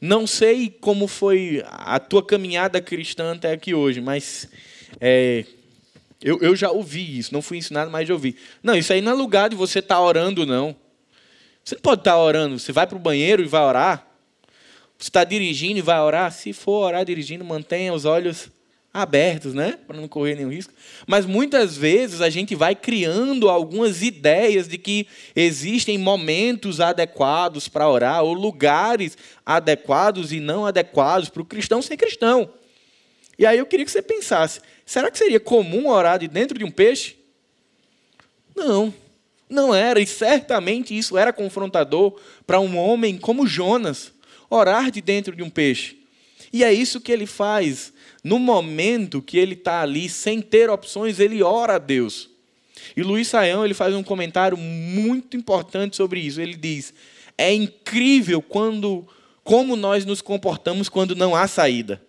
Não 0.00 0.26
sei 0.26 0.68
como 0.68 1.06
foi 1.06 1.62
a 1.66 1.98
tua 1.98 2.24
caminhada 2.24 2.80
cristã 2.80 3.34
até 3.34 3.52
aqui 3.52 3.72
hoje, 3.72 4.00
mas 4.00 4.48
é, 5.00 5.44
eu, 6.20 6.38
eu 6.40 6.56
já 6.56 6.70
ouvi 6.70 7.18
isso, 7.18 7.32
não 7.32 7.40
fui 7.40 7.58
ensinado, 7.58 7.90
mas 7.90 8.08
já 8.08 8.14
ouvi. 8.14 8.36
Não, 8.62 8.76
isso 8.76 8.92
aí 8.92 9.00
não 9.00 9.12
é 9.12 9.14
lugar 9.14 9.48
de 9.48 9.56
você 9.56 9.78
estar 9.78 9.96
tá 9.96 10.00
orando, 10.00 10.44
não. 10.44 10.74
Você 11.64 11.76
não 11.76 11.82
pode 11.82 12.00
estar 12.00 12.12
tá 12.12 12.18
orando, 12.18 12.58
você 12.58 12.72
vai 12.72 12.86
para 12.86 12.96
o 12.96 13.00
banheiro 13.00 13.42
e 13.42 13.46
vai 13.46 13.62
orar. 13.62 14.05
Você 14.98 15.08
está 15.08 15.24
dirigindo 15.24 15.78
e 15.78 15.82
vai 15.82 16.00
orar. 16.00 16.32
Se 16.32 16.52
for 16.52 16.86
orar 16.86 17.04
dirigindo, 17.04 17.44
mantenha 17.44 17.92
os 17.92 18.04
olhos 18.04 18.50
abertos, 18.92 19.52
né? 19.52 19.78
Para 19.86 20.00
não 20.00 20.08
correr 20.08 20.34
nenhum 20.34 20.50
risco. 20.50 20.72
Mas 21.06 21.26
muitas 21.26 21.76
vezes 21.76 22.22
a 22.22 22.30
gente 22.30 22.54
vai 22.54 22.74
criando 22.74 23.50
algumas 23.50 24.02
ideias 24.02 24.66
de 24.66 24.78
que 24.78 25.06
existem 25.34 25.98
momentos 25.98 26.80
adequados 26.80 27.68
para 27.68 27.88
orar, 27.88 28.22
ou 28.22 28.32
lugares 28.32 29.18
adequados 29.44 30.32
e 30.32 30.40
não 30.40 30.64
adequados 30.64 31.28
para 31.28 31.42
o 31.42 31.44
cristão 31.44 31.82
ser 31.82 31.98
cristão. 31.98 32.50
E 33.38 33.44
aí 33.44 33.58
eu 33.58 33.66
queria 33.66 33.84
que 33.84 33.92
você 33.92 34.00
pensasse: 34.00 34.60
será 34.86 35.10
que 35.10 35.18
seria 35.18 35.38
comum 35.38 35.88
orar 35.88 36.18
de 36.18 36.26
dentro 36.26 36.58
de 36.58 36.64
um 36.64 36.70
peixe? 36.70 37.16
Não, 38.54 38.94
não 39.48 39.74
era, 39.74 40.00
e 40.00 40.06
certamente 40.06 40.96
isso 40.96 41.18
era 41.18 41.34
confrontador 41.34 42.18
para 42.46 42.58
um 42.58 42.78
homem 42.78 43.18
como 43.18 43.46
Jonas, 43.46 44.10
orar 44.48 44.90
de 44.90 45.00
dentro 45.00 45.34
de 45.34 45.42
um 45.42 45.50
peixe. 45.50 45.96
E 46.52 46.64
é 46.64 46.72
isso 46.72 47.00
que 47.00 47.12
ele 47.12 47.26
faz. 47.26 47.92
No 48.22 48.38
momento 48.38 49.22
que 49.22 49.38
ele 49.38 49.54
está 49.54 49.82
ali, 49.82 50.08
sem 50.08 50.40
ter 50.40 50.70
opções, 50.70 51.20
ele 51.20 51.42
ora 51.42 51.74
a 51.74 51.78
Deus. 51.78 52.30
E 52.96 53.02
Luiz 53.02 53.28
Saião 53.28 53.64
ele 53.64 53.74
faz 53.74 53.94
um 53.94 54.02
comentário 54.02 54.56
muito 54.56 55.36
importante 55.36 55.96
sobre 55.96 56.20
isso. 56.20 56.40
Ele 56.40 56.54
diz: 56.54 56.94
é 57.36 57.52
incrível 57.52 58.40
quando, 58.40 59.06
como 59.44 59.76
nós 59.76 60.04
nos 60.04 60.20
comportamos 60.20 60.88
quando 60.88 61.14
não 61.14 61.34
há 61.34 61.46
saída. 61.46 62.00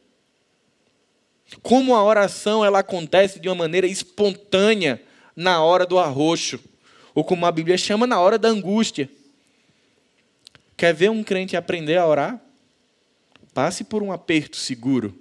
Como 1.62 1.96
a 1.96 2.04
oração 2.04 2.64
ela 2.64 2.80
acontece 2.80 3.40
de 3.40 3.48
uma 3.48 3.56
maneira 3.56 3.88
espontânea 3.88 5.02
na 5.36 5.62
hora 5.62 5.86
do 5.86 5.98
arroxo, 5.98 6.60
ou 7.14 7.24
como 7.24 7.46
a 7.46 7.52
Bíblia 7.52 7.78
chama, 7.78 8.06
na 8.06 8.20
hora 8.20 8.38
da 8.38 8.50
angústia. 8.50 9.10
Quer 10.78 10.94
ver 10.94 11.10
um 11.10 11.24
crente 11.24 11.58
aprender 11.58 11.98
a 11.98 12.06
orar? 12.06 12.40
Passe 13.52 13.84
por 13.84 14.04
um 14.04 14.12
aperto 14.12 14.56
seguro. 14.56 15.20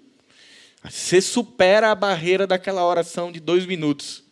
Você 0.85 1.23
supera 1.23 1.90
a 1.90 1.95
barreira 1.95 2.47
daquela 2.47 2.87
oração 2.87 3.33
de 3.33 3.40
dois 3.40 3.64
minutos. 3.64 4.23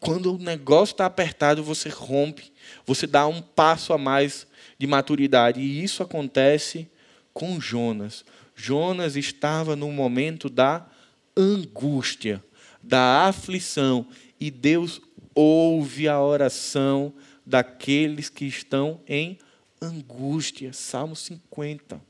Quando 0.00 0.34
o 0.34 0.38
negócio 0.38 0.92
está 0.92 1.06
apertado, 1.06 1.62
você 1.62 1.88
rompe, 1.88 2.52
você 2.84 3.06
dá 3.06 3.26
um 3.28 3.40
passo 3.40 3.92
a 3.92 3.98
mais 3.98 4.46
de 4.76 4.86
maturidade. 4.86 5.60
E 5.60 5.82
isso 5.82 6.02
acontece 6.02 6.88
com 7.32 7.60
Jonas. 7.60 8.24
Jonas 8.56 9.14
estava 9.14 9.76
no 9.76 9.90
momento 9.92 10.50
da 10.50 10.84
angústia, 11.36 12.42
da 12.82 13.28
aflição, 13.28 14.08
e 14.40 14.50
Deus 14.50 15.00
ouve 15.34 16.08
a 16.08 16.20
oração 16.20 17.12
daqueles 17.46 18.28
que 18.28 18.44
estão 18.44 19.00
em 19.06 19.38
angústia. 19.80 20.72
Salmo 20.72 21.14
50. 21.14 22.00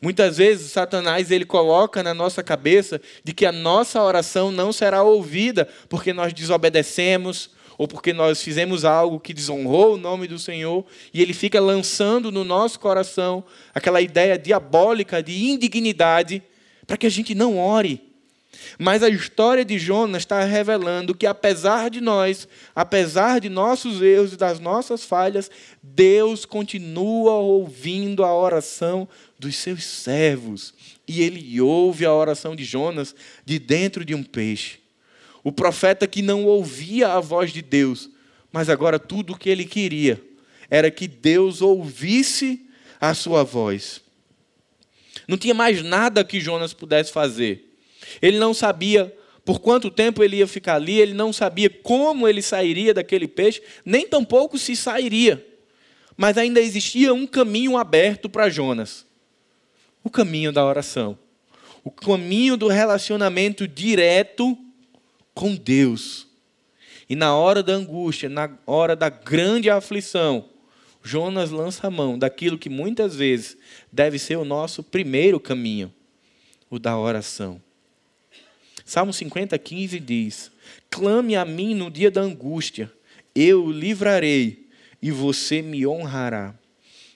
Muitas 0.00 0.38
vezes 0.38 0.72
Satanás 0.72 1.30
ele 1.30 1.44
coloca 1.44 2.02
na 2.02 2.14
nossa 2.14 2.42
cabeça 2.42 3.00
de 3.22 3.32
que 3.32 3.46
a 3.46 3.52
nossa 3.52 4.02
oração 4.02 4.50
não 4.50 4.72
será 4.72 5.02
ouvida 5.02 5.68
porque 5.88 6.12
nós 6.12 6.32
desobedecemos, 6.32 7.50
ou 7.78 7.88
porque 7.88 8.12
nós 8.12 8.42
fizemos 8.42 8.84
algo 8.84 9.18
que 9.18 9.32
desonrou 9.32 9.94
o 9.94 9.96
nome 9.96 10.26
do 10.26 10.38
Senhor, 10.38 10.84
e 11.14 11.22
ele 11.22 11.32
fica 11.32 11.60
lançando 11.60 12.30
no 12.30 12.44
nosso 12.44 12.78
coração 12.78 13.42
aquela 13.74 14.02
ideia 14.02 14.38
diabólica 14.38 15.22
de 15.22 15.46
indignidade 15.46 16.42
para 16.86 16.98
que 16.98 17.06
a 17.06 17.10
gente 17.10 17.34
não 17.34 17.58
ore. 17.58 18.09
Mas 18.78 19.02
a 19.02 19.08
história 19.08 19.64
de 19.64 19.78
Jonas 19.78 20.22
está 20.22 20.42
revelando 20.44 21.14
que, 21.14 21.26
apesar 21.26 21.90
de 21.90 22.00
nós, 22.00 22.48
apesar 22.74 23.40
de 23.40 23.48
nossos 23.48 24.00
erros 24.00 24.32
e 24.32 24.36
das 24.36 24.58
nossas 24.58 25.04
falhas, 25.04 25.50
Deus 25.82 26.44
continua 26.44 27.32
ouvindo 27.34 28.24
a 28.24 28.34
oração 28.34 29.08
dos 29.38 29.56
seus 29.56 29.84
servos. 29.84 30.74
E 31.06 31.22
ele 31.22 31.60
ouve 31.60 32.04
a 32.04 32.14
oração 32.14 32.54
de 32.54 32.64
Jonas 32.64 33.14
de 33.44 33.58
dentro 33.58 34.04
de 34.04 34.14
um 34.14 34.22
peixe. 34.22 34.78
O 35.42 35.50
profeta 35.50 36.06
que 36.06 36.22
não 36.22 36.44
ouvia 36.44 37.14
a 37.14 37.20
voz 37.20 37.52
de 37.52 37.62
Deus, 37.62 38.10
mas 38.52 38.68
agora 38.68 38.98
tudo 38.98 39.32
o 39.32 39.38
que 39.38 39.48
ele 39.48 39.64
queria 39.64 40.22
era 40.68 40.90
que 40.90 41.08
Deus 41.08 41.62
ouvisse 41.62 42.66
a 43.00 43.14
sua 43.14 43.42
voz. 43.42 44.02
Não 45.26 45.38
tinha 45.38 45.54
mais 45.54 45.82
nada 45.82 46.24
que 46.24 46.40
Jonas 46.40 46.72
pudesse 46.72 47.12
fazer. 47.12 47.69
Ele 48.20 48.38
não 48.38 48.54
sabia 48.54 49.14
por 49.44 49.60
quanto 49.60 49.90
tempo 49.90 50.22
ele 50.22 50.36
ia 50.36 50.46
ficar 50.46 50.76
ali, 50.76 51.00
ele 51.00 51.14
não 51.14 51.32
sabia 51.32 51.70
como 51.70 52.28
ele 52.28 52.42
sairia 52.42 52.94
daquele 52.94 53.26
peixe, 53.26 53.62
nem 53.84 54.06
tampouco 54.06 54.58
se 54.58 54.76
sairia. 54.76 55.44
Mas 56.16 56.36
ainda 56.36 56.60
existia 56.60 57.14
um 57.14 57.26
caminho 57.26 57.76
aberto 57.76 58.28
para 58.28 58.48
Jonas 58.48 59.06
o 60.02 60.10
caminho 60.10 60.52
da 60.52 60.64
oração, 60.64 61.18
o 61.84 61.90
caminho 61.90 62.56
do 62.56 62.68
relacionamento 62.68 63.66
direto 63.66 64.56
com 65.34 65.54
Deus. 65.54 66.26
E 67.08 67.16
na 67.16 67.34
hora 67.34 67.62
da 67.62 67.72
angústia, 67.72 68.28
na 68.28 68.50
hora 68.66 68.94
da 68.94 69.08
grande 69.08 69.68
aflição, 69.68 70.48
Jonas 71.02 71.50
lança 71.50 71.86
a 71.86 71.90
mão 71.90 72.18
daquilo 72.18 72.58
que 72.58 72.68
muitas 72.68 73.16
vezes 73.16 73.56
deve 73.90 74.18
ser 74.18 74.36
o 74.36 74.44
nosso 74.44 74.82
primeiro 74.82 75.40
caminho, 75.40 75.92
o 76.68 76.78
da 76.78 76.96
oração. 76.96 77.60
Salmo 78.90 79.12
50, 79.12 79.56
15 79.56 80.00
diz: 80.00 80.50
Clame 80.90 81.36
a 81.36 81.44
mim 81.44 81.76
no 81.76 81.88
dia 81.88 82.10
da 82.10 82.22
angústia, 82.22 82.92
eu 83.32 83.66
o 83.66 83.70
livrarei 83.70 84.66
e 85.00 85.12
você 85.12 85.62
me 85.62 85.86
honrará. 85.86 86.52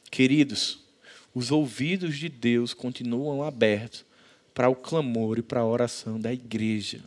Queridos, 0.09 0.79
os 1.35 1.51
ouvidos 1.51 2.17
de 2.17 2.29
Deus 2.29 2.73
continuam 2.73 3.43
abertos 3.43 4.05
para 4.55 4.69
o 4.69 4.77
clamor 4.77 5.41
e 5.41 5.43
para 5.43 5.63
a 5.63 5.67
oração 5.67 6.21
da 6.21 6.33
igreja. 6.33 7.01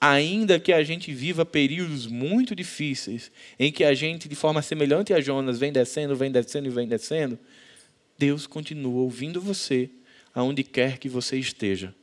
Ainda 0.00 0.58
que 0.58 0.72
a 0.72 0.82
gente 0.82 1.12
viva 1.12 1.44
períodos 1.44 2.06
muito 2.06 2.56
difíceis, 2.56 3.30
em 3.58 3.70
que 3.70 3.84
a 3.84 3.92
gente, 3.92 4.30
de 4.30 4.34
forma 4.34 4.62
semelhante 4.62 5.12
a 5.12 5.20
Jonas, 5.20 5.58
vem 5.58 5.70
descendo, 5.70 6.16
vem 6.16 6.32
descendo 6.32 6.68
e 6.68 6.70
vem 6.70 6.88
descendo, 6.88 7.38
Deus 8.18 8.46
continua 8.46 9.02
ouvindo 9.02 9.42
você 9.42 9.90
aonde 10.34 10.64
quer 10.64 10.96
que 10.96 11.06
você 11.06 11.36
esteja. 11.36 11.94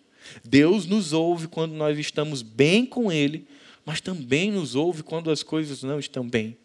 Deus 0.44 0.86
nos 0.86 1.14
ouve 1.14 1.48
quando 1.48 1.74
nós 1.74 1.98
estamos 1.98 2.42
bem 2.42 2.86
com 2.86 3.12
Ele, 3.12 3.48
mas 3.86 4.02
também 4.02 4.52
nos 4.52 4.76
ouve 4.76 5.04
quando 5.04 5.32
as 5.32 5.44
coisas 5.44 5.84
não 5.84 6.00
estão 6.00 6.28
bem. 6.28 6.58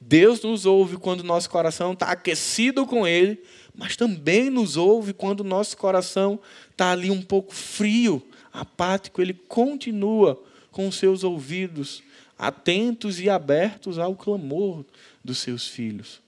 Deus 0.00 0.42
nos 0.42 0.66
ouve 0.66 0.96
quando 0.96 1.22
nosso 1.22 1.48
coração 1.50 1.92
está 1.92 2.06
aquecido 2.06 2.86
com 2.86 3.06
Ele, 3.06 3.42
mas 3.74 3.96
também 3.96 4.50
nos 4.50 4.76
ouve 4.76 5.12
quando 5.12 5.44
nosso 5.44 5.76
coração 5.76 6.38
está 6.70 6.92
ali 6.92 7.10
um 7.10 7.22
pouco 7.22 7.54
frio, 7.54 8.22
apático. 8.52 9.20
Ele 9.20 9.34
continua 9.34 10.42
com 10.70 10.88
os 10.88 10.96
seus 10.96 11.24
ouvidos 11.24 12.02
atentos 12.38 13.18
e 13.20 13.30
abertos 13.30 13.98
ao 13.98 14.14
clamor 14.14 14.84
dos 15.24 15.38
seus 15.38 15.66
filhos. 15.66 16.20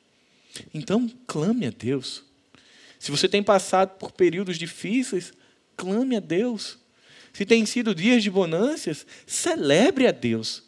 Então, 0.72 1.10
clame 1.26 1.66
a 1.66 1.70
Deus. 1.70 2.24
Se 2.98 3.10
você 3.10 3.28
tem 3.28 3.42
passado 3.42 3.96
por 3.98 4.10
períodos 4.10 4.58
difíceis, 4.58 5.32
clame 5.78 6.16
a 6.16 6.20
Deus. 6.20 6.76
Se 7.32 7.46
tem 7.46 7.64
sido 7.64 7.94
dias 7.94 8.22
de 8.22 8.30
bonâncias, 8.30 9.06
celebre 9.24 10.06
a 10.06 10.10
Deus. 10.10 10.64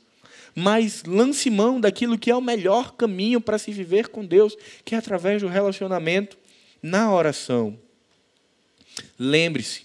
Mas 0.54 1.02
lance 1.04 1.50
mão 1.50 1.80
daquilo 1.80 2.18
que 2.18 2.30
é 2.30 2.36
o 2.36 2.40
melhor 2.40 2.92
caminho 2.92 3.40
para 3.40 3.58
se 3.58 3.72
viver 3.72 4.08
com 4.08 4.24
Deus, 4.24 4.56
que 4.84 4.94
é 4.94 4.98
através 4.98 5.42
do 5.42 5.48
relacionamento 5.48 6.38
na 6.82 7.12
oração. 7.12 7.78
Lembre-se, 9.18 9.82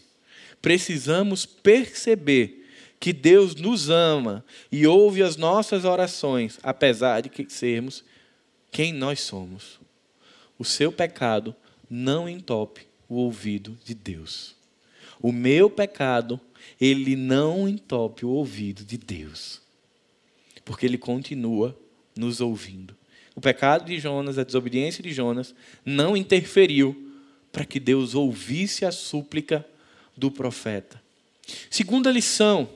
precisamos 0.61 1.45
perceber 1.45 2.67
que 2.99 3.11
Deus 3.11 3.55
nos 3.55 3.89
ama 3.89 4.43
e 4.71 4.87
ouve 4.87 5.21
as 5.21 5.35
nossas 5.35 5.85
orações, 5.85 6.59
apesar 6.63 7.21
de 7.21 7.29
que 7.29 7.47
sermos 7.49 8.03
quem 8.71 8.93
nós 8.93 9.19
somos. 9.21 9.79
O 10.57 10.65
seu 10.65 10.91
pecado 10.91 11.55
não 11.89 12.27
entope 12.27 12.87
o 13.07 13.15
ouvido 13.15 13.77
de 13.83 13.93
Deus. 13.93 14.55
O 15.25 15.31
meu 15.31 15.71
pecado, 15.71 16.39
ele 16.79 17.15
não 17.15 17.67
entope 17.67 18.23
o 18.23 18.29
ouvido 18.29 18.85
de 18.85 18.95
Deus. 18.95 19.59
Porque 20.63 20.85
ele 20.85 20.99
continua 20.99 21.75
nos 22.15 22.41
ouvindo. 22.41 22.95
O 23.33 23.41
pecado 23.41 23.85
de 23.85 23.97
Jonas, 23.97 24.37
a 24.37 24.43
desobediência 24.43 25.01
de 25.01 25.11
Jonas, 25.11 25.55
não 25.83 26.15
interferiu 26.15 27.11
para 27.51 27.65
que 27.65 27.79
Deus 27.79 28.13
ouvisse 28.13 28.85
a 28.85 28.91
súplica 28.91 29.65
do 30.15 30.29
profeta. 30.29 31.01
Segunda 31.71 32.11
lição: 32.11 32.69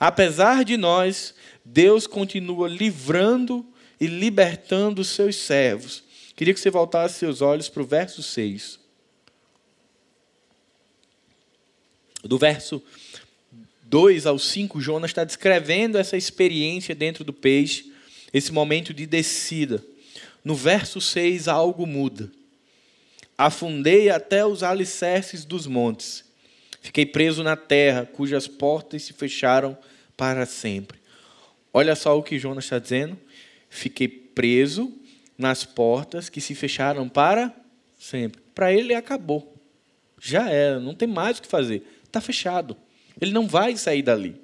apesar 0.00 0.64
de 0.64 0.78
nós, 0.78 1.34
Deus 1.62 2.06
continua 2.06 2.68
livrando 2.68 3.66
e 4.00 4.06
libertando 4.06 5.02
os 5.02 5.08
seus 5.08 5.36
servos. 5.36 6.02
Queria 6.34 6.54
que 6.54 6.60
você 6.60 6.70
voltasse 6.70 7.18
seus 7.18 7.42
olhos 7.42 7.68
para 7.68 7.82
o 7.82 7.86
verso 7.86 8.22
6. 8.22 8.80
Do 12.22 12.38
verso 12.38 12.82
2 13.84 14.26
ao 14.26 14.38
5, 14.38 14.80
Jonas 14.80 15.10
está 15.10 15.22
descrevendo 15.22 15.98
essa 15.98 16.16
experiência 16.16 16.94
dentro 16.94 17.24
do 17.24 17.32
peixe, 17.32 17.92
esse 18.32 18.52
momento 18.52 18.94
de 18.94 19.06
descida. 19.06 19.84
No 20.42 20.54
verso 20.54 21.00
6, 21.00 21.46
algo 21.46 21.86
muda. 21.86 22.30
Afundei 23.36 24.08
até 24.08 24.46
os 24.46 24.62
alicerces 24.62 25.44
dos 25.44 25.66
montes. 25.66 26.24
Fiquei 26.80 27.04
preso 27.04 27.42
na 27.42 27.56
terra, 27.56 28.06
cujas 28.06 28.48
portas 28.48 29.02
se 29.02 29.12
fecharam 29.12 29.76
para 30.16 30.46
sempre. 30.46 30.98
Olha 31.72 31.94
só 31.94 32.18
o 32.18 32.22
que 32.22 32.38
Jonas 32.38 32.64
está 32.64 32.78
dizendo. 32.78 33.18
Fiquei 33.68 34.08
preso 34.08 34.92
nas 35.36 35.64
portas 35.64 36.28
que 36.28 36.40
se 36.40 36.54
fecharam 36.54 37.08
para 37.08 37.54
sempre. 37.98 38.40
Para 38.54 38.72
ele 38.72 38.94
acabou. 38.94 39.54
Já 40.20 40.48
era, 40.48 40.80
não 40.80 40.94
tem 40.94 41.08
mais 41.08 41.38
o 41.38 41.42
que 41.42 41.48
fazer 41.48 41.82
está 42.12 42.20
fechado. 42.20 42.76
Ele 43.20 43.32
não 43.32 43.46
vai 43.46 43.76
sair 43.76 44.02
dali. 44.02 44.40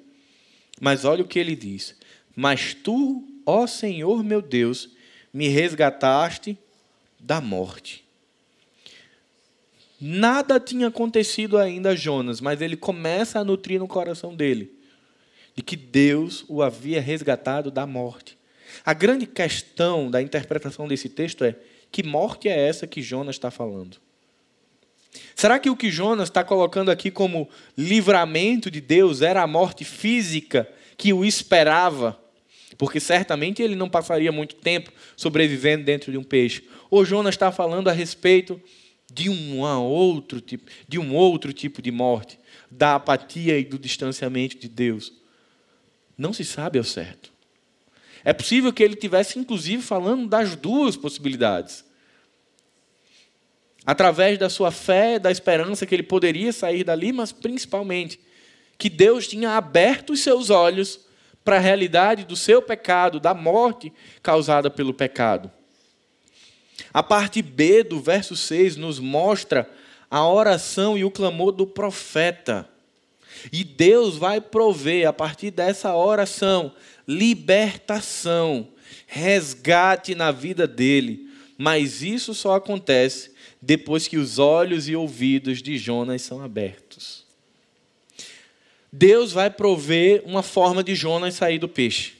Mas 0.81 1.05
olha 1.05 1.23
o 1.23 1.27
que 1.27 1.39
ele 1.39 1.55
diz: 1.55 1.95
Mas 2.35 2.73
tu, 2.73 3.23
ó 3.45 3.67
Senhor 3.67 4.23
meu 4.23 4.41
Deus, 4.41 4.89
me 5.33 5.47
resgataste 5.47 6.57
da 7.19 7.39
morte. 7.39 8.03
Nada 10.01 10.59
tinha 10.59 10.87
acontecido 10.87 11.57
ainda 11.57 11.89
a 11.89 11.95
Jonas, 11.95 12.39
mas 12.39 12.61
ele 12.61 12.77
começa 12.77 13.39
a 13.39 13.43
nutrir 13.43 13.79
no 13.79 13.87
coração 13.87 14.33
dele 14.33 14.79
de 15.55 15.61
que 15.61 15.75
Deus 15.75 16.45
o 16.47 16.63
havia 16.63 17.01
resgatado 17.01 17.69
da 17.69 17.85
morte. 17.85 18.37
A 18.85 18.93
grande 18.93 19.25
questão 19.25 20.09
da 20.09 20.21
interpretação 20.21 20.87
desse 20.87 21.09
texto 21.09 21.43
é: 21.43 21.55
que 21.91 22.01
morte 22.01 22.47
é 22.47 22.67
essa 22.67 22.87
que 22.87 23.01
Jonas 23.01 23.35
está 23.35 23.51
falando? 23.51 23.97
Será 25.35 25.57
que 25.57 25.69
o 25.69 25.75
que 25.75 25.89
Jonas 25.89 26.29
está 26.29 26.43
colocando 26.43 26.91
aqui 26.91 27.09
como 27.09 27.49
livramento 27.77 28.69
de 28.69 28.81
Deus 28.81 29.21
era 29.21 29.41
a 29.41 29.47
morte 29.47 29.83
física 29.83 30.69
que 30.97 31.13
o 31.13 31.25
esperava? 31.25 32.19
Porque 32.77 32.99
certamente 32.99 33.61
ele 33.61 33.75
não 33.75 33.89
passaria 33.89 34.31
muito 34.31 34.55
tempo 34.55 34.91
sobrevivendo 35.15 35.83
dentro 35.83 36.11
de 36.11 36.17
um 36.17 36.23
peixe. 36.23 36.63
Ou 36.89 37.03
Jonas 37.03 37.35
está 37.35 37.51
falando 37.51 37.89
a 37.89 37.93
respeito 37.93 38.61
de 39.11 39.29
um 39.29 39.59
outro 39.61 40.39
tipo, 40.39 40.69
de 40.87 40.99
um 40.99 41.15
outro 41.15 41.51
tipo 41.51 41.81
de 41.81 41.91
morte, 41.91 42.39
da 42.69 42.95
apatia 42.95 43.57
e 43.57 43.65
do 43.65 43.79
distanciamento 43.79 44.57
de 44.57 44.67
Deus. 44.67 45.11
Não 46.17 46.31
se 46.31 46.45
sabe 46.45 46.77
ao 46.77 46.83
certo. 46.83 47.31
É 48.23 48.33
possível 48.33 48.71
que 48.71 48.83
ele 48.83 48.95
tivesse 48.95 49.39
inclusive 49.39 49.81
falando 49.81 50.27
das 50.27 50.55
duas 50.55 50.95
possibilidades 50.95 51.88
através 53.89 54.37
da 54.37 54.49
sua 54.49 54.69
fé, 54.69 55.17
da 55.17 55.31
esperança 55.31 55.83
que 55.83 55.95
ele 55.95 56.03
poderia 56.03 56.53
sair 56.53 56.83
dali, 56.83 57.11
mas 57.11 57.31
principalmente 57.31 58.19
que 58.77 58.87
Deus 58.87 59.27
tinha 59.27 59.57
aberto 59.57 60.13
os 60.13 60.19
seus 60.19 60.51
olhos 60.51 60.99
para 61.43 61.55
a 61.55 61.59
realidade 61.59 62.23
do 62.23 62.35
seu 62.35 62.61
pecado, 62.61 63.19
da 63.19 63.33
morte 63.33 63.91
causada 64.21 64.69
pelo 64.69 64.93
pecado. 64.93 65.51
A 66.93 67.01
parte 67.01 67.41
B 67.41 67.83
do 67.83 67.99
verso 67.99 68.35
6 68.35 68.75
nos 68.75 68.99
mostra 68.99 69.67
a 70.07 70.23
oração 70.27 70.95
e 70.95 71.03
o 71.03 71.09
clamor 71.09 71.51
do 71.51 71.65
profeta. 71.65 72.69
E 73.51 73.63
Deus 73.63 74.17
vai 74.17 74.39
prover, 74.39 75.07
a 75.07 75.13
partir 75.13 75.49
dessa 75.49 75.95
oração, 75.95 76.75
libertação, 77.07 78.67
resgate 79.07 80.13
na 80.13 80.31
vida 80.31 80.67
dele 80.67 81.27
Mas 81.57 82.03
isso 82.03 82.35
só 82.35 82.53
acontece 82.53 83.38
depois 83.61 84.07
que 84.07 84.17
os 84.17 84.39
olhos 84.39 84.87
e 84.87 84.95
ouvidos 84.95 85.61
de 85.61 85.77
Jonas 85.77 86.21
são 86.21 86.41
abertos. 86.41 87.25
Deus 88.91 89.31
vai 89.31 89.49
prover 89.49 90.23
uma 90.25 90.41
forma 90.41 90.83
de 90.83 90.95
Jonas 90.95 91.35
sair 91.35 91.59
do 91.59 91.67
peixe. 91.67 92.13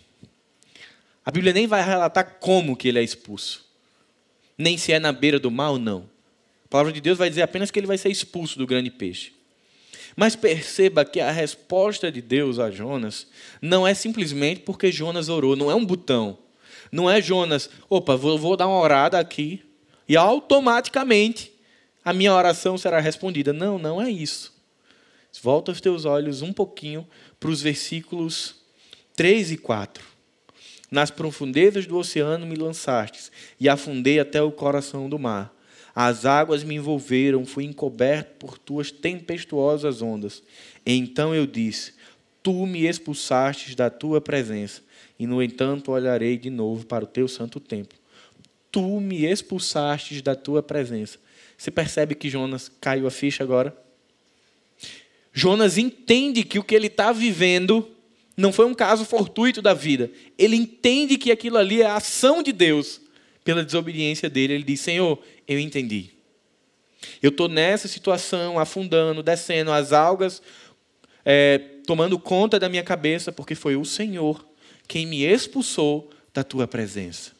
A 1.26 1.32
Bíblia 1.32 1.54
nem 1.54 1.68
vai 1.68 1.84
relatar 1.84 2.38
como 2.40 2.76
que 2.76 2.88
ele 2.88 3.00
é 3.00 3.04
expulso. 3.04 3.66
Nem 4.58 4.78
se 4.78 4.92
é 4.92 5.00
na 5.00 5.12
beira 5.12 5.40
do 5.40 5.50
mar 5.50 5.72
ou 5.72 5.80
não. 5.80 6.10
A 6.66 6.68
palavra 6.70 6.92
de 6.92 7.02
Deus 7.02 7.18
vai 7.18 7.30
dizer 7.30 7.42
apenas 7.42 7.72
que 7.72 7.80
ele 7.80 7.88
vai 7.88 7.98
ser 7.98 8.10
expulso 8.10 8.58
do 8.60 8.68
grande 8.68 8.92
peixe. 8.92 9.34
Mas 10.16 10.36
perceba 10.36 11.06
que 11.06 11.20
a 11.20 11.32
resposta 11.32 12.12
de 12.12 12.22
Deus 12.22 12.60
a 12.60 12.70
Jonas 12.70 13.28
não 13.62 13.88
é 13.88 13.94
simplesmente 13.94 14.62
porque 14.62 14.92
Jonas 14.92 15.30
orou, 15.30 15.56
não 15.56 15.72
é 15.72 15.76
um 15.76 15.86
botão. 15.86 16.38
Não 16.92 17.10
é 17.10 17.22
Jonas, 17.22 17.70
opa, 17.90 18.16
vou, 18.16 18.38
vou 18.38 18.58
dar 18.58 18.68
uma 18.68 18.80
orada 18.80 19.20
aqui 19.20 19.64
e 20.10 20.18
automaticamente 20.18 21.54
a 22.04 22.12
minha 22.12 22.34
oração 22.34 22.76
será 22.76 23.00
respondida. 23.00 23.54
Não, 23.54 23.78
não 23.78 24.02
é 24.02 24.10
isso. 24.10 24.52
Volta 25.44 25.72
os 25.72 25.80
teus 25.80 26.04
olhos 26.04 26.42
um 26.42 26.52
pouquinho 26.52 27.08
para 27.40 27.52
os 27.52 27.62
versículos 27.62 28.56
3 29.16 29.52
e 29.52 29.58
4. 29.58 30.04
Nas 30.90 31.12
profundezas 31.12 31.86
do 31.86 31.98
oceano 31.98 32.48
me 32.48 32.56
lançastes, 32.56 33.32
e 33.60 33.70
afundei 33.70 34.20
até 34.20 34.42
o 34.42 34.52
coração 34.52 35.08
do 35.08 35.20
mar. 35.20 35.54
As 35.94 36.26
águas 36.26 36.64
me 36.64 36.76
envolveram, 36.76 37.46
fui 37.46 37.64
encoberto 37.64 38.34
por 38.40 38.58
tuas 38.58 38.90
tempestuosas 38.90 40.02
ondas. 40.02 40.42
Então 40.84 41.36
eu 41.36 41.46
disse: 41.46 41.94
Tu 42.42 42.66
me 42.66 42.88
expulsastes 42.88 43.76
da 43.76 43.92
tua 43.92 44.20
presença, 44.20 44.82
e 45.20 45.28
no 45.28 45.44
entanto 45.44 45.92
olharei 45.92 46.36
de 46.38 46.50
novo 46.50 46.88
para 46.88 47.04
o 47.04 47.08
teu 47.08 47.28
santo 47.28 47.60
templo. 47.60 47.99
Tu 48.72 48.82
me 49.00 49.26
expulsastes 49.26 50.22
da 50.22 50.36
tua 50.36 50.62
presença. 50.62 51.18
Você 51.58 51.72
percebe 51.72 52.16
que 52.16 52.30
Jonas 52.30 52.72
caiu 52.80 53.08
a 53.08 53.12
ficha 53.12 53.44
agora? 53.44 53.76
Jonas 55.34 55.78
entende 55.78 56.44
que 56.44 56.60
o 56.60 56.64
que 56.64 56.76
ele 56.76 56.88
está 56.88 57.12
vivendo 57.12 57.90
não 58.36 58.54
foi 58.54 58.66
um 58.66 58.74
caso 58.74 59.04
fortuito 59.04 59.62
da 59.62 59.74
vida. 59.74 60.10
Ele 60.38 60.56
entende 60.56 61.18
que 61.18 61.32
aquilo 61.32 61.58
ali 61.58 61.82
é 61.82 61.86
a 61.86 61.96
ação 61.96 62.42
de 62.42 62.52
Deus 62.52 63.02
pela 63.44 63.64
desobediência 63.64 64.30
dele. 64.30 64.54
Ele 64.54 64.64
diz: 64.64 64.80
Senhor, 64.80 65.22
eu 65.48 65.60
entendi. 65.60 66.12
Eu 67.22 67.30
estou 67.30 67.48
nessa 67.48 67.88
situação, 67.88 68.60
afundando, 68.60 69.24
descendo, 69.24 69.72
as 69.72 69.94
algas 69.94 70.42
é, 71.26 71.58
tomando 71.86 72.18
conta 72.18 72.60
da 72.60 72.70
minha 72.70 72.84
cabeça, 72.84 73.32
porque 73.32 73.56
foi 73.56 73.76
o 73.76 73.86
Senhor 73.86 74.46
quem 74.88 75.06
me 75.06 75.24
expulsou 75.24 76.10
da 76.34 76.44
tua 76.44 76.68
presença. 76.68 77.32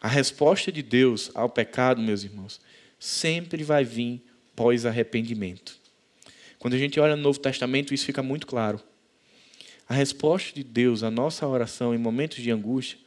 A 0.00 0.08
resposta 0.08 0.72
de 0.72 0.82
Deus 0.82 1.30
ao 1.34 1.48
pecado, 1.48 2.00
meus 2.00 2.24
irmãos, 2.24 2.60
sempre 2.98 3.62
vai 3.62 3.84
vir 3.84 4.22
pós-arrependimento. 4.56 5.78
Quando 6.58 6.74
a 6.74 6.78
gente 6.78 6.98
olha 6.98 7.16
no 7.16 7.22
Novo 7.22 7.38
Testamento, 7.38 7.92
isso 7.92 8.06
fica 8.06 8.22
muito 8.22 8.46
claro. 8.46 8.80
A 9.88 9.94
resposta 9.94 10.54
de 10.54 10.62
Deus 10.62 11.02
à 11.02 11.10
nossa 11.10 11.46
oração 11.46 11.94
em 11.94 11.98
momentos 11.98 12.42
de 12.42 12.50
angústia 12.50 12.98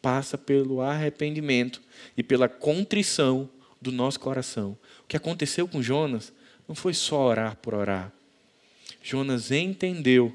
passa 0.00 0.36
pelo 0.36 0.80
arrependimento 0.80 1.80
e 2.16 2.22
pela 2.22 2.48
contrição 2.48 3.48
do 3.80 3.92
nosso 3.92 4.18
coração. 4.18 4.76
O 5.02 5.06
que 5.06 5.16
aconteceu 5.16 5.68
com 5.68 5.82
Jonas 5.82 6.32
não 6.66 6.74
foi 6.74 6.94
só 6.94 7.26
orar 7.26 7.56
por 7.56 7.74
orar. 7.74 8.12
Jonas 9.02 9.50
entendeu 9.50 10.34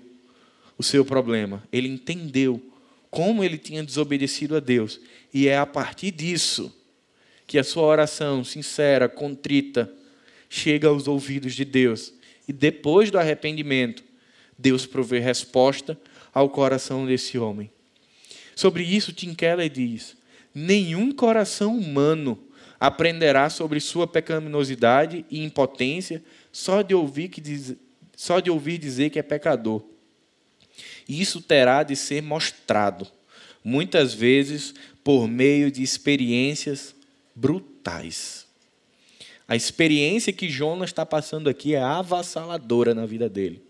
o 0.78 0.84
seu 0.84 1.04
problema, 1.04 1.64
ele 1.72 1.88
entendeu 1.88 2.62
como 3.10 3.44
ele 3.44 3.58
tinha 3.58 3.84
desobedecido 3.84 4.56
a 4.56 4.60
Deus, 4.60 5.00
e 5.34 5.48
é 5.48 5.58
a 5.58 5.66
partir 5.66 6.12
disso 6.12 6.76
que 7.48 7.58
a 7.58 7.64
sua 7.64 7.84
oração 7.84 8.44
sincera, 8.44 9.10
contrita, 9.10 9.92
chega 10.50 10.88
aos 10.88 11.08
ouvidos 11.08 11.56
de 11.56 11.66
Deus. 11.66 12.14
E 12.48 12.54
depois 12.54 13.10
do 13.10 13.18
arrependimento, 13.18 14.04
Deus 14.58 14.86
provê 14.86 15.20
resposta 15.20 16.00
ao 16.34 16.50
coração 16.50 17.06
desse 17.06 17.38
homem. 17.38 17.72
Sobre 18.56 18.84
isso, 18.84 19.14
Tim 19.14 19.34
Keller 19.34 19.70
diz: 19.70 20.18
nenhum 20.54 21.12
coração 21.12 21.78
humano 21.78 22.38
aprenderá 22.80 23.50
sobre 23.50 23.80
sua 23.80 24.08
pecaminosidade 24.08 25.26
e 25.30 25.44
impotência 25.44 26.24
só 26.52 26.82
de 26.82 26.94
ouvir, 26.94 27.30
que 27.30 27.42
diz, 27.42 27.76
só 28.16 28.40
de 28.40 28.50
ouvir 28.50 28.78
dizer 28.78 29.10
que 29.10 29.20
é 29.20 29.24
pecador. 29.24 29.84
Isso 31.08 31.42
terá 31.42 31.84
de 31.84 31.96
ser 31.96 32.22
mostrado, 32.22 33.08
muitas 33.64 34.14
vezes 34.14 34.74
por 35.04 35.28
meio 35.28 35.72
de 35.72 35.82
experiências 35.82 36.96
brutais. 37.36 38.48
A 39.48 39.56
experiência 39.56 40.32
que 40.32 40.50
Jonas 40.50 40.90
está 40.90 41.06
passando 41.06 41.50
aqui 41.50 41.74
é 41.74 41.82
avassaladora 41.82 42.94
na 42.94 43.06
vida 43.06 43.28
dele. 43.28 43.64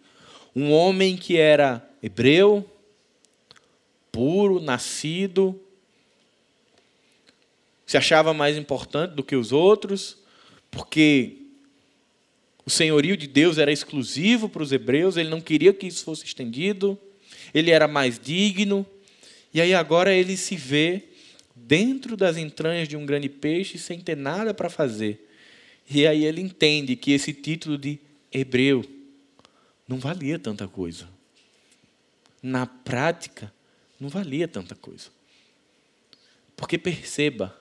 Um 0.55 0.71
homem 0.71 1.15
que 1.15 1.37
era 1.37 1.87
hebreu, 2.03 2.69
puro, 4.11 4.59
nascido, 4.59 5.57
se 7.85 7.97
achava 7.97 8.33
mais 8.33 8.57
importante 8.57 9.15
do 9.15 9.23
que 9.23 9.35
os 9.35 9.51
outros, 9.51 10.17
porque 10.69 11.37
o 12.65 12.69
senhorio 12.69 13.17
de 13.17 13.27
Deus 13.27 13.57
era 13.57 13.71
exclusivo 13.71 14.47
para 14.47 14.63
os 14.63 14.71
hebreus, 14.71 15.17
ele 15.17 15.29
não 15.29 15.41
queria 15.41 15.73
que 15.73 15.87
isso 15.87 16.03
fosse 16.03 16.25
estendido, 16.25 16.97
ele 17.53 17.71
era 17.71 17.87
mais 17.87 18.19
digno, 18.19 18.85
e 19.53 19.59
aí 19.59 19.73
agora 19.73 20.13
ele 20.13 20.37
se 20.37 20.55
vê 20.55 21.03
dentro 21.55 22.15
das 22.15 22.37
entranhas 22.37 22.87
de 22.87 22.95
um 22.95 23.05
grande 23.05 23.29
peixe 23.29 23.77
sem 23.77 23.99
ter 23.99 24.15
nada 24.15 24.53
para 24.53 24.69
fazer. 24.69 25.27
E 25.89 26.05
aí 26.05 26.23
ele 26.23 26.41
entende 26.41 26.95
que 26.95 27.11
esse 27.11 27.33
título 27.33 27.77
de 27.77 27.99
hebreu 28.31 28.85
não 29.87 29.97
valia 29.97 30.37
tanta 30.37 30.67
coisa. 30.67 31.09
Na 32.41 32.67
prática, 32.67 33.51
não 33.99 34.07
valia 34.07 34.47
tanta 34.47 34.75
coisa. 34.75 35.09
Porque 36.55 36.77
perceba, 36.77 37.57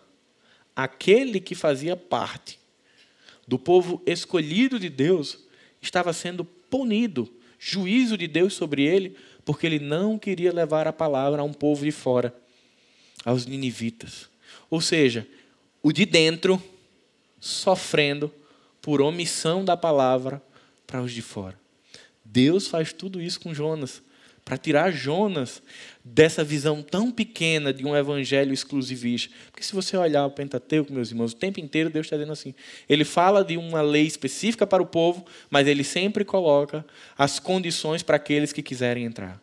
aquele 0.77 1.41
que 1.41 1.55
fazia 1.55 1.97
parte 1.97 2.59
do 3.49 3.59
povo 3.59 4.03
escolhido 4.05 4.79
de 4.79 4.91
Deus 4.91 5.39
estava 5.81 6.13
sendo 6.13 6.45
punido, 6.45 7.27
juízo 7.59 8.19
de 8.19 8.29
Deus 8.29 8.53
sobre 8.53 8.83
ele, 8.83 9.17
porque 9.43 9.67
ele 9.67 9.79
não 9.79 10.19
queria 10.19 10.53
levar 10.53 10.87
a 10.87 10.93
palavra 10.93 11.41
a 11.41 11.45
um 11.45 11.53
povo 11.55 11.83
de 11.83 11.91
fora, 11.91 12.35
aos 13.25 13.47
ninivitas. 13.47 14.29
Ou 14.69 14.83
seja, 14.83 15.27
o 15.83 15.91
de 15.93 16.05
dentro 16.05 16.63
sofrendo 17.41 18.31
por 18.83 19.01
omissão 19.01 19.65
da 19.65 19.79
palavra 19.79 20.43
para 20.87 21.01
os 21.01 21.11
de 21.11 21.23
fora. 21.23 21.59
Deus 22.23 22.69
faz 22.69 22.93
tudo 22.93 23.19
isso 23.19 23.41
com 23.41 23.55
Jonas 23.55 24.03
para 24.49 24.57
tirar 24.57 24.91
Jonas 24.91 25.63
dessa 26.03 26.43
visão 26.43 26.83
tão 26.83 27.11
pequena 27.11 27.71
de 27.71 27.85
um 27.85 27.95
evangelho 27.95 28.51
exclusivista. 28.51 29.31
Porque 29.51 29.63
se 29.63 29.75
você 29.75 29.95
olhar 29.95 30.25
o 30.25 30.31
Pentateuco, 30.31 30.91
meus 30.91 31.11
irmãos, 31.11 31.33
o 31.33 31.37
tempo 31.37 31.61
inteiro 31.61 31.91
Deus 31.91 32.07
está 32.07 32.17
dizendo 32.17 32.33
assim: 32.33 32.55
ele 32.89 33.05
fala 33.05 33.45
de 33.45 33.59
uma 33.59 33.83
lei 33.83 34.07
específica 34.07 34.67
para 34.67 34.83
o 34.83 34.87
povo, 34.87 35.27
mas 35.51 35.69
ele 35.69 35.85
sempre 35.85 36.25
coloca 36.25 36.83
as 37.19 37.39
condições 37.39 38.03
para 38.03 38.17
aqueles 38.17 38.51
que 38.51 38.63
quiserem 38.63 39.05
entrar. 39.05 39.39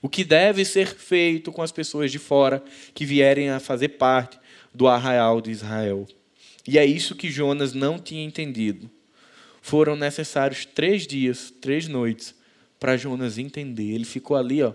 O 0.00 0.08
que 0.08 0.22
deve 0.22 0.64
ser 0.64 0.94
feito 0.94 1.50
com 1.50 1.60
as 1.60 1.72
pessoas 1.72 2.12
de 2.12 2.20
fora 2.20 2.62
que 2.94 3.04
vierem 3.04 3.50
a 3.50 3.58
fazer 3.58 3.88
parte 3.88 4.38
do 4.72 4.86
arraial 4.86 5.40
de 5.40 5.50
Israel. 5.50 6.06
E 6.68 6.78
é 6.78 6.86
isso 6.86 7.16
que 7.16 7.32
Jonas 7.32 7.74
não 7.74 7.98
tinha 7.98 8.24
entendido. 8.24 8.88
Foram 9.60 9.96
necessários 9.96 10.64
três 10.64 11.04
dias, 11.04 11.52
três 11.60 11.88
noites, 11.88 12.32
para 12.84 12.98
Jonas 12.98 13.38
entender. 13.38 13.94
Ele 13.94 14.04
ficou 14.04 14.36
ali, 14.36 14.62
ó, 14.62 14.74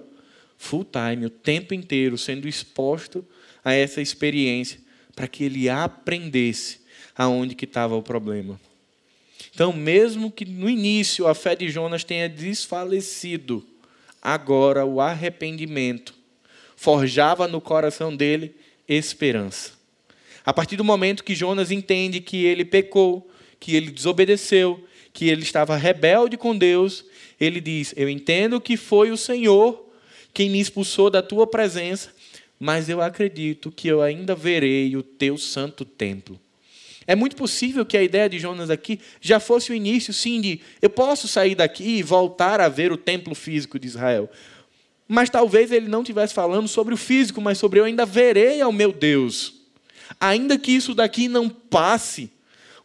full 0.58 0.84
time, 0.84 1.28
o 1.28 1.30
tempo 1.30 1.76
inteiro, 1.76 2.18
sendo 2.18 2.48
exposto 2.48 3.24
a 3.64 3.72
essa 3.72 4.02
experiência, 4.02 4.80
para 5.16 5.28
que 5.28 5.44
ele 5.44 5.70
aprendesse 5.70 6.80
aonde 7.16 7.54
que 7.54 7.66
estava 7.66 7.96
o 7.96 8.02
problema. 8.02 8.60
Então, 9.54 9.72
mesmo 9.72 10.32
que 10.32 10.44
no 10.44 10.68
início 10.68 11.28
a 11.28 11.36
fé 11.36 11.56
de 11.56 11.70
Jonas 11.70 12.04
tenha 12.04 12.28
desfalecido, 12.28 13.64
agora 14.20 14.84
o 14.84 15.00
arrependimento 15.00 16.16
forjava 16.76 17.48
no 17.48 17.62
coração 17.62 18.16
dele 18.16 18.56
esperança. 18.88 19.74
A 20.44 20.52
partir 20.52 20.78
do 20.78 20.84
momento 20.84 21.24
que 21.24 21.36
Jonas 21.36 21.70
entende 21.70 22.22
que 22.22 22.44
ele 22.44 22.66
pecou, 22.66 23.30
que 23.60 23.76
ele 23.76 23.92
desobedeceu, 23.92 24.84
que 25.14 25.30
ele 25.30 25.44
estava 25.44 25.78
rebelde 25.78 26.38
com 26.38 26.58
Deus, 26.58 27.06
ele 27.40 27.62
diz: 27.62 27.94
Eu 27.96 28.10
entendo 28.10 28.60
que 28.60 28.76
foi 28.76 29.12
o 29.12 29.18
Senhor 29.18 29.88
quem 30.34 30.50
me 30.50 30.60
expulsou 30.60 31.10
da 31.10 31.22
tua 31.22 31.48
presença, 31.48 32.12
mas 32.60 32.90
eu 32.90 33.02
acredito 33.02 33.72
que 33.72 33.88
eu 33.88 34.02
ainda 34.02 34.36
verei 34.36 34.96
o 34.96 35.04
teu 35.04 35.38
santo 35.38 35.86
templo. 35.86 36.40
É 37.08 37.16
muito 37.16 37.36
possível 37.36 37.84
que 37.86 37.98
a 37.98 38.04
ideia 38.04 38.30
de 38.30 38.38
Jonas 38.38 38.70
aqui 38.70 39.00
já 39.20 39.40
fosse 39.40 39.72
o 39.72 39.74
início, 39.74 40.14
sim, 40.14 40.40
de 40.40 40.62
eu 40.80 40.92
posso 40.92 41.28
sair 41.28 41.56
daqui 41.56 41.98
e 41.98 42.04
voltar 42.04 42.62
a 42.62 42.70
ver 42.70 42.92
o 42.92 42.98
templo 42.98 43.34
físico 43.34 43.80
de 43.80 43.88
Israel. 43.88 44.30
Mas 45.08 45.28
talvez 45.28 45.72
ele 45.72 45.88
não 45.88 46.02
estivesse 46.02 46.36
falando 46.36 46.68
sobre 46.68 46.94
o 46.94 46.98
físico, 46.98 47.42
mas 47.42 47.58
sobre 47.58 47.80
eu 47.80 47.86
ainda 47.86 48.06
verei 48.06 48.62
ao 48.62 48.72
meu 48.72 48.92
Deus. 48.92 49.56
Ainda 50.20 50.56
que 50.56 50.72
isso 50.72 50.94
daqui 50.94 51.28
não 51.28 51.50
passe, 51.50 52.30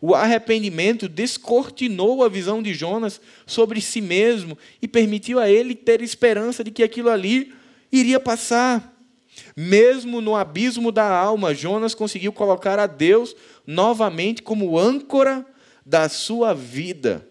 o 0.07 0.15
arrependimento 0.15 1.09
descortinou 1.09 2.23
a 2.23 2.29
visão 2.29 2.63
de 2.63 2.75
Jonas 2.75 3.19
sobre 3.47 3.81
si 3.81 4.03
mesmo 4.03 4.59
e 4.83 4.87
permitiu 4.87 5.39
a 5.39 5.49
ele 5.49 5.75
ter 5.75 6.03
esperança 6.03 6.63
de 6.63 6.71
que 6.71 6.83
aquilo 6.83 7.09
ali 7.09 7.55
iria 7.91 8.21
passar. 8.21 8.95
Mesmo 9.57 10.21
no 10.21 10.37
abismo 10.37 10.93
da 10.93 11.09
alma, 11.09 11.55
Jonas 11.55 11.95
conseguiu 11.95 12.35
colocar 12.35 12.79
a 12.79 12.87
Deus 12.87 13.35
novamente 13.67 14.43
como 14.43 14.79
âncora 14.79 15.43
da 15.87 16.07
sua 16.11 16.53
vida. 16.53 17.27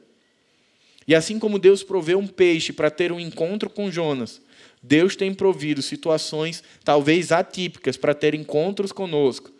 E 1.07 1.13
assim 1.13 1.37
como 1.37 1.59
Deus 1.59 1.83
proveu 1.83 2.17
um 2.17 2.25
peixe 2.25 2.73
para 2.73 2.89
ter 2.89 3.11
um 3.11 3.19
encontro 3.19 3.69
com 3.69 3.91
Jonas, 3.91 4.41
Deus 4.81 5.15
tem 5.15 5.31
provido 5.31 5.83
situações 5.83 6.63
talvez 6.83 7.31
atípicas 7.31 7.97
para 7.97 8.15
ter 8.15 8.33
encontros 8.33 8.91
conosco, 8.91 9.52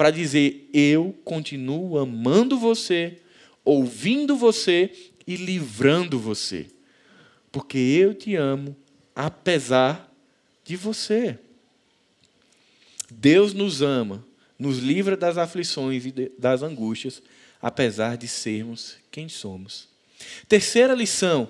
para 0.00 0.10
dizer: 0.10 0.66
Eu 0.72 1.14
continuo 1.26 1.98
amando 1.98 2.58
você, 2.58 3.18
ouvindo 3.62 4.34
você 4.34 4.90
e 5.26 5.36
livrando 5.36 6.18
você, 6.18 6.68
porque 7.52 7.76
eu 7.76 8.14
te 8.14 8.34
amo, 8.34 8.74
apesar 9.14 10.10
de 10.64 10.74
você. 10.74 11.38
Deus 13.10 13.52
nos 13.52 13.82
ama, 13.82 14.24
nos 14.58 14.78
livra 14.78 15.18
das 15.18 15.36
aflições 15.36 16.06
e 16.06 16.32
das 16.38 16.62
angústias, 16.62 17.22
apesar 17.60 18.16
de 18.16 18.26
sermos 18.26 18.96
quem 19.10 19.28
somos. 19.28 19.86
Terceira 20.48 20.94
lição: 20.94 21.46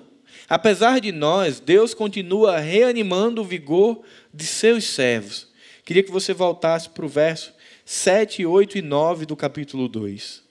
apesar 0.49 0.99
de 0.99 1.13
nós, 1.13 1.61
Deus 1.61 1.93
continua 1.93 2.59
reanimando 2.59 3.43
o 3.43 3.45
vigor 3.45 4.03
de 4.33 4.45
seus 4.45 4.83
servos. 4.83 5.47
Queria 5.85 6.03
que 6.03 6.11
você 6.11 6.33
voltasse 6.33 6.89
para 6.89 7.05
o 7.05 7.07
verso 7.07 7.60
7, 7.85 8.45
8 8.45 8.77
e 8.77 8.81
9 8.81 9.25
do 9.25 9.35
capítulo 9.35 9.87
2. 9.87 10.43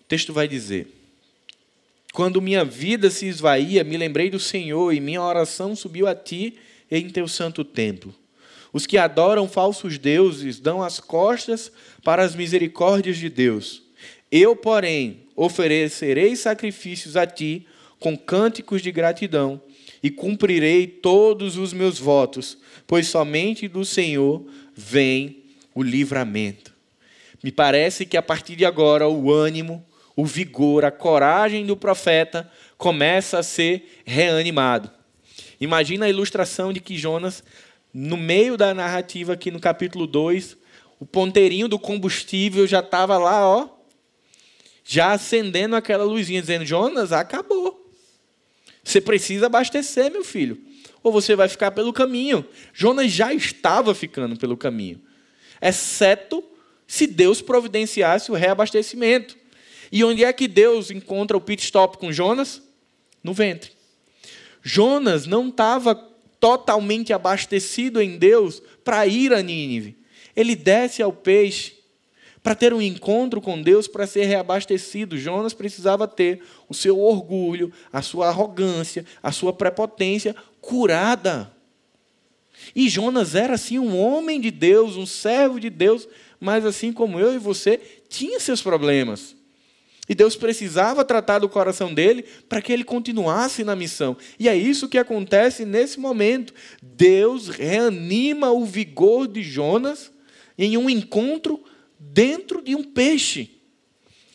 O 0.00 0.04
texto 0.08 0.32
vai 0.32 0.46
dizer: 0.46 0.88
Quando 2.12 2.40
minha 2.40 2.64
vida 2.64 3.10
se 3.10 3.26
esvaía, 3.26 3.82
me 3.82 3.96
lembrei 3.96 4.30
do 4.30 4.38
Senhor 4.38 4.92
e 4.92 5.00
minha 5.00 5.22
oração 5.22 5.74
subiu 5.74 6.06
a 6.06 6.14
ti 6.14 6.56
em 6.90 7.08
teu 7.10 7.26
santo 7.26 7.64
templo. 7.64 8.14
Os 8.72 8.86
que 8.86 8.98
adoram 8.98 9.48
falsos 9.48 9.98
deuses 9.98 10.58
dão 10.58 10.82
as 10.82 10.98
costas 10.98 11.70
para 12.02 12.22
as 12.24 12.34
misericórdias 12.34 13.16
de 13.16 13.28
Deus. 13.28 13.82
Eu, 14.30 14.56
porém, 14.56 15.28
oferecerei 15.36 16.34
sacrifícios 16.34 17.16
a 17.16 17.26
ti 17.26 17.66
com 18.00 18.16
cânticos 18.16 18.82
de 18.82 18.90
gratidão 18.90 19.60
e 20.02 20.10
cumprirei 20.10 20.86
todos 20.86 21.56
os 21.56 21.72
meus 21.72 21.98
votos, 21.98 22.58
pois 22.86 23.06
somente 23.06 23.66
do 23.68 23.84
Senhor 23.84 24.44
vem 24.74 25.44
o 25.74 25.82
livramento. 25.82 26.72
Me 27.42 27.52
parece 27.52 28.06
que 28.06 28.16
a 28.16 28.22
partir 28.22 28.56
de 28.56 28.64
agora 28.64 29.08
o 29.08 29.32
ânimo, 29.32 29.84
o 30.16 30.24
vigor, 30.24 30.84
a 30.84 30.90
coragem 30.90 31.66
do 31.66 31.76
profeta 31.76 32.50
começa 32.78 33.38
a 33.38 33.42
ser 33.42 34.00
reanimado. 34.04 34.90
Imagina 35.60 36.06
a 36.06 36.08
ilustração 36.08 36.72
de 36.72 36.80
que 36.80 36.96
Jonas 36.96 37.42
no 37.94 38.16
meio 38.16 38.56
da 38.56 38.74
narrativa 38.74 39.34
aqui 39.34 39.52
no 39.52 39.60
capítulo 39.60 40.04
2, 40.06 40.56
o 40.98 41.06
ponteirinho 41.06 41.68
do 41.68 41.78
combustível 41.78 42.66
já 42.66 42.80
estava 42.80 43.16
lá, 43.16 43.48
ó, 43.48 43.68
já 44.84 45.12
acendendo 45.12 45.76
aquela 45.76 46.02
luzinha, 46.02 46.40
dizendo: 46.40 46.66
Jonas, 46.66 47.12
acabou. 47.12 47.88
Você 48.82 49.00
precisa 49.00 49.46
abastecer, 49.46 50.10
meu 50.10 50.24
filho. 50.24 50.60
Ou 51.04 51.12
você 51.12 51.36
vai 51.36 51.48
ficar 51.48 51.70
pelo 51.70 51.92
caminho. 51.92 52.44
Jonas 52.72 53.12
já 53.12 53.32
estava 53.32 53.94
ficando 53.94 54.36
pelo 54.36 54.56
caminho. 54.56 55.00
Exceto 55.62 56.42
se 56.86 57.06
Deus 57.06 57.42
providenciasse 57.42 58.32
o 58.32 58.34
reabastecimento. 58.34 59.36
E 59.92 60.02
onde 60.02 60.24
é 60.24 60.32
que 60.32 60.48
Deus 60.48 60.90
encontra 60.90 61.36
o 61.36 61.40
pit 61.40 61.62
stop 61.62 61.98
com 61.98 62.10
Jonas? 62.10 62.62
No 63.22 63.34
ventre. 63.34 63.72
Jonas 64.62 65.26
não 65.26 65.48
estava 65.50 65.94
totalmente 66.40 67.12
abastecido 67.12 68.00
em 68.00 68.16
Deus 68.16 68.62
para 68.82 69.06
ir 69.06 69.32
a 69.32 69.42
Nínive. 69.42 69.96
Ele 70.34 70.56
desce 70.56 71.02
ao 71.02 71.12
peixe 71.12 71.74
para 72.44 72.54
ter 72.54 72.74
um 72.74 72.82
encontro 72.82 73.40
com 73.40 73.60
Deus, 73.62 73.88
para 73.88 74.06
ser 74.06 74.26
reabastecido. 74.26 75.16
Jonas 75.16 75.54
precisava 75.54 76.06
ter 76.06 76.42
o 76.68 76.74
seu 76.74 77.00
orgulho, 77.00 77.72
a 77.90 78.02
sua 78.02 78.28
arrogância, 78.28 79.06
a 79.22 79.32
sua 79.32 79.50
prepotência 79.50 80.36
curada. 80.60 81.50
E 82.76 82.86
Jonas 82.90 83.34
era 83.34 83.54
assim 83.54 83.78
um 83.78 83.98
homem 83.98 84.38
de 84.42 84.50
Deus, 84.50 84.94
um 84.94 85.06
servo 85.06 85.58
de 85.58 85.70
Deus, 85.70 86.06
mas 86.38 86.66
assim 86.66 86.92
como 86.92 87.18
eu 87.18 87.32
e 87.34 87.38
você, 87.38 87.80
tinha 88.10 88.38
seus 88.38 88.60
problemas. 88.60 89.34
E 90.06 90.14
Deus 90.14 90.36
precisava 90.36 91.02
tratar 91.02 91.38
do 91.38 91.48
coração 91.48 91.94
dele 91.94 92.26
para 92.46 92.60
que 92.60 92.70
ele 92.70 92.84
continuasse 92.84 93.64
na 93.64 93.74
missão. 93.74 94.18
E 94.38 94.50
é 94.50 94.54
isso 94.54 94.86
que 94.86 94.98
acontece 94.98 95.64
nesse 95.64 95.98
momento. 95.98 96.52
Deus 96.82 97.48
reanima 97.48 98.52
o 98.52 98.66
vigor 98.66 99.26
de 99.26 99.42
Jonas 99.42 100.12
em 100.58 100.76
um 100.76 100.90
encontro 100.90 101.64
dentro 102.12 102.62
de 102.62 102.74
um 102.74 102.82
peixe. 102.82 103.50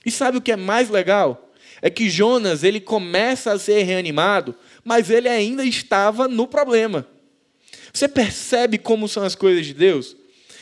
E 0.06 0.12
sabe 0.12 0.38
o 0.38 0.42
que 0.42 0.52
é 0.52 0.56
mais 0.56 0.90
legal? 0.90 1.52
É 1.82 1.90
que 1.90 2.10
Jonas 2.10 2.64
ele 2.64 2.80
começa 2.80 3.52
a 3.52 3.60
ser 3.60 3.84
reanimado, 3.84 4.56
mas 4.84 5.10
ele 5.10 5.30
ainda 5.30 5.64
estava 5.64 6.28
no 6.28 6.48
problema. 6.48 7.08
Você 7.94 8.08
percebe 8.08 8.78
como 8.78 9.08
são 9.08 9.24
as 9.24 9.36
coisas 9.36 9.66
de 9.66 9.74
Deus? 9.74 10.16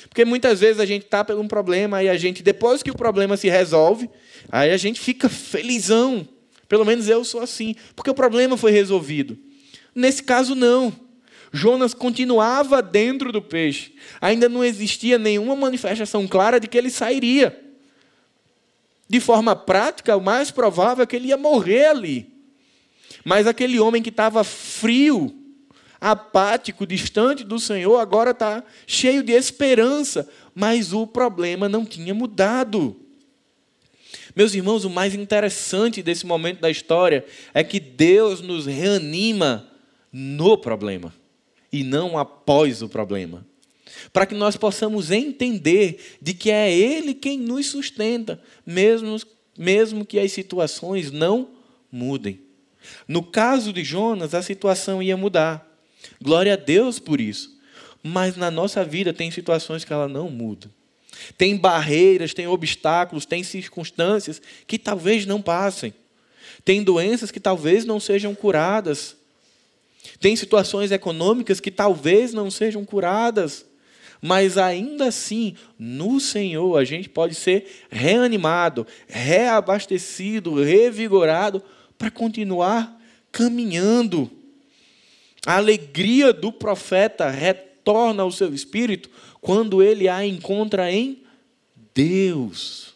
Porque 0.09 0.25
muitas 0.25 0.59
vezes 0.59 0.79
a 0.79 0.85
gente 0.85 1.03
está 1.03 1.23
por 1.23 1.37
um 1.37 1.47
problema 1.47 2.01
e 2.01 2.09
a 2.09 2.17
gente, 2.17 2.41
depois 2.41 2.81
que 2.81 2.91
o 2.91 2.95
problema 2.95 3.37
se 3.37 3.49
resolve, 3.49 4.09
aí 4.49 4.71
a 4.71 4.77
gente 4.77 4.99
fica 4.99 5.29
felizão. 5.29 6.27
Pelo 6.67 6.85
menos 6.85 7.07
eu 7.07 7.23
sou 7.23 7.41
assim, 7.41 7.75
porque 7.95 8.09
o 8.09 8.15
problema 8.15 8.57
foi 8.57 8.71
resolvido. 8.71 9.37
Nesse 9.93 10.23
caso, 10.23 10.55
não. 10.55 10.93
Jonas 11.51 11.93
continuava 11.93 12.81
dentro 12.81 13.31
do 13.31 13.41
peixe. 13.41 13.93
Ainda 14.19 14.49
não 14.49 14.63
existia 14.63 15.17
nenhuma 15.17 15.55
manifestação 15.55 16.27
clara 16.27 16.59
de 16.59 16.67
que 16.67 16.77
ele 16.77 16.89
sairia. 16.89 17.57
De 19.09 19.19
forma 19.19 19.55
prática, 19.55 20.17
o 20.17 20.21
mais 20.21 20.51
provável 20.51 21.03
é 21.03 21.07
que 21.07 21.15
ele 21.15 21.29
ia 21.29 21.37
morrer 21.37 21.87
ali. 21.87 22.29
Mas 23.23 23.47
aquele 23.47 23.79
homem 23.79 24.01
que 24.01 24.09
estava 24.09 24.43
frio, 24.43 25.33
apático, 25.99 26.85
distante 26.85 27.43
do 27.43 27.57
Senhor, 27.57 27.97
agora 27.99 28.31
está 28.31 28.63
cheio 28.85 29.23
de 29.23 29.31
esperança, 29.31 30.27
mas 30.53 30.91
o 30.91 31.07
problema 31.07 31.69
não 31.69 31.85
tinha 31.85 32.13
mudado. 32.13 32.99
Meus 34.35 34.53
irmãos, 34.53 34.83
o 34.83 34.89
mais 34.89 35.15
interessante 35.15 36.03
desse 36.03 36.25
momento 36.25 36.59
da 36.59 36.69
história 36.69 37.25
é 37.53 37.63
que 37.63 37.79
Deus 37.79 38.41
nos 38.41 38.65
reanima 38.65 39.67
no 40.11 40.57
problema 40.57 41.13
e 41.77 41.83
não 41.83 42.17
após 42.17 42.81
o 42.81 42.89
problema. 42.89 43.45
Para 44.11 44.25
que 44.25 44.33
nós 44.33 44.57
possamos 44.57 45.11
entender 45.11 46.17
de 46.19 46.33
que 46.33 46.49
é 46.49 46.73
Ele 46.73 47.13
quem 47.13 47.37
nos 47.39 47.67
sustenta, 47.67 48.41
mesmo, 48.65 49.19
mesmo 49.57 50.05
que 50.05 50.19
as 50.19 50.31
situações 50.31 51.11
não 51.11 51.49
mudem. 51.91 52.39
No 53.07 53.21
caso 53.21 53.71
de 53.71 53.83
Jonas, 53.83 54.33
a 54.33 54.41
situação 54.41 55.03
ia 55.03 55.15
mudar. 55.15 55.67
Glória 56.21 56.53
a 56.53 56.57
Deus 56.57 56.99
por 56.99 57.21
isso. 57.21 57.55
Mas 58.01 58.35
na 58.35 58.49
nossa 58.49 58.83
vida 58.83 59.13
tem 59.13 59.29
situações 59.29 59.83
que 59.83 59.93
ela 59.93 60.07
não 60.07 60.29
muda. 60.29 60.69
Tem 61.37 61.57
barreiras, 61.57 62.33
tem 62.33 62.47
obstáculos, 62.47 63.25
tem 63.25 63.43
circunstâncias 63.43 64.41
que 64.65 64.79
talvez 64.79 65.25
não 65.25 65.41
passem. 65.41 65.93
Tem 66.63 66.83
doenças 66.83 67.29
que 67.29 67.39
talvez 67.39 67.85
não 67.85 67.99
sejam 67.99 68.33
curadas. 68.33 69.16
Tem 70.19 70.35
situações 70.35 70.91
econômicas 70.91 71.59
que 71.59 71.71
talvez 71.71 72.33
não 72.33 72.49
sejam 72.49 72.83
curadas. 72.85 73.65
Mas 74.21 74.57
ainda 74.57 75.07
assim, 75.07 75.55
no 75.77 76.19
Senhor, 76.19 76.77
a 76.77 76.83
gente 76.83 77.07
pode 77.07 77.35
ser 77.35 77.85
reanimado, 77.89 78.87
reabastecido, 79.07 80.55
revigorado 80.55 81.61
para 81.97 82.09
continuar 82.09 82.99
caminhando. 83.31 84.31
A 85.45 85.57
alegria 85.57 86.33
do 86.33 86.51
profeta 86.51 87.29
retorna 87.29 88.23
ao 88.23 88.31
seu 88.31 88.53
espírito 88.53 89.09
quando 89.39 89.83
ele 89.83 90.09
a 90.09 90.25
encontra 90.25 90.91
em 90.91 91.21
Deus. 91.93 92.95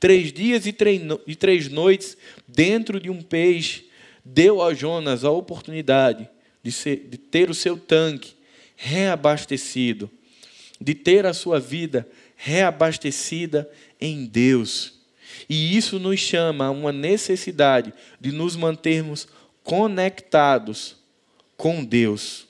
Três 0.00 0.32
dias 0.32 0.66
e 0.66 0.72
três 0.72 1.68
noites 1.68 2.16
dentro 2.48 2.98
de 2.98 3.08
um 3.10 3.22
peixe 3.22 3.91
deu 4.24 4.62
a 4.62 4.72
Jonas 4.74 5.24
a 5.24 5.30
oportunidade 5.30 6.28
de, 6.62 6.70
ser, 6.70 7.08
de 7.08 7.18
ter 7.18 7.50
o 7.50 7.54
seu 7.54 7.76
tanque 7.76 8.34
reabastecido, 8.76 10.10
de 10.80 10.94
ter 10.94 11.26
a 11.26 11.32
sua 11.32 11.58
vida 11.58 12.08
reabastecida 12.36 13.70
em 14.00 14.26
Deus. 14.26 15.00
E 15.48 15.76
isso 15.76 15.98
nos 15.98 16.18
chama 16.20 16.66
a 16.66 16.70
uma 16.70 16.92
necessidade 16.92 17.92
de 18.20 18.32
nos 18.32 18.56
mantermos 18.56 19.28
conectados 19.62 20.96
com 21.56 21.84
Deus. 21.84 22.46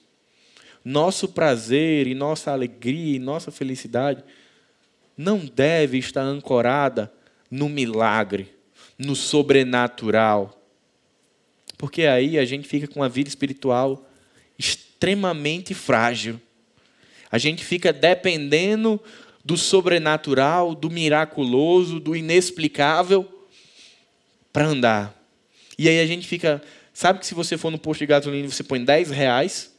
Nosso 0.85 1.29
prazer 1.29 2.07
e 2.07 2.15
nossa 2.15 2.51
alegria 2.51 3.17
e 3.17 3.19
nossa 3.19 3.51
felicidade 3.51 4.25
não 5.17 5.39
deve 5.39 5.99
estar 5.99 6.23
ancorada 6.23 7.13
no 7.51 7.69
milagre, 7.69 8.53
no 8.99 9.15
sobrenatural. 9.15 10.62
Porque 11.83 12.03
aí 12.03 12.39
a 12.39 12.45
gente 12.45 12.69
fica 12.69 12.87
com 12.87 13.01
uma 13.01 13.09
vida 13.09 13.29
espiritual 13.29 14.09
extremamente 14.57 15.75
frágil. 15.75 16.41
A 17.29 17.39
gente 17.39 17.65
fica 17.65 17.93
dependendo 17.93 19.01
do 19.45 19.57
sobrenatural, 19.57 20.77
do 20.77 20.89
miraculoso, 20.89 21.99
do 21.99 22.15
inexplicável 22.15 23.29
para 24.53 24.65
andar. 24.65 25.13
E 25.77 25.89
aí 25.89 25.99
a 25.99 26.07
gente 26.07 26.25
fica. 26.29 26.63
Sabe 26.95 27.19
que 27.19 27.27
se 27.27 27.35
você 27.35 27.59
for 27.59 27.73
no 27.73 27.79
posto 27.79 27.99
de 27.99 28.07
gasolina 28.07 28.49
você 28.49 28.63
põe 28.63 28.85
10 28.85 29.11
reais, 29.11 29.75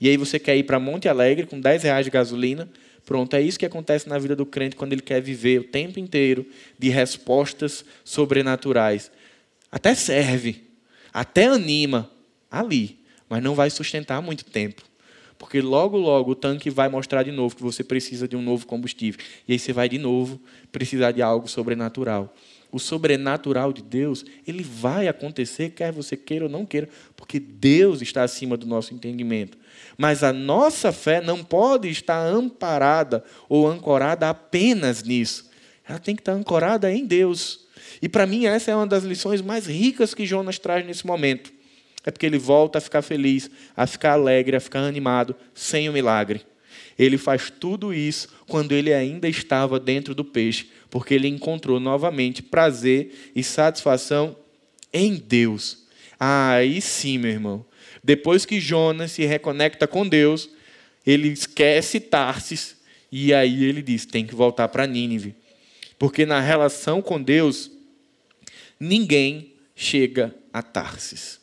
e 0.00 0.08
aí 0.08 0.16
você 0.16 0.40
quer 0.40 0.56
ir 0.56 0.64
para 0.64 0.80
Monte 0.80 1.08
Alegre 1.08 1.46
com 1.46 1.60
10 1.60 1.84
reais 1.84 2.04
de 2.04 2.10
gasolina, 2.10 2.68
pronto, 3.06 3.36
é 3.36 3.40
isso 3.40 3.60
que 3.60 3.64
acontece 3.64 4.08
na 4.08 4.18
vida 4.18 4.34
do 4.34 4.44
crente 4.44 4.74
quando 4.74 4.92
ele 4.92 5.02
quer 5.02 5.22
viver 5.22 5.60
o 5.60 5.64
tempo 5.64 6.00
inteiro 6.00 6.44
de 6.76 6.88
respostas 6.88 7.84
sobrenaturais. 8.04 9.08
Até 9.70 9.94
serve, 9.94 10.63
até 11.14 11.46
anima 11.46 12.10
ali, 12.50 12.98
mas 13.28 13.42
não 13.42 13.54
vai 13.54 13.70
sustentar 13.70 14.20
muito 14.20 14.44
tempo. 14.44 14.82
Porque 15.38 15.60
logo, 15.60 15.96
logo 15.96 16.32
o 16.32 16.34
tanque 16.34 16.68
vai 16.68 16.88
mostrar 16.88 17.22
de 17.22 17.30
novo 17.30 17.56
que 17.56 17.62
você 17.62 17.84
precisa 17.84 18.28
de 18.28 18.36
um 18.36 18.42
novo 18.42 18.66
combustível. 18.66 19.24
E 19.48 19.52
aí 19.52 19.58
você 19.58 19.72
vai 19.72 19.88
de 19.88 19.98
novo 19.98 20.40
precisar 20.72 21.12
de 21.12 21.22
algo 21.22 21.48
sobrenatural 21.48 22.34
o 22.74 22.78
sobrenatural 22.80 23.72
de 23.72 23.80
Deus, 23.80 24.24
ele 24.44 24.64
vai 24.64 25.06
acontecer, 25.06 25.70
quer 25.70 25.92
você 25.92 26.16
queira 26.16 26.46
ou 26.46 26.50
não 26.50 26.66
queira, 26.66 26.88
porque 27.14 27.38
Deus 27.38 28.02
está 28.02 28.24
acima 28.24 28.56
do 28.56 28.66
nosso 28.66 28.92
entendimento. 28.92 29.56
Mas 29.96 30.24
a 30.24 30.32
nossa 30.32 30.90
fé 30.90 31.20
não 31.20 31.44
pode 31.44 31.88
estar 31.88 32.18
amparada 32.26 33.22
ou 33.48 33.68
ancorada 33.68 34.28
apenas 34.28 35.04
nisso. 35.04 35.48
Ela 35.88 36.00
tem 36.00 36.16
que 36.16 36.22
estar 36.22 36.32
ancorada 36.32 36.92
em 36.92 37.06
Deus. 37.06 37.63
E 38.00 38.08
para 38.08 38.26
mim, 38.26 38.46
essa 38.46 38.70
é 38.70 38.76
uma 38.76 38.86
das 38.86 39.04
lições 39.04 39.40
mais 39.40 39.66
ricas 39.66 40.14
que 40.14 40.26
Jonas 40.26 40.58
traz 40.58 40.84
nesse 40.86 41.06
momento. 41.06 41.52
É 42.04 42.10
porque 42.10 42.26
ele 42.26 42.38
volta 42.38 42.78
a 42.78 42.80
ficar 42.80 43.02
feliz, 43.02 43.50
a 43.76 43.86
ficar 43.86 44.12
alegre, 44.12 44.56
a 44.56 44.60
ficar 44.60 44.80
animado, 44.80 45.34
sem 45.54 45.88
o 45.88 45.92
milagre. 45.92 46.42
Ele 46.98 47.18
faz 47.18 47.50
tudo 47.50 47.92
isso 47.92 48.28
quando 48.46 48.72
ele 48.72 48.92
ainda 48.92 49.28
estava 49.28 49.80
dentro 49.80 50.14
do 50.14 50.24
peixe, 50.24 50.68
porque 50.90 51.14
ele 51.14 51.28
encontrou 51.28 51.80
novamente 51.80 52.42
prazer 52.42 53.30
e 53.34 53.42
satisfação 53.42 54.36
em 54.92 55.16
Deus. 55.16 55.84
Ah, 56.20 56.52
aí 56.52 56.80
sim, 56.80 57.18
meu 57.18 57.30
irmão. 57.30 57.66
Depois 58.02 58.44
que 58.44 58.60
Jonas 58.60 59.12
se 59.12 59.24
reconecta 59.24 59.86
com 59.86 60.06
Deus, 60.06 60.50
ele 61.06 61.28
esquece 61.28 61.98
Tarsis 61.98 62.76
e 63.10 63.32
aí 63.32 63.64
ele 63.64 63.82
diz: 63.82 64.06
tem 64.06 64.26
que 64.26 64.34
voltar 64.34 64.68
para 64.68 64.86
Nínive. 64.86 65.34
Porque 65.98 66.26
na 66.26 66.40
relação 66.40 67.00
com 67.00 67.22
Deus, 67.22 67.70
ninguém 68.78 69.52
chega 69.74 70.34
a 70.52 70.62
Tarsis. 70.62 71.40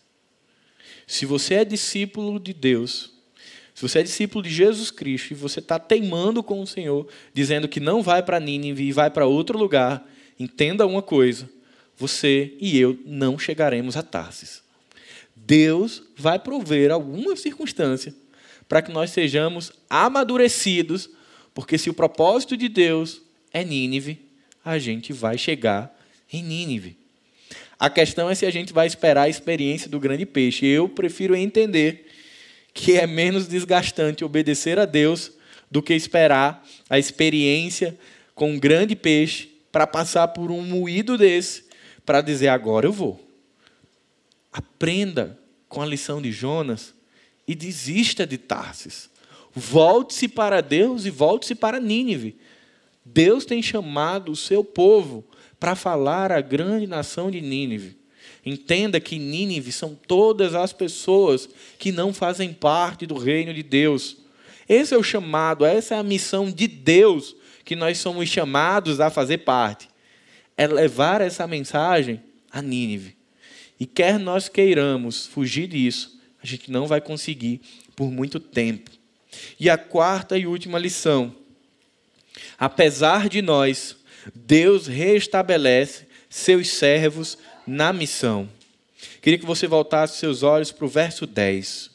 Se 1.08 1.26
você 1.26 1.56
é 1.56 1.66
discípulo 1.66 2.40
de 2.40 2.54
Deus, 2.54 3.12
se 3.74 3.82
você 3.82 4.00
é 4.00 4.04
discípulo 4.04 4.44
de 4.44 4.50
Jesus 4.50 4.92
Cristo 4.92 5.32
e 5.32 5.36
você 5.36 5.60
está 5.60 5.80
teimando 5.80 6.44
com 6.44 6.62
o 6.62 6.68
Senhor, 6.68 7.08
dizendo 7.34 7.68
que 7.68 7.80
não 7.80 8.02
vai 8.02 8.22
para 8.24 8.40
Nínive 8.40 8.84
e 8.84 8.92
vai 8.92 9.10
para 9.10 9.26
outro 9.26 9.58
lugar, 9.58 10.08
entenda 10.40 10.86
uma 10.86 11.02
coisa: 11.02 11.50
você 11.98 12.56
e 12.60 12.78
eu 12.80 12.98
não 13.06 13.38
chegaremos 13.38 13.98
a 13.98 14.04
Tarsis. 14.04 14.62
Deus 15.36 16.04
vai 16.16 16.38
prover 16.40 16.92
alguma 16.92 17.36
circunstância 17.36 18.14
para 18.70 18.82
que 18.82 18.92
nós 18.92 19.10
sejamos 19.10 19.74
amadurecidos, 19.90 21.10
porque 21.54 21.78
se 21.78 21.90
o 21.90 21.94
propósito 21.94 22.56
de 22.56 22.70
Deus 22.70 23.22
é 23.52 23.64
Nínive, 23.66 24.31
a 24.64 24.78
gente 24.78 25.14
vai 25.14 25.38
chegar 25.38 25.96
em 26.32 26.44
Nínive. 26.44 26.98
A 27.80 27.90
questão 27.90 28.30
é 28.30 28.36
se 28.36 28.46
a 28.46 28.52
gente 28.52 28.72
vai 28.72 28.86
esperar 28.86 29.24
a 29.24 29.30
experiência 29.30 29.90
do 29.90 30.00
grande 30.00 30.26
peixe. 30.26 30.66
Eu 30.66 30.88
prefiro 30.88 31.36
entender 31.36 32.08
que 32.74 32.98
é 32.98 33.08
menos 33.08 33.48
desgastante 33.48 34.24
obedecer 34.24 34.78
a 34.78 34.86
Deus 34.86 35.32
do 35.70 35.82
que 35.82 35.94
esperar 35.94 36.66
a 36.90 37.00
experiência 37.00 37.98
com 38.36 38.52
um 38.52 38.60
grande 38.60 38.96
peixe 38.96 39.50
para 39.72 39.88
passar 39.88 40.28
por 40.30 40.52
um 40.52 40.62
moído 40.62 41.18
desse 41.18 41.64
para 42.06 42.22
dizer 42.22 42.50
agora 42.50 42.86
eu 42.86 42.92
vou. 42.92 43.26
Aprenda 44.52 45.40
com 45.70 45.82
a 45.82 45.86
lição 45.86 46.22
de 46.22 46.32
Jonas 46.32 46.94
e 47.48 47.56
desista 47.56 48.28
de 48.28 48.38
Tarsis. 48.38 49.10
Volte-se 49.54 50.28
para 50.28 50.62
Deus 50.62 51.06
e 51.06 51.10
volte-se 51.10 51.56
para 51.56 51.80
Nínive. 51.80 52.36
Deus 53.04 53.46
tem 53.46 53.62
chamado 53.62 54.32
o 54.32 54.36
seu 54.36 54.64
povo 54.64 55.26
para 55.60 55.76
falar 55.76 56.32
à 56.32 56.42
grande 56.42 56.88
nação 56.88 57.30
de 57.32 57.42
Nínive. 57.42 57.98
Entenda 58.46 59.00
que 59.00 59.20
Nínive 59.20 59.72
são 59.72 59.96
todas 59.96 60.56
as 60.56 60.74
pessoas 60.74 61.50
que 61.78 61.92
não 61.92 62.14
fazem 62.14 62.54
parte 62.54 63.06
do 63.06 63.16
reino 63.16 63.54
de 63.54 63.62
Deus. 63.62 64.18
Esse 64.68 64.94
é 64.94 64.98
o 64.98 65.04
chamado, 65.04 65.66
essa 65.66 65.96
é 65.96 65.98
a 65.98 66.04
missão 66.04 66.50
de 66.50 66.68
Deus 66.68 67.36
que 67.64 67.76
nós 67.76 68.00
somos 68.00 68.30
chamados 68.30 69.00
a 69.00 69.10
fazer 69.10 69.40
parte. 69.40 69.88
É 70.58 70.68
levar 70.68 71.22
essa 71.22 71.46
mensagem 71.46 72.22
a 72.52 72.62
Nínive. 72.62 73.16
E 73.80 73.86
quer 73.86 74.20
nós 74.20 74.48
queiramos 74.48 75.26
fugir 75.26 75.68
disso, 75.68 76.20
a 76.42 76.46
gente 76.46 76.72
não 76.72 76.88
vai 76.88 77.02
conseguir 77.02 77.62
por 77.96 78.12
muito 78.12 78.40
tempo. 78.40 78.92
E 79.60 79.70
a 79.70 79.78
quarta 79.78 80.38
e 80.38 80.46
última 80.46 80.78
lição. 80.78 81.36
Apesar 82.58 83.28
de 83.28 83.42
nós, 83.42 83.96
Deus 84.34 84.88
restabelece 84.88 86.06
seus 86.30 86.70
servos 86.70 87.38
na 87.66 87.92
missão. 87.92 88.50
Queria 89.22 89.40
que 89.40 89.46
você 89.46 89.68
voltasse 89.68 90.18
seus 90.18 90.44
olhos 90.44 90.72
para 90.72 90.86
o 90.86 90.90
verso 90.90 91.26
10. 91.26 91.92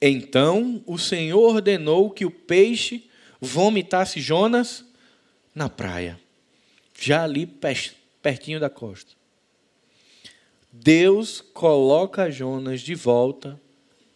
Então 0.00 0.82
o 0.86 0.98
Senhor 0.98 1.56
ordenou 1.56 2.10
que 2.10 2.24
o 2.24 2.30
peixe 2.30 3.08
vomitasse 3.40 4.20
Jonas 4.20 4.84
na 5.54 5.68
praia, 5.68 6.18
já 6.98 7.24
ali 7.24 7.46
pertinho 8.22 8.58
da 8.58 8.70
costa. 8.70 9.12
Deus 10.72 11.40
coloca 11.40 12.30
Jonas 12.30 12.80
de 12.80 12.94
volta 12.94 13.60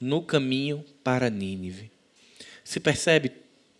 no 0.00 0.22
caminho 0.22 0.84
para 1.02 1.28
Nínive. 1.28 1.93
Se 2.74 2.80
percebe 2.80 3.30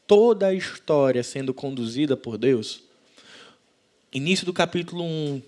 toda 0.07 0.47
a 0.47 0.55
história 0.55 1.25
sendo 1.25 1.53
conduzida 1.53 2.17
por 2.17 2.39
Deus? 2.39 2.85
Início 4.13 4.47
do 4.47 4.53
capítulo 4.53 5.03
1, 5.03 5.43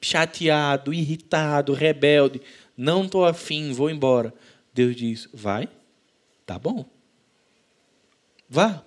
chateado, 0.00 0.94
irritado, 0.94 1.72
rebelde, 1.72 2.40
não 2.76 3.04
estou 3.04 3.24
afim, 3.24 3.72
vou 3.72 3.90
embora. 3.90 4.32
Deus 4.72 4.94
diz: 4.94 5.28
vai, 5.34 5.68
tá 6.46 6.60
bom, 6.60 6.88
vá. 8.48 8.84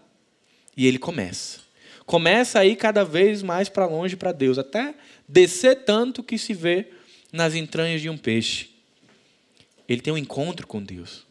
E 0.77 0.87
ele 0.87 0.97
começa. 0.97 1.59
Começa 2.05 2.59
a 2.59 2.65
ir 2.65 2.77
cada 2.77 3.03
vez 3.03 3.43
mais 3.43 3.67
para 3.67 3.85
longe 3.85 4.15
para 4.15 4.31
Deus, 4.31 4.57
até 4.57 4.95
descer 5.27 5.83
tanto 5.83 6.23
que 6.23 6.37
se 6.37 6.53
vê 6.53 6.87
nas 7.33 7.53
entranhas 7.53 7.99
de 7.99 8.09
um 8.09 8.17
peixe. 8.17 8.69
Ele 9.89 9.99
tem 9.99 10.13
um 10.13 10.17
encontro 10.17 10.65
com 10.65 10.81
Deus 10.81 11.27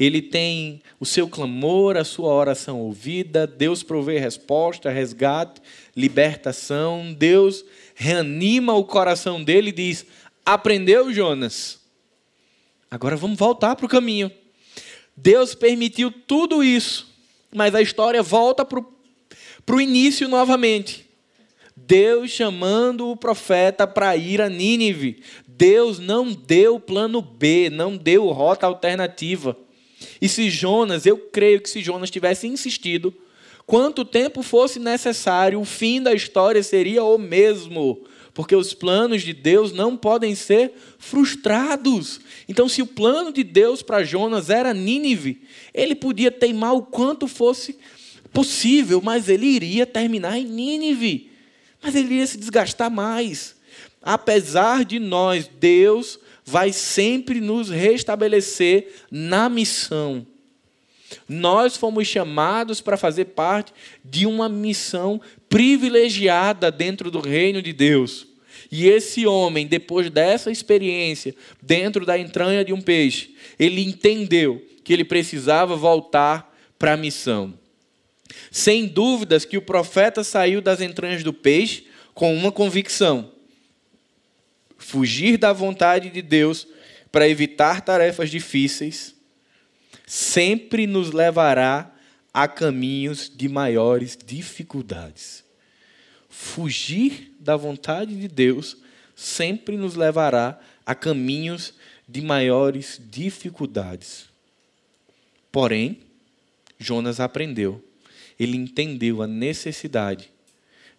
ele 0.00 0.22
tem 0.22 0.80
o 0.98 1.04
seu 1.04 1.28
clamor, 1.28 1.98
a 1.98 2.04
sua 2.04 2.32
oração 2.32 2.80
ouvida, 2.80 3.46
Deus 3.46 3.82
provê 3.82 4.18
resposta, 4.18 4.88
resgate, 4.88 5.60
libertação, 5.94 7.12
Deus 7.12 7.62
reanima 7.94 8.72
o 8.72 8.82
coração 8.82 9.44
dele 9.44 9.68
e 9.68 9.72
diz: 9.72 10.06
Aprendeu, 10.44 11.12
Jonas? 11.12 11.78
Agora 12.90 13.14
vamos 13.14 13.38
voltar 13.38 13.76
para 13.76 13.84
o 13.84 13.88
caminho. 13.90 14.32
Deus 15.14 15.54
permitiu 15.54 16.10
tudo 16.10 16.64
isso, 16.64 17.14
mas 17.54 17.74
a 17.74 17.82
história 17.82 18.22
volta 18.22 18.64
para 18.64 18.80
o 19.76 19.80
início 19.80 20.26
novamente. 20.28 21.06
Deus 21.76 22.30
chamando 22.30 23.10
o 23.10 23.16
profeta 23.16 23.86
para 23.86 24.16
ir 24.16 24.40
a 24.40 24.48
Nínive. 24.48 25.22
Deus 25.46 25.98
não 25.98 26.32
deu 26.32 26.80
plano 26.80 27.20
B, 27.20 27.68
não 27.68 27.98
deu 27.98 28.28
rota 28.30 28.66
alternativa. 28.66 29.56
E 30.20 30.28
se 30.28 30.50
Jonas, 30.50 31.06
eu 31.06 31.16
creio 31.16 31.60
que 31.60 31.70
se 31.70 31.80
Jonas 31.80 32.10
tivesse 32.10 32.46
insistido, 32.46 33.14
quanto 33.66 34.04
tempo 34.04 34.42
fosse 34.42 34.78
necessário, 34.78 35.60
o 35.60 35.64
fim 35.64 36.02
da 36.02 36.12
história 36.12 36.62
seria 36.62 37.02
o 37.02 37.16
mesmo. 37.16 38.04
Porque 38.34 38.54
os 38.54 38.72
planos 38.72 39.22
de 39.22 39.32
Deus 39.32 39.72
não 39.72 39.96
podem 39.96 40.34
ser 40.34 40.72
frustrados. 40.98 42.20
Então, 42.48 42.68
se 42.68 42.80
o 42.80 42.86
plano 42.86 43.32
de 43.32 43.42
Deus 43.42 43.82
para 43.82 44.04
Jonas 44.04 44.50
era 44.50 44.72
Nínive, 44.72 45.42
ele 45.74 45.94
podia 45.94 46.30
teimar 46.30 46.74
o 46.74 46.82
quanto 46.82 47.26
fosse 47.26 47.76
possível, 48.32 49.00
mas 49.02 49.28
ele 49.28 49.46
iria 49.46 49.84
terminar 49.86 50.38
em 50.38 50.44
Nínive. 50.44 51.30
Mas 51.82 51.94
ele 51.94 52.14
iria 52.14 52.26
se 52.26 52.38
desgastar 52.38 52.90
mais. 52.90 53.56
Apesar 54.02 54.84
de 54.84 54.98
nós, 54.98 55.50
Deus 55.58 56.18
vai 56.50 56.72
sempre 56.72 57.40
nos 57.40 57.68
restabelecer 57.68 58.88
na 59.08 59.48
missão. 59.48 60.26
Nós 61.28 61.76
fomos 61.76 62.08
chamados 62.08 62.80
para 62.80 62.96
fazer 62.96 63.26
parte 63.26 63.72
de 64.04 64.26
uma 64.26 64.48
missão 64.48 65.20
privilegiada 65.48 66.70
dentro 66.70 67.08
do 67.08 67.20
reino 67.20 67.62
de 67.62 67.72
Deus. 67.72 68.26
E 68.70 68.88
esse 68.88 69.26
homem, 69.26 69.66
depois 69.66 70.10
dessa 70.10 70.50
experiência, 70.50 71.34
dentro 71.62 72.04
da 72.04 72.18
entranha 72.18 72.64
de 72.64 72.72
um 72.72 72.80
peixe, 72.80 73.34
ele 73.58 73.82
entendeu 73.82 74.64
que 74.82 74.92
ele 74.92 75.04
precisava 75.04 75.76
voltar 75.76 76.52
para 76.78 76.94
a 76.94 76.96
missão. 76.96 77.54
Sem 78.50 78.86
dúvidas 78.86 79.44
que 79.44 79.56
o 79.56 79.62
profeta 79.62 80.24
saiu 80.24 80.60
das 80.60 80.80
entranhas 80.80 81.22
do 81.22 81.32
peixe 81.32 81.86
com 82.12 82.34
uma 82.34 82.50
convicção: 82.50 83.30
fugir 84.80 85.36
da 85.36 85.52
vontade 85.52 86.10
de 86.10 86.22
Deus 86.22 86.66
para 87.12 87.28
evitar 87.28 87.82
tarefas 87.82 88.30
difíceis 88.30 89.14
sempre 90.06 90.86
nos 90.86 91.12
levará 91.12 91.94
a 92.32 92.48
caminhos 92.48 93.30
de 93.34 93.48
maiores 93.48 94.18
dificuldades. 94.24 95.44
Fugir 96.28 97.32
da 97.38 97.56
vontade 97.56 98.16
de 98.16 98.26
Deus 98.26 98.78
sempre 99.14 99.76
nos 99.76 99.94
levará 99.94 100.58
a 100.86 100.94
caminhos 100.94 101.74
de 102.08 102.22
maiores 102.22 103.00
dificuldades. 103.10 104.28
Porém, 105.52 106.00
Jonas 106.78 107.20
aprendeu, 107.20 107.84
ele 108.38 108.56
entendeu 108.56 109.22
a 109.22 109.26
necessidade 109.26 110.30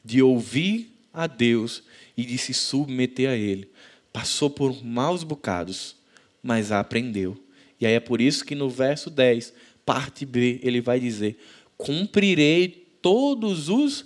de 0.06 0.22
ouvir 0.22 0.92
a 1.14 1.28
Deus 1.28 1.84
e 2.16 2.24
de 2.24 2.38
se 2.38 2.54
submeter 2.54 3.30
a 3.30 3.36
Ele. 3.36 3.71
Passou 4.12 4.50
por 4.50 4.84
maus 4.84 5.24
bocados, 5.24 5.96
mas 6.44 6.72
aprendeu. 6.72 7.38
E 7.80 7.86
aí 7.86 7.94
é 7.94 8.00
por 8.00 8.20
isso 8.20 8.46
que 8.46 8.56
no 8.56 8.70
verso 8.70 9.10
10, 9.10 9.54
parte 9.86 10.26
B, 10.26 10.60
ele 10.62 10.82
vai 10.82 11.00
dizer: 11.00 11.38
Cumprirei 11.78 12.88
todos 13.02 13.70
os 13.70 14.06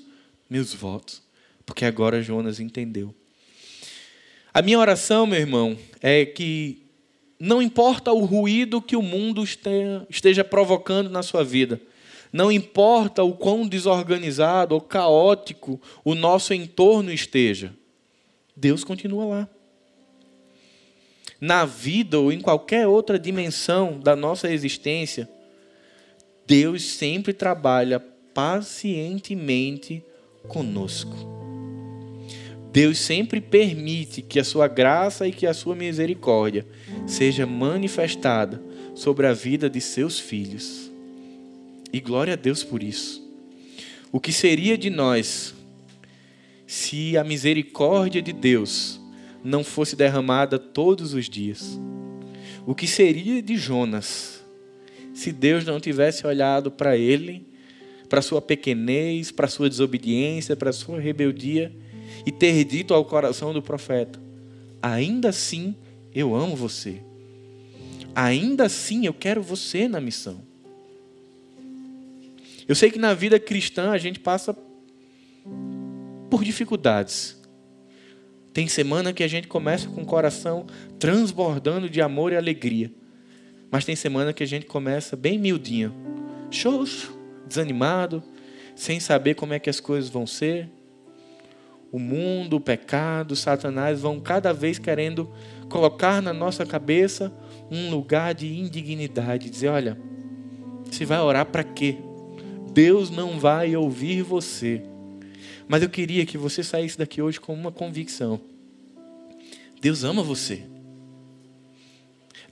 meus 0.50 0.74
votos. 0.74 1.22
Porque 1.66 1.84
agora 1.84 2.22
Jonas 2.22 2.60
entendeu. 2.60 3.14
A 4.54 4.62
minha 4.62 4.80
oração, 4.80 5.26
meu 5.26 5.40
irmão, 5.40 5.78
é 6.02 6.26
que 6.26 6.84
não 7.40 7.62
importa 7.62 8.14
o 8.14 8.24
ruído 8.24 8.82
que 8.82 8.96
o 8.96 9.02
mundo 9.02 9.44
esteja 10.10 10.44
provocando 10.44 11.10
na 11.10 11.22
sua 11.22 11.44
vida, 11.44 11.82
não 12.32 12.52
importa 12.52 13.24
o 13.24 13.34
quão 13.34 13.68
desorganizado 13.68 14.74
ou 14.74 14.80
caótico 14.80 15.82
o 16.04 16.16
nosso 16.16 16.54
entorno 16.54 17.12
esteja, 17.12 17.74
Deus 18.56 18.84
continua 18.84 19.26
lá 19.26 19.50
na 21.40 21.66
vida 21.66 22.20
ou 22.20 22.32
em 22.32 22.40
qualquer 22.40 22.88
outra 22.88 23.20
dimensão 23.20 24.00
da 24.00 24.16
nossa 24.16 24.52
existência, 24.52 25.30
Deus 26.48 26.84
sempre 26.84 27.34
trabalha 27.34 28.00
pacientemente 28.34 30.04
conosco. 30.48 31.16
Deus 32.72 32.98
sempre 33.00 33.40
permite 33.40 34.22
que 34.22 34.38
a 34.40 34.44
sua 34.44 34.68
graça 34.68 35.26
e 35.26 35.32
que 35.32 35.48
a 35.48 35.54
sua 35.54 35.76
misericórdia 35.76 36.66
seja 37.08 37.46
manifestada 37.46 38.62
sobre 38.94 39.28
a 39.28 39.34
vida 39.34 39.70
de 39.70 39.80
seus 39.80 40.20
filhos. 40.20 40.92
E 41.92 42.02
glória 42.02 42.34
a 42.34 42.36
Deus 42.36 42.64
por 42.64 42.84
isso. 42.84 43.26
O 44.12 44.20
que 44.20 44.34
seria 44.34 44.78
de 44.78 44.90
nós 44.90 45.56
se 46.68 47.18
a 47.18 47.24
misericórdia 47.24 48.22
de 48.22 48.34
Deus 48.34 49.00
não 49.46 49.64
fosse 49.64 49.96
derramada 49.96 50.58
todos 50.58 51.14
os 51.14 51.30
dias? 51.30 51.80
O 52.66 52.74
que 52.74 52.88
seria 52.88 53.42
de 53.42 53.56
Jonas 53.56 54.44
se 55.14 55.32
Deus 55.32 55.64
não 55.64 55.80
tivesse 55.80 56.28
olhado 56.28 56.70
para 56.70 56.98
ele, 56.98 57.48
para 58.10 58.22
sua 58.22 58.42
pequenez, 58.42 59.32
para 59.32 59.48
sua 59.48 59.70
desobediência, 59.70 60.56
para 60.56 60.74
sua 60.74 61.00
rebeldia 61.00 61.72
e 62.26 62.32
ter 62.32 62.64
dito 62.66 62.94
ao 62.94 63.06
coração 63.06 63.54
do 63.54 63.62
profeta: 63.62 64.20
Ainda 64.82 65.30
assim 65.30 65.76
eu 66.14 66.36
amo 66.36 66.56
você. 66.56 67.02
Ainda 68.16 68.66
assim 68.66 69.06
eu 69.06 69.14
quero 69.14 69.42
você 69.42 69.88
na 69.88 70.02
missão. 70.02 70.42
Eu 72.68 72.74
sei 72.74 72.90
que 72.90 72.98
na 72.98 73.14
vida 73.14 73.40
cristã 73.40 73.92
a 73.92 73.98
gente 73.98 74.20
passa 74.20 74.56
por 76.30 76.44
dificuldades. 76.44 77.35
Tem 78.56 78.70
semana 78.70 79.12
que 79.12 79.22
a 79.22 79.28
gente 79.28 79.50
começa 79.50 79.90
com 79.90 80.04
o 80.04 80.06
coração 80.06 80.66
transbordando 80.98 81.90
de 81.90 82.02
amor 82.02 82.32
e 82.32 82.38
alegria. 82.38 82.90
Mas 83.70 83.84
tem 83.84 83.98
semana 83.98 84.32
que 84.32 84.42
a 84.42 84.48
gente 84.48 84.66
começa 84.66 85.18
bem 85.18 85.38
miudinho, 85.38 85.94
xoxo, 86.50 87.20
desanimado, 87.46 88.24
sem 88.74 88.98
saber 88.98 89.34
como 89.34 89.52
é 89.52 89.60
que 89.60 89.70
as 89.70 89.82
coisas 89.82 90.10
vão 90.10 90.26
ser. 90.26 90.70
O 91.92 92.00
mundo, 92.00 92.56
o 92.56 92.62
pecado, 92.62 93.36
Satanás 93.36 94.00
vão 94.00 94.22
cada 94.22 94.54
vez 94.54 94.80
querendo 94.80 95.30
colocar 95.68 96.22
na 96.22 96.32
nossa 96.32 96.66
cabeça 96.66 97.34
um 97.70 97.90
lugar 97.90 98.34
de 98.34 98.58
indignidade, 98.58 99.50
dizer, 99.50 99.68
olha, 99.68 99.98
você 100.90 101.04
vai 101.04 101.20
orar 101.20 101.46
para 101.48 101.62
quê? 101.62 101.98
Deus 102.72 103.10
não 103.10 103.38
vai 103.38 103.76
ouvir 103.76 104.22
você. 104.22 104.82
Mas 105.68 105.82
eu 105.82 105.90
queria 105.90 106.26
que 106.26 106.38
você 106.38 106.64
saísse 106.64 106.98
daqui 106.98 107.22
hoje 107.22 107.40
com 107.40 107.54
uma 107.54 107.72
convicção. 107.72 108.40
Deus 109.82 110.04
ama 110.04 110.22
você. 110.22 110.64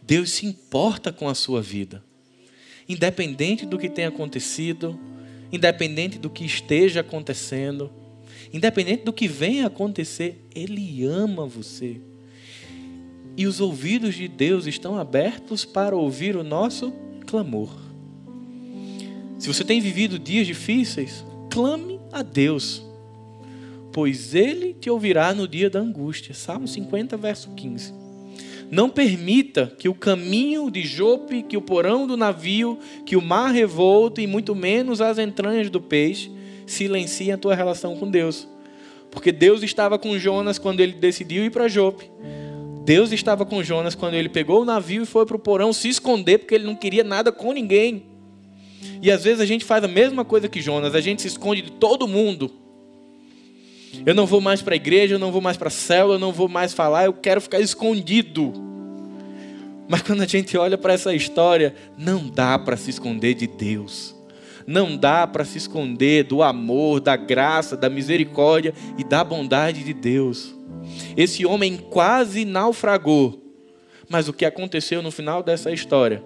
Deus 0.02 0.32
se 0.32 0.46
importa 0.46 1.12
com 1.12 1.30
a 1.30 1.36
sua 1.36 1.62
vida. 1.62 2.04
Independente 2.88 3.66
do 3.66 3.78
que 3.78 3.90
tenha 3.90 4.10
acontecido, 4.10 5.00
independente 5.52 6.18
do 6.18 6.30
que 6.30 6.44
esteja 6.44 7.00
acontecendo, 7.00 7.92
independente 8.52 9.04
do 9.04 9.14
que 9.14 9.28
venha 9.28 9.68
acontecer, 9.68 10.44
Ele 10.54 11.06
ama 11.06 11.46
você. 11.46 12.02
E 13.38 13.48
os 13.48 13.60
ouvidos 13.60 14.16
de 14.16 14.28
Deus 14.28 14.68
estão 14.68 14.98
abertos 14.98 15.64
para 15.66 15.96
ouvir 15.96 16.36
o 16.36 16.44
nosso 16.44 16.94
clamor. 17.26 17.74
Se 19.40 19.48
você 19.48 19.64
tem 19.64 19.80
vivido 19.80 20.20
dias 20.20 20.46
difíceis, 20.46 21.24
clame 21.50 22.00
a 22.12 22.22
Deus 22.22 22.84
pois 23.94 24.34
ele 24.34 24.74
te 24.74 24.90
ouvirá 24.90 25.34
no 25.36 25.48
dia 25.48 25.70
da 25.70 25.80
angústia. 25.80 26.34
Salmo 26.34 26.68
50, 26.68 27.16
verso 27.16 27.52
15. 27.52 27.94
Não 28.72 28.90
permita 28.90 29.72
que 29.78 29.88
o 29.88 29.94
caminho 29.94 30.72
de 30.72 30.82
Jope, 30.82 31.44
que 31.44 31.56
o 31.56 31.62
porão 31.62 32.08
do 32.08 32.18
navio, 32.18 32.80
que 33.06 33.16
o 33.16 33.22
mar 33.22 33.52
revolto 33.54 34.20
e 34.20 34.26
muito 34.26 34.56
menos 34.56 35.00
as 35.00 35.20
entranhas 35.20 35.70
do 35.70 35.80
peixe 35.80 36.32
silenciem 36.66 37.34
a 37.34 37.38
tua 37.38 37.54
relação 37.54 37.96
com 37.96 38.10
Deus. 38.10 38.48
Porque 39.12 39.32
Deus 39.32 39.62
estava 39.62 40.00
com 40.00 40.18
Jonas 40.18 40.58
quando 40.58 40.80
ele 40.80 40.94
decidiu 40.94 41.46
ir 41.46 41.52
para 41.52 41.68
Jope. 41.68 42.10
Deus 42.84 43.12
estava 43.12 43.46
com 43.46 43.64
Jonas 43.64 43.94
quando 43.94 44.16
ele 44.16 44.28
pegou 44.28 44.64
o 44.64 44.66
navio 44.66 45.04
e 45.04 45.06
foi 45.06 45.24
para 45.26 45.36
o 45.36 45.40
porão 45.40 45.72
se 45.72 45.88
esconder 45.88 46.40
porque 46.40 46.56
ele 46.56 46.66
não 46.66 46.76
queria 46.76 47.04
nada 47.04 47.32
com 47.32 47.54
ninguém. 47.54 48.08
E 49.04 49.12
às 49.12 49.24
vezes 49.24 49.40
a 49.40 49.46
gente 49.46 49.64
faz 49.64 49.84
a 49.84 49.88
mesma 49.88 50.26
coisa 50.26 50.50
que 50.50 50.62
Jonas, 50.62 50.96
a 50.96 51.00
gente 51.00 51.22
se 51.22 51.28
esconde 51.28 51.62
de 51.62 51.72
todo 51.74 52.08
mundo 52.08 52.63
eu 54.06 54.16
não 54.16 54.26
vou 54.26 54.42
mais 54.42 54.62
para 54.62 54.74
a 54.74 54.76
igreja, 54.76 55.16
eu 55.16 55.20
não 55.20 55.32
vou 55.32 55.42
mais 55.42 55.56
para 55.56 55.68
a 55.68 55.72
célula, 55.72 56.16
eu 56.16 56.20
não 56.20 56.32
vou 56.32 56.50
mais 56.50 56.74
falar, 56.74 57.06
eu 57.06 57.14
quero 57.14 57.40
ficar 57.40 57.60
escondido. 57.60 58.52
Mas 59.88 60.02
quando 60.02 60.22
a 60.22 60.26
gente 60.26 60.58
olha 60.58 60.78
para 60.78 60.94
essa 60.94 61.14
história, 61.14 61.76
não 61.98 62.28
dá 62.28 62.58
para 62.58 62.76
se 62.76 62.90
esconder 62.90 63.36
de 63.36 63.48
Deus. 63.48 64.16
Não 64.66 64.96
dá 64.96 65.28
para 65.28 65.46
se 65.46 65.58
esconder 65.58 66.24
do 66.24 66.42
amor, 66.42 67.00
da 67.02 67.16
graça, 67.16 67.78
da 67.78 67.90
misericórdia 67.90 68.74
e 68.98 69.04
da 69.04 69.24
bondade 69.24 69.84
de 69.84 69.94
Deus. 69.94 70.56
Esse 71.16 71.46
homem 71.46 71.78
quase 71.78 72.46
naufragou. 72.46 73.42
Mas 74.10 74.28
o 74.28 74.34
que 74.34 74.46
aconteceu 74.46 75.02
no 75.02 75.12
final 75.12 75.44
dessa 75.44 75.72
história 75.72 76.24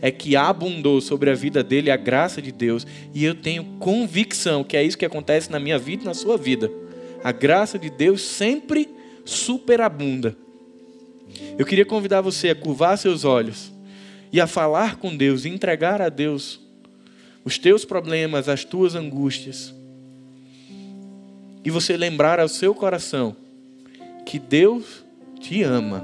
é 0.00 0.10
que 0.10 0.34
abundou 0.34 1.00
sobre 1.00 1.30
a 1.30 1.34
vida 1.34 1.62
dele 1.62 1.90
a 1.90 1.96
graça 1.96 2.40
de 2.40 2.50
Deus. 2.50 2.86
E 3.12 3.24
eu 3.24 3.34
tenho 3.34 3.64
convicção 3.78 4.64
que 4.64 4.76
é 4.76 4.82
isso 4.82 4.98
que 4.98 5.04
acontece 5.04 5.50
na 5.50 5.60
minha 5.60 5.78
vida 5.78 6.02
e 6.02 6.06
na 6.06 6.14
sua 6.14 6.36
vida 6.36 6.70
a 7.22 7.30
graça 7.30 7.78
de 7.78 7.88
Deus 7.88 8.22
sempre 8.22 8.88
superabunda. 9.24 10.36
Eu 11.58 11.64
queria 11.64 11.86
convidar 11.86 12.20
você 12.20 12.50
a 12.50 12.54
curvar 12.54 12.98
seus 12.98 13.24
olhos 13.24 13.72
e 14.32 14.40
a 14.40 14.46
falar 14.46 14.96
com 14.96 15.16
Deus, 15.16 15.44
entregar 15.44 16.02
a 16.02 16.08
Deus 16.08 16.60
os 17.44 17.58
teus 17.58 17.84
problemas, 17.84 18.48
as 18.48 18.64
tuas 18.64 18.94
angústias. 18.94 19.74
E 21.64 21.70
você 21.70 21.96
lembrar 21.96 22.40
ao 22.40 22.48
seu 22.48 22.74
coração 22.74 23.36
que 24.26 24.38
Deus 24.38 25.04
te 25.40 25.62
ama 25.62 26.02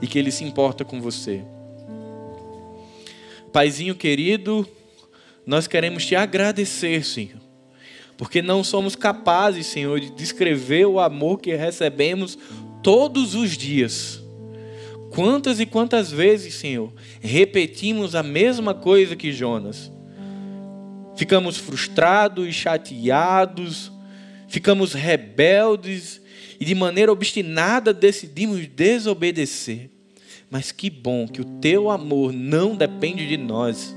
e 0.00 0.06
que 0.06 0.18
Ele 0.18 0.30
se 0.30 0.44
importa 0.44 0.84
com 0.84 1.00
você. 1.00 1.42
Paizinho 3.52 3.94
querido, 3.94 4.66
nós 5.46 5.66
queremos 5.66 6.04
te 6.06 6.14
agradecer, 6.14 7.04
Senhor 7.04 7.41
porque 8.22 8.40
não 8.40 8.62
somos 8.62 8.94
capazes, 8.94 9.66
Senhor, 9.66 9.98
de 9.98 10.08
descrever 10.10 10.86
o 10.86 11.00
amor 11.00 11.40
que 11.40 11.56
recebemos 11.56 12.38
todos 12.80 13.34
os 13.34 13.58
dias. 13.58 14.22
Quantas 15.10 15.58
e 15.58 15.66
quantas 15.66 16.12
vezes, 16.12 16.54
Senhor, 16.54 16.92
repetimos 17.20 18.14
a 18.14 18.22
mesma 18.22 18.74
coisa 18.74 19.16
que 19.16 19.32
Jonas? 19.32 19.90
Ficamos 21.16 21.56
frustrados 21.56 22.46
e 22.46 22.52
chateados, 22.52 23.90
ficamos 24.46 24.92
rebeldes 24.92 26.22
e 26.60 26.64
de 26.64 26.76
maneira 26.76 27.10
obstinada 27.10 27.92
decidimos 27.92 28.68
desobedecer. 28.68 29.90
Mas 30.48 30.70
que 30.70 30.88
bom 30.88 31.26
que 31.26 31.40
o 31.40 31.58
teu 31.60 31.90
amor 31.90 32.32
não 32.32 32.76
depende 32.76 33.26
de 33.26 33.36
nós 33.36 33.96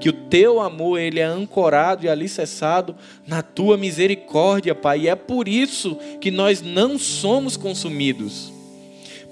que 0.00 0.08
o 0.08 0.12
teu 0.12 0.60
amor 0.60 0.98
ele 0.98 1.20
é 1.20 1.24
ancorado 1.24 2.04
e 2.04 2.08
alicerçado 2.08 2.94
na 3.26 3.42
tua 3.42 3.76
misericórdia, 3.76 4.74
Pai. 4.74 5.00
E 5.00 5.08
é 5.08 5.14
por 5.14 5.48
isso 5.48 5.96
que 6.20 6.30
nós 6.30 6.62
não 6.62 6.98
somos 6.98 7.56
consumidos. 7.56 8.52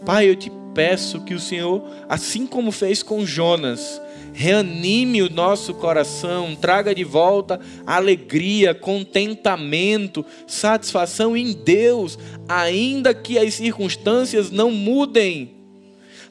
Pai, 0.05 0.29
eu 0.29 0.37
te 0.37 0.51
peço 0.75 1.21
que 1.21 1.35
o 1.35 1.41
Senhor, 1.41 1.83
assim 2.09 2.47
como 2.47 2.73
fez 2.73 3.03
com 3.03 3.25
Jonas, 3.25 4.01
reanime 4.35 5.23
o 5.23 5.31
nosso 5.31 5.73
coração, 5.75 6.57
traga 6.57 6.95
de 6.95 7.05
volta 7.05 7.61
alegria, 7.87 8.75
contentamento, 8.75 10.27
satisfação 10.47 11.37
em 11.37 11.53
Deus, 11.53 12.19
ainda 12.49 13.15
que 13.15 13.39
as 13.39 13.55
circunstâncias 13.55 14.51
não 14.51 14.71
mudem. 14.71 15.64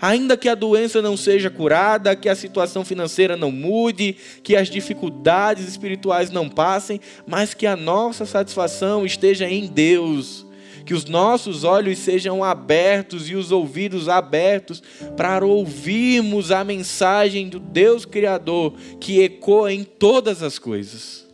Ainda 0.03 0.35
que 0.35 0.49
a 0.49 0.55
doença 0.55 1.01
não 1.01 1.15
seja 1.15 1.49
curada, 1.49 2.13
que 2.13 2.27
a 2.27 2.35
situação 2.35 2.83
financeira 2.83 3.37
não 3.37 3.49
mude, 3.49 4.17
que 4.43 4.53
as 4.53 4.67
dificuldades 4.67 5.65
espirituais 5.65 6.29
não 6.29 6.49
passem, 6.49 6.99
mas 7.25 7.53
que 7.53 7.65
a 7.65 7.77
nossa 7.77 8.25
satisfação 8.25 9.05
esteja 9.05 9.49
em 9.49 9.65
Deus. 9.65 10.45
Que 10.85 10.93
os 10.93 11.05
nossos 11.05 11.63
olhos 11.63 11.99
sejam 11.99 12.43
abertos 12.43 13.29
e 13.29 13.35
os 13.35 13.49
ouvidos 13.49 14.09
abertos 14.09 14.83
para 15.15 15.45
ouvirmos 15.45 16.51
a 16.51 16.65
mensagem 16.65 17.47
do 17.47 17.57
Deus 17.57 18.03
Criador 18.03 18.73
que 18.99 19.21
ecoa 19.21 19.71
em 19.71 19.85
todas 19.85 20.43
as 20.43 20.59
coisas. 20.59 21.25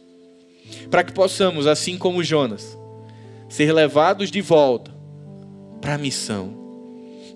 Para 0.91 1.03
que 1.03 1.11
possamos, 1.11 1.65
assim 1.65 1.97
como 1.97 2.23
Jonas, 2.23 2.77
ser 3.49 3.73
levados 3.73 4.29
de 4.29 4.41
volta 4.41 4.95
para 5.81 5.95
a 5.95 5.97
missão 5.97 6.58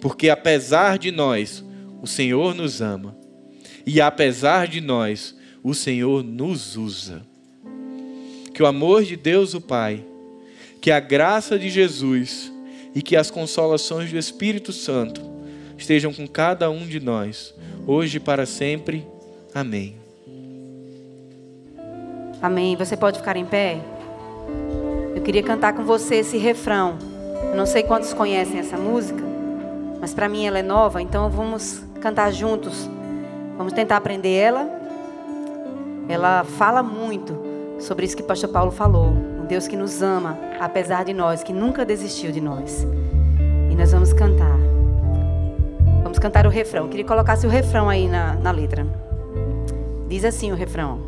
porque 0.03 0.29
apesar 0.29 0.99
de 0.99 1.11
nós, 1.11 1.63
o 2.01 2.05
Senhor 2.05 2.53
nos 2.53 2.81
ama. 2.81 3.15
E 3.85 4.01
apesar 4.01 4.67
de 4.67 4.81
nós, 4.81 5.33
o 5.63 5.73
Senhor 5.73 6.21
nos 6.21 6.75
usa. 6.75 7.21
Que 8.53 8.61
o 8.61 8.65
amor 8.65 9.05
de 9.05 9.15
Deus, 9.15 9.53
o 9.53 9.61
Pai, 9.61 10.03
que 10.81 10.91
a 10.91 10.99
graça 10.99 11.57
de 11.57 11.69
Jesus 11.69 12.51
e 12.93 13.01
que 13.01 13.15
as 13.15 13.31
consolações 13.31 14.11
do 14.11 14.17
Espírito 14.17 14.73
Santo 14.73 15.21
estejam 15.77 16.13
com 16.13 16.27
cada 16.27 16.69
um 16.69 16.85
de 16.85 16.99
nós, 16.99 17.55
hoje 17.87 18.17
e 18.17 18.19
para 18.19 18.45
sempre. 18.45 19.07
Amém. 19.55 19.95
Amém. 22.41 22.75
Você 22.75 22.97
pode 22.97 23.19
ficar 23.19 23.37
em 23.37 23.45
pé? 23.45 23.79
Eu 25.15 25.21
queria 25.21 25.41
cantar 25.41 25.71
com 25.71 25.85
você 25.85 26.15
esse 26.15 26.37
refrão. 26.37 26.97
Eu 27.51 27.55
não 27.55 27.65
sei 27.65 27.83
quantos 27.83 28.13
conhecem 28.13 28.59
essa 28.59 28.75
música 28.75 29.31
mas 30.03 30.13
para 30.13 30.27
mim 30.27 30.45
ela 30.45 30.59
é 30.59 30.61
nova, 30.61 31.01
então 31.01 31.29
vamos 31.29 31.81
cantar 32.01 32.29
juntos. 32.29 32.89
Vamos 33.57 33.71
tentar 33.71 33.95
aprender 33.95 34.33
ela. 34.33 34.69
Ela 36.09 36.43
fala 36.43 36.83
muito 36.83 37.33
sobre 37.79 38.05
isso 38.05 38.17
que 38.17 38.21
o 38.21 38.25
pastor 38.25 38.49
Paulo 38.49 38.69
falou. 38.69 39.05
Um 39.05 39.45
Deus 39.45 39.65
que 39.65 39.77
nos 39.77 40.01
ama, 40.01 40.37
apesar 40.59 41.05
de 41.05 41.13
nós, 41.13 41.41
que 41.41 41.53
nunca 41.53 41.85
desistiu 41.85 42.33
de 42.33 42.41
nós. 42.41 42.85
E 43.71 43.75
nós 43.77 43.93
vamos 43.93 44.11
cantar. 44.11 44.57
Vamos 46.03 46.19
cantar 46.19 46.45
o 46.45 46.49
refrão. 46.49 46.83
Eu 46.83 46.89
queria 46.89 47.05
que 47.05 47.09
colocasse 47.09 47.47
o 47.47 47.49
refrão 47.49 47.87
aí 47.87 48.05
na, 48.05 48.33
na 48.33 48.51
letra. 48.51 48.85
Diz 50.09 50.25
assim 50.25 50.51
o 50.51 50.55
refrão. 50.55 50.99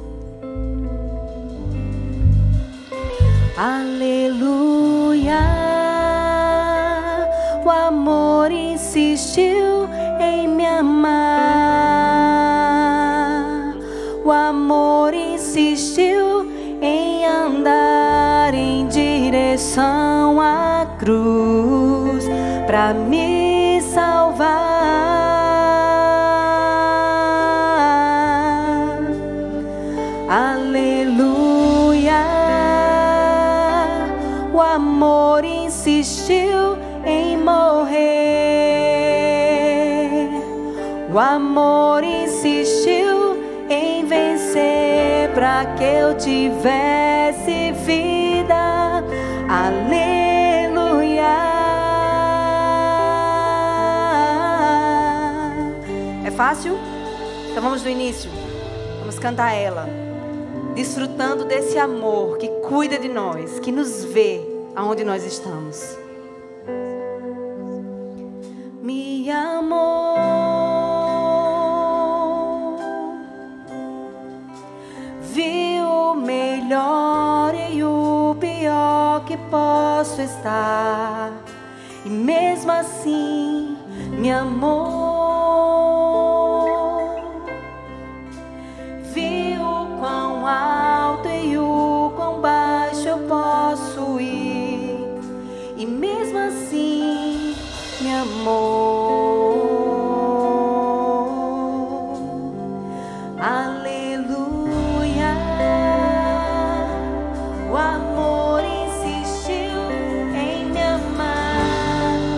Aleluia 3.58 4.86
insistiu 9.16 9.88
em 10.20 10.46
me 10.46 10.66
amar. 10.66 11.14
O 14.26 14.32
amor 14.32 15.14
insistiu 15.14 16.52
em 16.82 17.26
andar 17.26 18.54
em 18.54 18.86
direção 18.88 20.42
à 20.42 20.86
cruz 21.00 22.26
para 22.68 22.94
me 22.94 23.55
amor 41.36 42.02
insistiu 42.02 43.44
em 43.70 44.06
vencer 44.06 45.30
para 45.34 45.66
que 45.76 45.84
eu 45.84 46.18
tivesse 46.18 47.74
vida. 47.86 49.04
Aleluia. 49.50 51.24
É 56.26 56.32
fácil? 56.32 56.78
Então 57.52 57.62
vamos 57.62 57.82
do 57.82 57.90
início. 57.90 58.32
Vamos 59.00 59.20
cantar 59.20 59.54
ela. 59.54 59.90
Desfrutando 60.74 61.44
desse 61.44 61.78
amor 61.78 62.38
que 62.38 62.48
cuida 62.68 62.98
de 62.98 63.10
nós, 63.10 63.60
que 63.60 63.74
nos 63.74 64.06
vê 64.06 64.42
aonde 64.74 65.04
nós 65.04 65.26
estamos. 65.26 66.05
Posso 79.50 80.22
estar. 80.22 81.32
E 82.06 82.10
mesmo 82.10 82.72
assim, 82.72 83.78
me 84.12 84.32
amou. 84.32 84.76
Viu 89.14 89.98
quão 90.00 90.46
alto 90.48 91.28
e 91.28 91.58
o 91.58 92.12
quão 92.16 92.42
baixo 92.42 93.08
eu 93.08 93.18
posso 93.20 94.20
ir. 94.20 95.00
E 95.78 95.86
mesmo 95.86 96.38
assim, 96.38 97.56
me 98.02 98.14
amou. 98.14 99.25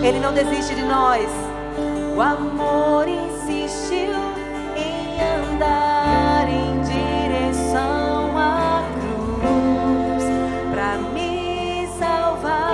Ele 0.08 0.20
não 0.20 0.32
desiste 0.32 0.74
de 0.74 0.80
nós. 0.80 1.28
O 2.16 2.20
amor 2.22 3.06
insistiu 3.06 4.14
em 4.74 5.20
andar 5.20 6.48
em 6.48 6.80
direção 6.80 8.34
à 8.34 8.82
cruz 8.94 10.24
para 10.72 10.96
me 11.12 11.86
salvar. 11.98 12.72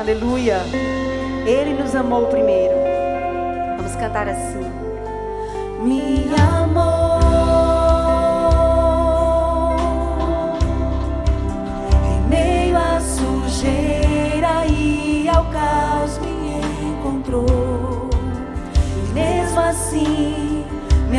Aleluia. 0.00 0.62
Ele 1.46 1.74
nos 1.82 1.94
amou 1.94 2.28
primeiro. 2.28 2.76
Vamos 3.76 3.94
cantar 3.96 4.26
assim. 4.26 4.72
Me 5.82 6.30
amou. 6.40 6.61
Assim 20.02 20.64
me 21.08 21.18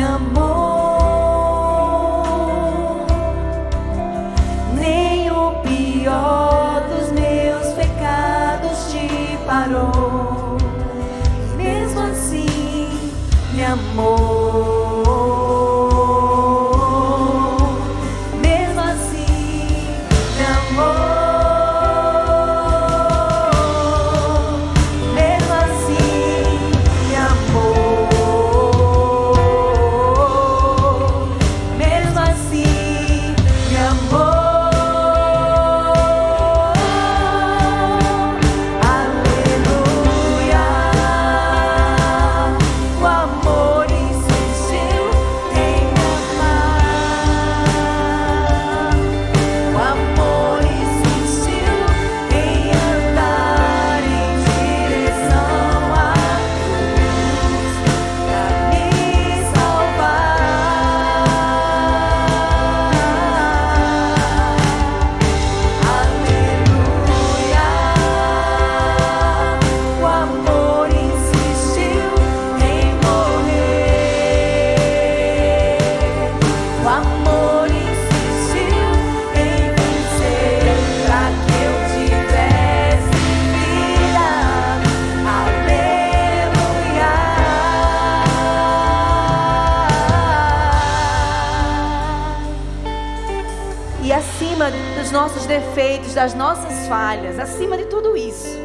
das 96.24 96.32
nossas 96.32 96.88
falhas, 96.88 97.38
acima 97.38 97.76
de 97.76 97.84
tudo 97.84 98.16
isso, 98.16 98.56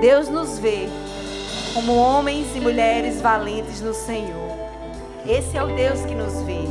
Deus 0.00 0.28
nos 0.28 0.58
vê 0.58 0.88
como 1.74 1.94
homens 1.94 2.56
e 2.56 2.60
mulheres 2.60 3.20
valentes 3.20 3.80
no 3.80 3.94
Senhor. 3.94 4.50
Esse 5.24 5.56
é 5.56 5.62
o 5.62 5.76
Deus 5.76 6.00
que 6.00 6.12
nos 6.12 6.42
vê. 6.42 6.64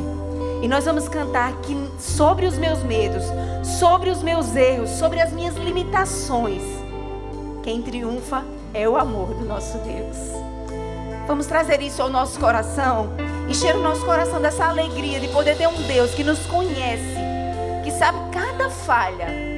E 0.62 0.68
nós 0.68 0.84
vamos 0.84 1.08
cantar 1.08 1.54
que 1.62 1.78
sobre 1.98 2.46
os 2.46 2.58
meus 2.58 2.84
medos, 2.84 3.24
sobre 3.80 4.10
os 4.10 4.22
meus 4.22 4.54
erros, 4.54 4.90
sobre 4.90 5.22
as 5.22 5.32
minhas 5.32 5.56
limitações, 5.56 6.62
quem 7.64 7.82
triunfa 7.82 8.44
é 8.74 8.90
o 8.90 8.98
amor 8.98 9.34
do 9.34 9.46
nosso 9.46 9.78
Deus. 9.78 10.18
Vamos 11.26 11.46
trazer 11.46 11.82
isso 11.82 12.02
ao 12.02 12.10
nosso 12.10 12.38
coração, 12.38 13.12
encher 13.48 13.78
o 13.78 13.82
nosso 13.82 14.04
coração 14.04 14.42
dessa 14.42 14.66
alegria 14.66 15.22
de 15.22 15.30
poder 15.30 15.56
ter 15.56 15.70
um 15.70 15.82
Deus 15.84 16.14
que 16.14 16.24
nos 16.26 16.46
conhece, 16.48 17.16
que 17.86 17.92
sabe 17.92 18.18
cada 18.34 18.70
falha, 18.70 19.51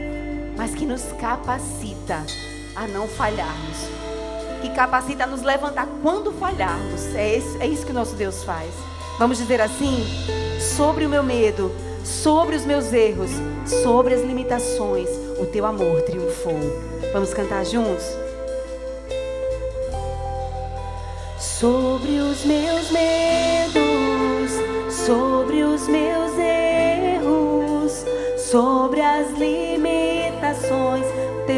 mas 0.57 0.75
que 0.75 0.85
nos 0.85 1.03
capacita 1.19 2.23
a 2.75 2.87
não 2.87 3.07
falharmos, 3.07 3.77
que 4.61 4.69
capacita 4.69 5.23
a 5.23 5.27
nos 5.27 5.41
levantar 5.41 5.87
quando 6.01 6.31
falharmos. 6.33 7.13
É 7.15 7.37
isso, 7.37 7.57
é 7.59 7.67
isso 7.67 7.85
que 7.85 7.91
o 7.91 7.95
nosso 7.95 8.15
Deus 8.15 8.43
faz. 8.43 8.71
Vamos 9.19 9.37
dizer 9.37 9.61
assim: 9.61 10.03
sobre 10.75 11.05
o 11.05 11.09
meu 11.09 11.23
medo, 11.23 11.71
sobre 12.03 12.55
os 12.55 12.65
meus 12.65 12.91
erros, 12.91 13.29
sobre 13.83 14.13
as 14.13 14.21
limitações, 14.21 15.09
o 15.39 15.45
teu 15.45 15.65
amor 15.65 16.01
triunfou. 16.01 16.59
Vamos 17.11 17.33
cantar 17.33 17.65
juntos? 17.65 18.03
Sobre 21.39 22.19
os 22.19 22.43
meus 22.43 22.91
medos, 22.91 24.51
sobre 24.91 25.63
os 25.63 25.87
meus 25.87 26.31
erros, 26.37 28.05
sobre 28.37 29.01
as 29.01 29.29
limitações, 29.31 29.72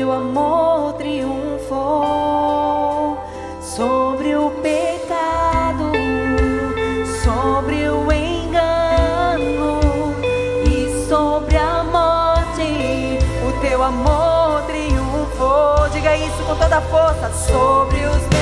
teu 0.05 0.11
amor 0.11 0.93
triunfou. 0.93 1.73
Sobre 3.59 4.35
o 4.35 4.51
pecado, 4.61 5.91
sobre 7.23 7.89
o 7.89 8.11
engano 8.11 9.81
e 10.63 11.07
sobre 11.09 11.57
a 11.57 11.83
morte, 11.83 13.17
o 13.47 13.51
teu 13.61 13.81
amor 13.81 14.61
triunfou. 14.67 15.89
Diga 15.91 16.15
isso 16.15 16.43
com 16.45 16.55
toda 16.55 16.77
a 16.77 16.81
força. 16.81 17.31
Sobre 17.33 18.05
os 18.05 18.34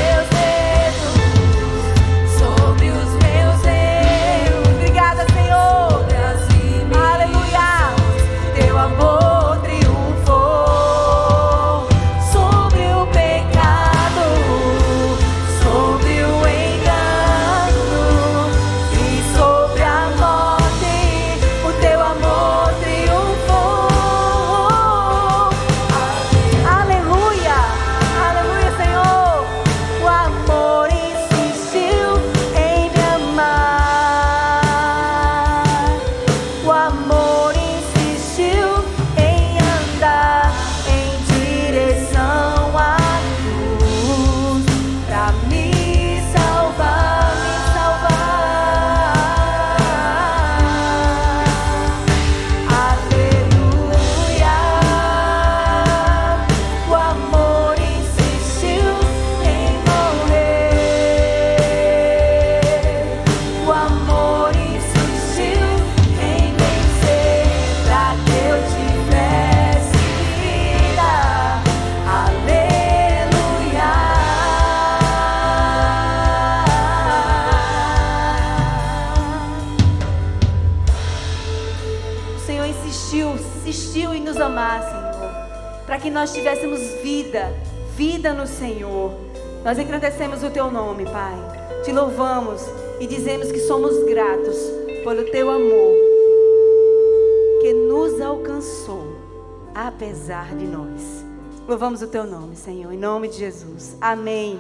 Senhor, 102.64 102.93
em 102.93 102.97
nome 102.97 103.28
de 103.28 103.38
Jesus. 103.38 103.97
Amém. 103.99 104.59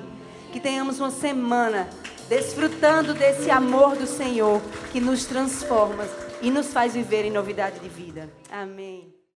Que 0.51 0.59
tenhamos 0.59 0.99
uma 0.99 1.09
semana 1.09 1.89
desfrutando 2.27 3.13
desse 3.13 3.49
amor 3.49 3.95
do 3.95 4.05
Senhor 4.05 4.61
que 4.91 4.99
nos 4.99 5.25
transforma 5.25 6.03
e 6.41 6.51
nos 6.51 6.67
faz 6.73 6.93
viver 6.93 7.23
em 7.23 7.31
novidade 7.31 7.79
de 7.79 7.87
vida. 7.87 8.29
Amém. 8.51 9.22